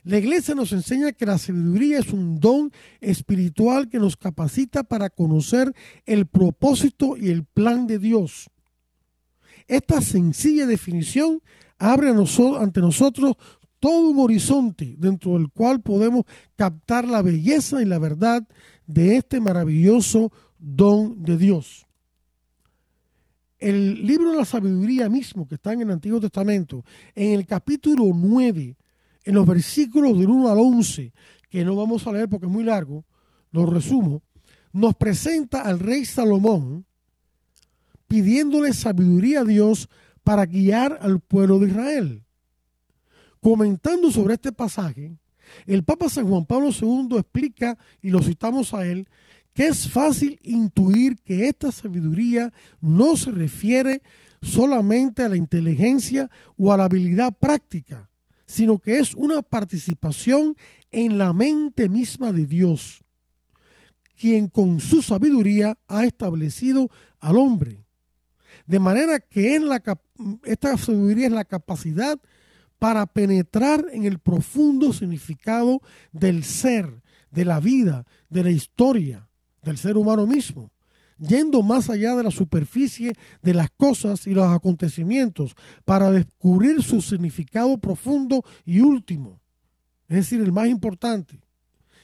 La 0.03 0.17
iglesia 0.17 0.53
nos 0.53 0.73
enseña 0.73 1.13
que 1.13 1.25
la 1.25 1.37
sabiduría 1.37 1.99
es 1.99 2.11
un 2.11 2.41
don 2.41 2.73
espiritual 2.99 3.87
que 3.87 3.99
nos 3.99 4.17
capacita 4.17 4.83
para 4.83 5.09
conocer 5.09 5.73
el 6.05 6.25
propósito 6.25 7.15
y 7.15 7.29
el 7.29 7.45
plan 7.45 7.87
de 7.87 7.99
Dios. 7.99 8.49
Esta 9.65 10.01
sencilla 10.01 10.65
definición 10.65 11.41
abre 11.81 12.09
ante 12.59 12.79
nosotros 12.79 13.35
todo 13.81 14.11
un 14.11 14.19
horizonte 14.19 14.95
dentro 14.97 15.33
del 15.33 15.49
cual 15.49 15.81
podemos 15.81 16.23
captar 16.55 17.07
la 17.07 17.23
belleza 17.23 17.81
y 17.81 17.85
la 17.85 17.97
verdad 17.97 18.47
de 18.85 19.17
este 19.17 19.41
maravilloso 19.41 20.31
don 20.59 21.23
de 21.23 21.35
Dios. 21.35 21.87
El 23.57 24.05
libro 24.05 24.31
de 24.31 24.37
la 24.37 24.45
sabiduría 24.45 25.09
mismo 25.09 25.47
que 25.47 25.55
está 25.55 25.73
en 25.73 25.81
el 25.81 25.91
Antiguo 25.91 26.21
Testamento, 26.21 26.85
en 27.15 27.33
el 27.33 27.47
capítulo 27.47 28.05
9, 28.13 28.77
en 29.23 29.33
los 29.33 29.47
versículos 29.47 30.17
del 30.17 30.29
1 30.29 30.49
al 30.49 30.59
11, 30.59 31.11
que 31.49 31.65
no 31.65 31.75
vamos 31.75 32.05
a 32.05 32.11
leer 32.11 32.29
porque 32.29 32.45
es 32.45 32.51
muy 32.51 32.63
largo, 32.63 33.03
lo 33.51 33.65
resumo, 33.65 34.21
nos 34.73 34.95
presenta 34.95 35.61
al 35.61 35.79
rey 35.79 36.05
Salomón 36.05 36.85
pidiéndole 38.07 38.73
sabiduría 38.73 39.39
a 39.39 39.45
Dios 39.45 39.89
para 40.23 40.45
guiar 40.45 40.99
al 41.01 41.19
pueblo 41.19 41.57
de 41.57 41.67
Israel. 41.69 42.23
Comentando 43.41 44.11
sobre 44.11 44.35
este 44.35 44.51
pasaje, 44.51 45.17
el 45.65 45.83
Papa 45.83 46.09
San 46.09 46.27
Juan 46.27 46.45
Pablo 46.45 46.69
II 46.69 47.17
explica, 47.17 47.77
y 47.99 48.11
lo 48.11 48.21
citamos 48.21 48.73
a 48.73 48.85
él, 48.85 49.07
que 49.53 49.67
es 49.67 49.89
fácil 49.89 50.39
intuir 50.43 51.17
que 51.23 51.47
esta 51.47 51.71
sabiduría 51.71 52.53
no 52.79 53.17
se 53.17 53.31
refiere 53.31 54.03
solamente 54.43 55.23
a 55.23 55.29
la 55.29 55.37
inteligencia 55.37 56.29
o 56.55 56.71
a 56.71 56.77
la 56.77 56.85
habilidad 56.85 57.35
práctica, 57.35 58.09
sino 58.45 58.77
que 58.77 58.99
es 58.99 59.15
una 59.15 59.41
participación 59.41 60.55
en 60.91 61.17
la 61.17 61.33
mente 61.33 61.89
misma 61.89 62.31
de 62.31 62.45
Dios, 62.45 63.03
quien 64.19 64.49
con 64.49 64.79
su 64.79 65.01
sabiduría 65.01 65.79
ha 65.87 66.05
establecido 66.05 66.89
al 67.19 67.37
hombre. 67.37 67.85
De 68.67 68.79
manera 68.79 69.19
que 69.19 69.59
esta 70.43 70.77
sabiduría 70.77 71.25
es 71.25 71.33
la 71.33 71.45
capacidad 71.45 72.19
para 72.81 73.05
penetrar 73.05 73.85
en 73.93 74.05
el 74.05 74.17
profundo 74.17 74.91
significado 74.91 75.83
del 76.11 76.43
ser, 76.43 77.03
de 77.29 77.45
la 77.45 77.59
vida, 77.59 78.07
de 78.27 78.43
la 78.43 78.49
historia, 78.49 79.29
del 79.61 79.77
ser 79.77 79.97
humano 79.97 80.25
mismo, 80.25 80.71
yendo 81.19 81.61
más 81.61 81.91
allá 81.91 82.15
de 82.15 82.23
la 82.23 82.31
superficie 82.31 83.13
de 83.43 83.53
las 83.53 83.69
cosas 83.69 84.25
y 84.25 84.31
los 84.33 84.47
acontecimientos 84.47 85.55
para 85.85 86.09
descubrir 86.09 86.81
su 86.81 87.03
significado 87.03 87.77
profundo 87.77 88.43
y 88.65 88.79
último, 88.79 89.39
es 90.07 90.15
decir, 90.15 90.41
el 90.41 90.51
más 90.51 90.67
importante, 90.67 91.39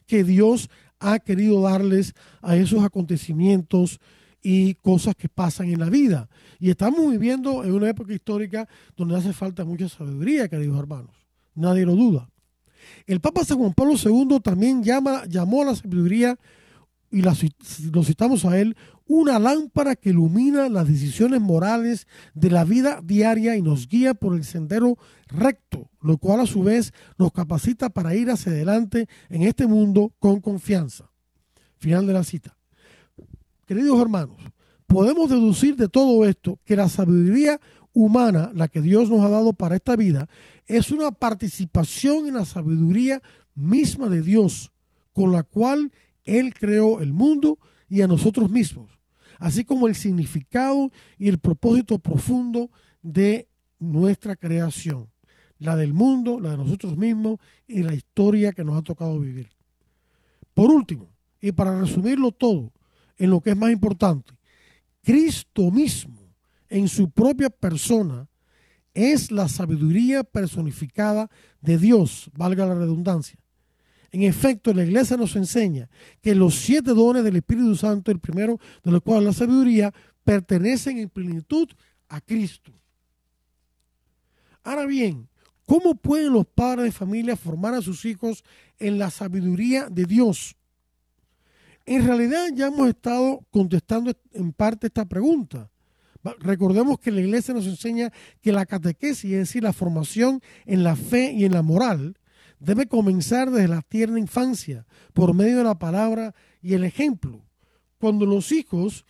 que 0.06 0.24
Dios 0.24 0.70
ha 1.00 1.18
querido 1.18 1.60
darles 1.60 2.14
a 2.44 2.56
esos 2.56 2.84
acontecimientos 2.84 4.00
y 4.42 4.76
cosas 4.76 5.16
que 5.16 5.30
pasan 5.30 5.70
en 5.70 5.80
la 5.80 5.90
vida. 5.90 6.30
Y 6.60 6.70
estamos 6.70 7.12
viviendo 7.12 7.64
en 7.64 7.74
una 7.74 7.90
época 7.90 8.14
histórica 8.14 8.68
donde 8.96 9.18
hace 9.18 9.34
falta 9.34 9.66
mucha 9.66 9.90
sabiduría, 9.90 10.48
queridos 10.48 10.80
hermanos. 10.80 11.16
Nadie 11.56 11.86
lo 11.86 11.96
duda. 11.96 12.30
El 13.06 13.20
Papa 13.20 13.44
San 13.44 13.58
Juan 13.58 13.74
Pablo 13.74 13.96
II 14.02 14.40
también 14.42 14.84
llama, 14.84 15.26
llamó 15.26 15.64
a 15.64 15.66
la 15.66 15.76
sabiduría 15.76 16.38
y 17.10 17.22
lo 17.22 18.04
citamos 18.04 18.44
a 18.44 18.60
él, 18.60 18.76
una 19.08 19.40
lámpara 19.40 19.96
que 19.96 20.10
ilumina 20.10 20.68
las 20.68 20.88
decisiones 20.88 21.40
morales 21.40 22.06
de 22.34 22.52
la 22.52 22.66
vida 22.66 23.00
diaria 23.02 23.56
y 23.56 23.62
nos 23.62 23.88
guía 23.88 24.14
por 24.14 24.36
el 24.36 24.44
sendero 24.44 24.98
recto, 25.28 25.90
lo 26.02 26.18
cual 26.18 26.42
a 26.42 26.46
su 26.46 26.64
vez 26.64 26.94
nos 27.18 27.32
capacita 27.32 27.90
para 27.90 28.14
ir 28.16 28.30
hacia 28.30 28.52
adelante 28.52 29.08
en 29.30 29.44
este 29.44 29.68
mundo 29.68 30.14
con 30.20 30.42
confianza. 30.42 31.10
Final 31.78 32.08
de 32.08 32.14
la 32.14 32.24
cita. 32.24 32.57
Queridos 33.68 34.00
hermanos, 34.00 34.38
podemos 34.88 35.30
deducir 35.30 35.76
de 35.76 35.90
todo 35.90 36.24
esto 36.24 36.58
que 36.64 36.78
la 36.78 36.88
sabiduría 36.88 37.60
humana, 37.92 38.50
la 38.56 38.70
que 38.70 38.80
Dios 38.80 39.10
nos 39.10 39.20
ha 39.26 39.30
dado 39.30 39.52
para 39.52 39.76
esta 39.76 39.98
vida, 39.98 40.30
es 40.68 40.90
una 40.90 41.12
participación 41.12 42.28
en 42.28 42.36
la 42.36 42.46
sabiduría 42.46 43.22
misma 43.56 44.08
de 44.08 44.22
Dios, 44.22 44.72
con 45.12 45.34
la 45.34 45.44
cual 45.44 45.92
él 46.24 46.54
creó 46.54 47.02
el 47.02 47.12
mundo 47.12 47.60
y 47.90 48.02
a 48.04 48.08
nosotros 48.08 48.50
mismos, 48.50 48.90
así 49.38 49.66
como 49.66 49.90
el 49.90 49.96
significado 49.96 50.90
y 51.18 51.28
el 51.28 51.38
propósito 51.38 52.00
profundo 52.00 52.72
de 53.02 53.50
nuestra 53.80 54.38
creación, 54.38 55.10
la 55.60 55.76
del 55.76 55.94
mundo, 55.94 56.40
la 56.40 56.52
de 56.52 56.58
nosotros 56.58 56.96
mismos 56.96 57.38
y 57.68 57.84
la 57.84 57.94
historia 57.94 58.54
que 58.54 58.64
nos 58.64 58.78
ha 58.78 58.82
tocado 58.82 59.20
vivir. 59.20 59.50
Por 60.54 60.72
último, 60.72 61.10
y 61.42 61.52
para 61.52 61.78
resumirlo 61.78 62.32
todo, 62.32 62.72
en 63.18 63.30
lo 63.30 63.42
que 63.42 63.52
es 63.52 63.58
más 63.58 63.72
importante, 63.72 64.34
Cristo 65.04 65.72
mismo, 65.72 66.20
en 66.70 66.88
su 66.88 67.10
propia 67.10 67.50
persona, 67.50 68.28
es 68.94 69.32
la 69.32 69.48
sabiduría 69.48 70.24
personificada 70.24 71.30
de 71.62 71.78
Dios, 71.78 72.30
valga 72.36 72.66
la 72.66 72.76
redundancia. 72.76 73.40
En 74.12 74.24
efecto, 74.24 74.74
la 74.74 74.84
iglesia 74.84 75.16
nos 75.16 75.36
enseña 75.36 75.90
que 76.22 76.34
los 76.34 76.56
siete 76.56 76.92
dones 76.92 77.24
del 77.24 77.36
Espíritu 77.36 77.76
Santo, 77.76 78.12
el 78.12 78.20
primero 78.20 78.60
de 78.84 78.92
los 78.92 79.02
cuales 79.02 79.26
la 79.26 79.34
sabiduría, 79.34 79.94
pertenecen 80.24 80.98
en 80.98 81.10
plenitud 81.10 81.70
a 82.10 82.20
Cristo. 82.20 82.74
Ahora 84.64 84.86
bien, 84.86 85.30
¿cómo 85.66 85.96
pueden 85.96 86.34
los 86.34 86.46
padres 86.46 86.86
de 86.86 86.92
familia 86.92 87.38
formar 87.38 87.76
a 87.76 87.82
sus 87.82 88.04
hijos 88.04 88.44
en 88.80 89.00
la 89.00 89.10
sabiduría 89.10 89.88
de 89.90 90.04
Dios? 90.04 90.57
En 91.88 92.06
realidad 92.06 92.50
ya 92.54 92.68
hemos 92.68 92.90
estado 92.90 93.48
contestando 93.50 94.12
en 94.34 94.52
parte 94.52 94.88
esta 94.88 95.06
pregunta. 95.06 95.72
Recordemos 96.40 97.00
que 97.00 97.12
la 97.12 97.22
iglesia 97.22 97.54
nos 97.54 97.66
enseña 97.66 98.12
que 98.42 98.52
la 98.52 98.66
catequesis, 98.66 99.32
es 99.32 99.38
decir, 99.38 99.64
la 99.64 99.72
formación 99.72 100.42
en 100.66 100.84
la 100.84 100.98
fe 100.98 101.32
y 101.32 101.46
en 101.46 101.54
la 101.54 101.62
moral, 101.62 102.18
debe 102.60 102.88
comenzar 102.88 103.52
desde 103.52 103.70
la 103.70 103.82
tierna 103.84 104.20
infancia, 104.20 104.86
por 105.14 105.34
medio 105.34 105.60
de 105.60 105.64
la 105.64 105.80
palabra 105.80 106.36
y 106.62 106.74
el 106.74 106.84
ejemplo. 106.84 107.46
Cuando 108.00 108.26
los 108.26 108.52
hijos 108.52 109.06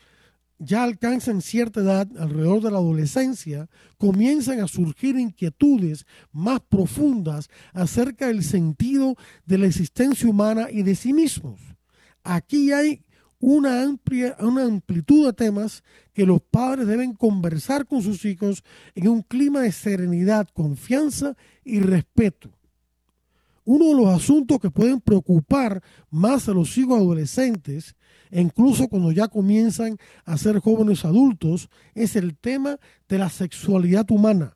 ya 0.60 0.84
alcanzan 0.84 1.42
cierta 1.42 1.80
edad, 1.80 2.08
alrededor 2.20 2.62
de 2.62 2.70
la 2.70 2.78
adolescencia, 2.78 3.70
comienzan 3.98 4.60
a 4.60 4.68
surgir 4.68 5.18
inquietudes 5.18 6.06
más 6.32 6.60
profundas 6.60 7.50
acerca 7.74 8.28
del 8.28 8.44
sentido 8.44 9.16
de 9.48 9.58
la 9.58 9.66
existencia 9.66 10.30
humana 10.30 10.68
y 10.70 10.84
de 10.84 10.94
sí 10.94 11.12
mismos. 11.12 11.77
Aquí 12.36 12.72
hay 12.72 13.04
una 13.40 13.84
amplia 13.84 14.36
una 14.40 14.64
amplitud 14.64 15.28
de 15.28 15.34
temas 15.34 15.84
que 16.14 16.26
los 16.26 16.42
padres 16.42 16.88
deben 16.88 17.14
conversar 17.14 17.86
con 17.86 18.02
sus 18.02 18.26
hijos 18.26 18.64
en 18.96 19.10
un 19.10 19.22
clima 19.22 19.62
de 19.62 19.72
serenidad, 19.72 20.48
confianza 20.54 21.36
y 21.64 21.80
respeto 21.80 22.58
uno 23.68 23.88
de 23.88 23.96
los 23.96 24.08
asuntos 24.08 24.60
que 24.62 24.72
pueden 24.72 25.02
preocupar 25.02 25.84
más 26.10 26.48
a 26.48 26.54
los 26.54 26.78
hijos 26.78 27.02
adolescentes, 27.02 27.98
e 28.32 28.40
incluso 28.40 28.88
cuando 28.88 29.12
ya 29.12 29.28
comienzan 29.28 29.98
a 30.24 30.38
ser 30.38 30.60
jóvenes 30.60 31.04
adultos, 31.04 31.70
es 31.94 32.16
el 32.16 32.38
tema 32.38 32.80
de 33.10 33.18
la 33.18 33.30
sexualidad 33.30 34.10
humana. 34.10 34.56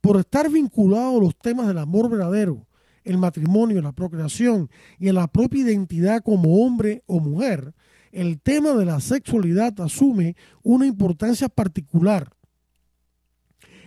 Por 0.00 0.16
estar 0.16 0.48
vinculado 0.48 1.18
a 1.18 1.20
los 1.20 1.36
temas 1.36 1.66
del 1.66 1.78
amor 1.78 2.08
verdadero, 2.08 2.68
el 3.04 3.18
matrimonio, 3.18 3.80
la 3.82 3.92
procreación 3.92 4.70
y 4.98 5.08
en 5.08 5.14
la 5.14 5.26
propia 5.26 5.62
identidad 5.62 6.22
como 6.22 6.64
hombre 6.64 7.02
o 7.06 7.20
mujer, 7.20 7.74
el 8.12 8.40
tema 8.40 8.72
de 8.74 8.84
la 8.84 9.00
sexualidad 9.00 9.80
asume 9.80 10.36
una 10.62 10.86
importancia 10.86 11.48
particular. 11.48 12.30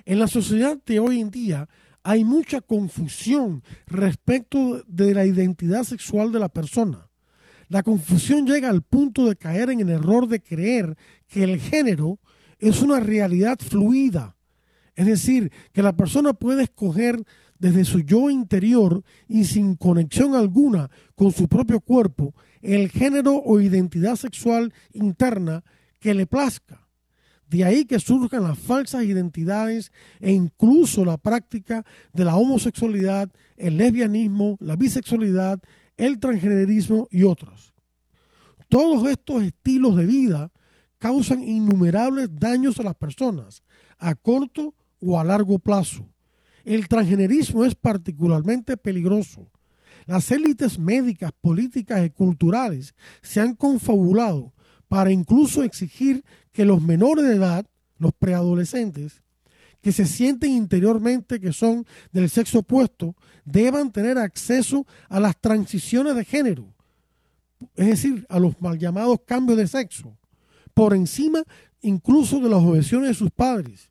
En 0.06 0.20
la 0.20 0.28
sociedad 0.28 0.78
de 0.86 1.00
hoy 1.00 1.22
en 1.22 1.30
día 1.30 1.70
hay 2.04 2.24
mucha 2.24 2.62
confusión 2.62 3.64
respecto 3.88 4.84
de 4.88 5.14
la 5.14 5.26
identidad 5.26 5.84
sexual 5.84 6.32
de 6.32 6.40
la 6.40 6.50
persona. 6.50 7.10
La 7.70 7.82
confusión 7.82 8.46
llega 8.46 8.70
al 8.70 8.82
punto 8.82 9.28
de 9.28 9.36
caer 9.36 9.70
en 9.70 9.80
el 9.80 9.90
error 9.90 10.28
de 10.28 10.42
creer 10.42 10.98
que 11.28 11.44
el 11.44 11.60
género 11.60 12.20
es 12.60 12.82
una 12.82 13.00
realidad 13.00 13.58
fluida, 13.60 14.36
es 14.96 15.06
decir, 15.06 15.52
que 15.72 15.82
la 15.82 15.96
persona 15.96 16.34
puede 16.34 16.64
escoger 16.64 17.24
desde 17.64 17.86
su 17.86 18.02
yo 18.02 18.30
interior 18.30 19.06
y 19.26 19.46
sin 19.46 19.76
conexión 19.76 20.36
alguna 20.36 20.90
con 21.16 21.32
su 21.32 21.48
propio 21.48 21.80
cuerpo 21.80 22.36
el 22.62 22.90
género 22.90 23.38
o 23.38 23.62
identidad 23.62 24.18
sexual 24.18 24.74
interna 24.92 25.64
que 26.02 26.14
le 26.14 26.28
plazca. 26.28 26.86
De 27.48 27.64
ahí 27.64 27.86
que 27.86 28.02
surjan 28.02 28.44
las 28.44 28.60
falsas 28.60 29.06
identidades 29.06 29.94
e 30.20 30.34
incluso 30.34 31.06
la 31.06 31.18
práctica 31.18 31.86
de 32.12 32.26
la 32.26 32.36
homosexualidad, 32.36 33.32
el 33.56 33.78
lesbianismo, 33.78 34.58
la 34.60 34.76
bisexualidad, 34.76 35.62
el 35.96 36.20
transgenerismo 36.20 37.08
y 37.12 37.24
otros. 37.24 37.74
Todos 38.68 39.10
estos 39.10 39.42
estilos 39.42 39.96
de 39.96 40.06
vida 40.06 40.52
causan 40.98 41.42
innumerables 41.42 42.28
daños 42.30 42.78
a 42.82 42.84
las 42.84 42.96
personas 42.96 43.64
a 44.00 44.16
corto 44.16 44.76
o 45.00 45.18
a 45.18 45.24
largo 45.24 45.60
plazo. 45.60 46.13
El 46.64 46.88
transgenerismo 46.88 47.66
es 47.66 47.76
particularmente 47.76 48.78
peligroso. 48.78 49.50
Las 50.06 50.32
élites 50.32 50.80
médicas, 50.80 51.32
políticas 51.32 52.06
y 52.06 52.10
culturales 52.10 52.94
se 53.22 53.42
han 53.42 53.56
confabulado 53.56 54.54
para 54.88 55.12
incluso 55.12 55.64
exigir 55.64 56.24
que 56.52 56.66
los 56.66 56.82
menores 56.82 57.26
de 57.26 57.36
edad, 57.36 57.66
los 57.98 58.14
preadolescentes, 58.14 59.22
que 59.82 59.92
se 59.92 60.06
sienten 60.06 60.52
interiormente 60.52 61.40
que 61.40 61.52
son 61.52 61.86
del 62.12 62.30
sexo 62.30 62.60
opuesto, 62.60 63.16
deban 63.44 63.92
tener 63.92 64.18
acceso 64.18 64.86
a 65.10 65.20
las 65.20 65.40
transiciones 65.40 66.16
de 66.16 66.24
género, 66.24 66.74
es 67.76 67.88
decir, 67.88 68.26
a 68.30 68.40
los 68.40 68.60
mal 68.62 68.80
llamados 68.80 69.20
cambios 69.26 69.58
de 69.58 69.68
sexo, 69.68 70.18
por 70.74 70.94
encima 70.94 71.44
incluso 71.82 72.40
de 72.40 72.50
las 72.50 72.64
objeciones 72.64 73.10
de 73.10 73.14
sus 73.14 73.32
padres. 73.32 73.90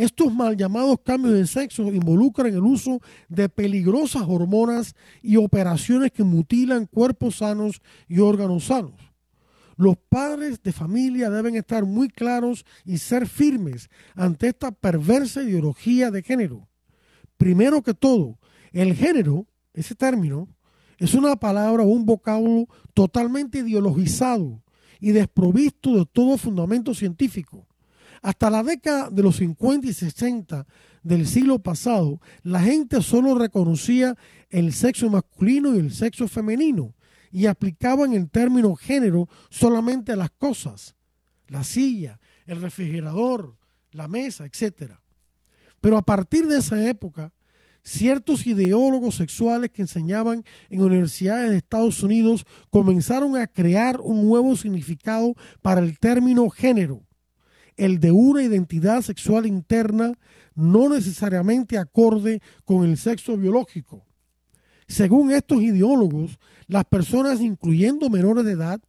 Estos 0.00 0.32
mal 0.32 0.56
llamados 0.56 1.00
cambios 1.04 1.34
de 1.34 1.46
sexo 1.46 1.82
involucran 1.92 2.54
el 2.54 2.62
uso 2.62 3.02
de 3.28 3.50
peligrosas 3.50 4.22
hormonas 4.26 4.94
y 5.20 5.36
operaciones 5.36 6.10
que 6.10 6.24
mutilan 6.24 6.86
cuerpos 6.86 7.36
sanos 7.36 7.82
y 8.08 8.18
órganos 8.20 8.64
sanos. 8.64 8.94
Los 9.76 9.96
padres 10.08 10.62
de 10.62 10.72
familia 10.72 11.28
deben 11.28 11.54
estar 11.54 11.84
muy 11.84 12.08
claros 12.08 12.64
y 12.86 12.96
ser 12.96 13.28
firmes 13.28 13.90
ante 14.14 14.48
esta 14.48 14.72
perversa 14.72 15.42
ideología 15.42 16.10
de 16.10 16.22
género. 16.22 16.66
Primero 17.36 17.82
que 17.82 17.92
todo, 17.92 18.38
el 18.72 18.94
género, 18.94 19.48
ese 19.74 19.94
término, 19.94 20.48
es 20.96 21.12
una 21.12 21.36
palabra 21.36 21.82
o 21.82 21.88
un 21.88 22.06
vocablo 22.06 22.68
totalmente 22.94 23.58
ideologizado 23.58 24.62
y 24.98 25.10
desprovisto 25.10 25.98
de 25.98 26.06
todo 26.06 26.38
fundamento 26.38 26.94
científico. 26.94 27.66
Hasta 28.22 28.50
la 28.50 28.62
década 28.62 29.08
de 29.10 29.22
los 29.22 29.36
50 29.36 29.86
y 29.86 29.92
60 29.94 30.66
del 31.02 31.26
siglo 31.26 31.58
pasado, 31.58 32.20
la 32.42 32.60
gente 32.60 33.02
solo 33.02 33.34
reconocía 33.34 34.16
el 34.50 34.74
sexo 34.74 35.08
masculino 35.08 35.74
y 35.74 35.78
el 35.78 35.92
sexo 35.92 36.28
femenino 36.28 36.94
y 37.32 37.46
aplicaban 37.46 38.12
el 38.12 38.28
término 38.28 38.74
género 38.74 39.28
solamente 39.48 40.12
a 40.12 40.16
las 40.16 40.30
cosas, 40.30 40.96
la 41.48 41.64
silla, 41.64 42.20
el 42.44 42.60
refrigerador, 42.60 43.56
la 43.92 44.06
mesa, 44.06 44.44
etc. 44.44 44.92
Pero 45.80 45.96
a 45.96 46.02
partir 46.02 46.46
de 46.46 46.58
esa 46.58 46.86
época, 46.86 47.32
ciertos 47.82 48.46
ideólogos 48.46 49.14
sexuales 49.14 49.70
que 49.70 49.80
enseñaban 49.80 50.44
en 50.68 50.82
universidades 50.82 51.50
de 51.50 51.56
Estados 51.56 52.02
Unidos 52.02 52.44
comenzaron 52.68 53.36
a 53.36 53.46
crear 53.46 53.98
un 54.02 54.26
nuevo 54.28 54.56
significado 54.56 55.34
para 55.62 55.80
el 55.80 55.98
término 55.98 56.50
género 56.50 57.02
el 57.76 58.00
de 58.00 58.12
una 58.12 58.42
identidad 58.42 59.02
sexual 59.02 59.46
interna 59.46 60.18
no 60.54 60.88
necesariamente 60.88 61.78
acorde 61.78 62.40
con 62.64 62.84
el 62.84 62.96
sexo 62.96 63.36
biológico. 63.36 64.04
Según 64.86 65.30
estos 65.30 65.62
ideólogos, 65.62 66.38
las 66.66 66.84
personas, 66.84 67.40
incluyendo 67.40 68.10
menores 68.10 68.44
de 68.44 68.52
edad, 68.52 68.80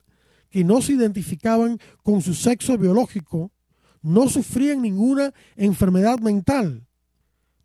que 0.49 0.63
no 0.63 0.82
se 0.82 0.93
identificaban 0.93 1.77
con 2.03 2.21
su 2.21 2.34
sexo 2.34 2.77
biológico, 2.77 3.51
no 4.01 4.27
sufrían 4.27 4.82
ninguna 4.82 5.34
enfermedad 5.55 6.19
mental, 6.19 6.88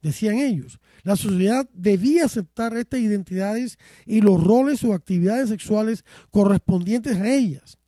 decían 0.02 0.36
ellos. 0.36 0.78
La 1.02 1.16
sociedad 1.16 1.68
debía 1.72 2.26
aceptar 2.26 2.76
estas 2.76 3.00
identidades 3.00 3.78
y 4.04 4.20
los 4.20 4.42
roles 4.42 4.84
o 4.84 4.92
actividades 4.92 5.48
sexuales 5.48 6.04
correspondientes 6.30 7.16
a 7.16 7.32
ellas 7.32 7.78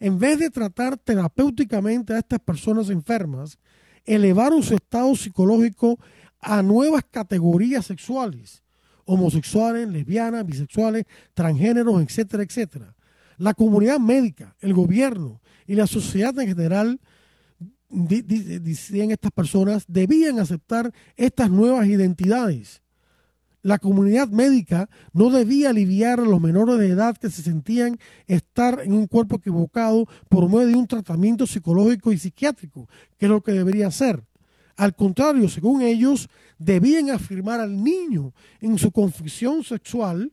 en 0.00 0.18
vez 0.18 0.38
de 0.38 0.50
tratar 0.50 0.96
terapéuticamente 0.96 2.14
a 2.14 2.18
estas 2.18 2.40
personas 2.40 2.88
enfermas, 2.88 3.58
elevaron 4.06 4.62
su 4.62 4.74
estado 4.74 5.14
psicológico 5.14 5.98
a 6.40 6.62
nuevas 6.62 7.04
categorías 7.10 7.84
sexuales, 7.84 8.62
homosexuales, 9.04 9.88
lesbianas, 9.88 10.46
bisexuales, 10.46 11.04
transgéneros, 11.34 12.02
etcétera, 12.02 12.42
etcétera. 12.42 12.96
La 13.36 13.52
comunidad 13.52 14.00
médica, 14.00 14.56
el 14.60 14.72
gobierno 14.72 15.40
y 15.66 15.74
la 15.74 15.86
sociedad 15.86 16.36
en 16.38 16.48
general, 16.48 17.00
decían 17.90 19.10
estas 19.10 19.32
personas, 19.32 19.84
debían 19.86 20.38
aceptar 20.38 20.92
estas 21.16 21.50
nuevas 21.50 21.86
identidades 21.86 22.82
la 23.62 23.78
comunidad 23.78 24.28
médica 24.28 24.88
no 25.12 25.30
debía 25.30 25.70
aliviar 25.70 26.20
a 26.20 26.24
los 26.24 26.40
menores 26.40 26.78
de 26.78 26.88
edad 26.88 27.16
que 27.16 27.30
se 27.30 27.42
sentían 27.42 27.98
estar 28.26 28.80
en 28.82 28.92
un 28.92 29.06
cuerpo 29.06 29.36
equivocado 29.36 30.06
por 30.28 30.48
medio 30.48 30.68
de 30.68 30.76
un 30.76 30.86
tratamiento 30.86 31.46
psicológico 31.46 32.12
y 32.12 32.18
psiquiátrico, 32.18 32.88
que 33.18 33.26
es 33.26 33.30
lo 33.30 33.42
que 33.42 33.52
debería 33.52 33.88
hacer. 33.88 34.24
Al 34.76 34.94
contrario, 34.94 35.48
según 35.48 35.82
ellos, 35.82 36.28
debían 36.58 37.10
afirmar 37.10 37.60
al 37.60 37.84
niño 37.84 38.32
en 38.60 38.78
su 38.78 38.90
confusión 38.92 39.62
sexual 39.62 40.32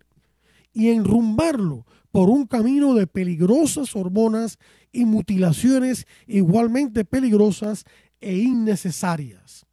y 0.72 0.90
enrumbarlo 0.90 1.86
por 2.12 2.30
un 2.30 2.46
camino 2.48 2.94
de 2.94 3.08
peligrosas 3.08 3.96
hormonas 3.96 4.58
y 4.94 5.04
mutilaciones 5.04 6.08
igualmente 6.28 7.04
peligrosas 7.04 7.84
e 8.22 8.38
innecesarias. 8.38 9.67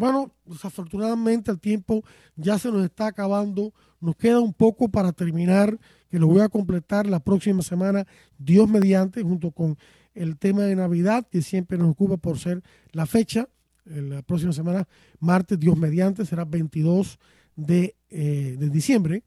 Bueno, 0.00 0.34
desafortunadamente 0.46 1.50
el 1.50 1.60
tiempo 1.60 2.02
ya 2.34 2.58
se 2.58 2.72
nos 2.72 2.86
está 2.86 3.08
acabando. 3.08 3.74
Nos 4.00 4.16
queda 4.16 4.40
un 4.40 4.54
poco 4.54 4.88
para 4.88 5.12
terminar, 5.12 5.78
que 6.08 6.18
lo 6.18 6.26
voy 6.26 6.40
a 6.40 6.48
completar 6.48 7.06
la 7.06 7.20
próxima 7.20 7.60
semana, 7.60 8.06
Dios 8.38 8.66
mediante, 8.66 9.22
junto 9.22 9.50
con 9.50 9.76
el 10.14 10.38
tema 10.38 10.62
de 10.62 10.74
Navidad, 10.74 11.26
que 11.30 11.42
siempre 11.42 11.76
nos 11.76 11.90
ocupa 11.90 12.16
por 12.16 12.38
ser 12.38 12.62
la 12.92 13.04
fecha. 13.04 13.46
La 13.84 14.22
próxima 14.22 14.54
semana, 14.54 14.88
martes, 15.18 15.60
Dios 15.60 15.76
mediante, 15.76 16.24
será 16.24 16.46
22 16.46 17.18
de, 17.56 17.94
eh, 18.08 18.56
de 18.58 18.70
diciembre. 18.70 19.22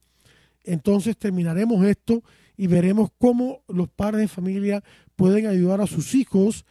Entonces 0.63 1.15
terminaremos 1.15 1.85
esto 1.85 2.23
y 2.57 2.65
veremos 2.65 3.11
cómo 3.19 3.61
los 3.67 3.89
padres 3.89 4.21
de 4.21 4.27
familia 4.27 4.83
pueden 5.15 5.45
ayudar 5.45 5.81
a 5.81 5.85
sus 5.85 6.15
hijos 6.15 6.65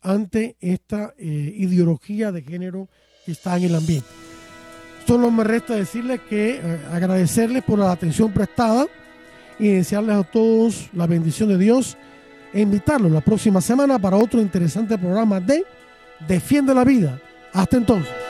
ante 0.00 0.56
esta 0.60 1.12
eh, 1.18 1.52
ideología 1.58 2.32
de 2.32 2.40
género 2.40 2.88
que 3.24 3.32
está 3.32 3.56
en 3.56 3.64
el 3.64 3.74
ambiente. 3.74 4.08
Solo 5.06 5.30
me 5.30 5.44
resta 5.44 5.74
decirles 5.74 6.20
que 6.28 6.60
eh, 6.62 6.80
agradecerles 6.92 7.62
por 7.62 7.78
la 7.78 7.92
atención 7.92 8.32
prestada 8.32 8.86
y 9.58 9.68
desearles 9.68 10.16
a 10.16 10.22
todos 10.24 10.88
la 10.92 11.06
bendición 11.06 11.48
de 11.48 11.58
Dios 11.58 11.96
e 12.52 12.60
invitarlos 12.60 13.12
la 13.12 13.20
próxima 13.20 13.60
semana 13.60 13.98
para 13.98 14.16
otro 14.16 14.40
interesante 14.40 14.96
programa 14.96 15.40
de 15.40 15.64
Defiende 16.26 16.74
la 16.74 16.84
Vida. 16.84 17.20
Hasta 17.52 17.76
entonces. 17.76 18.23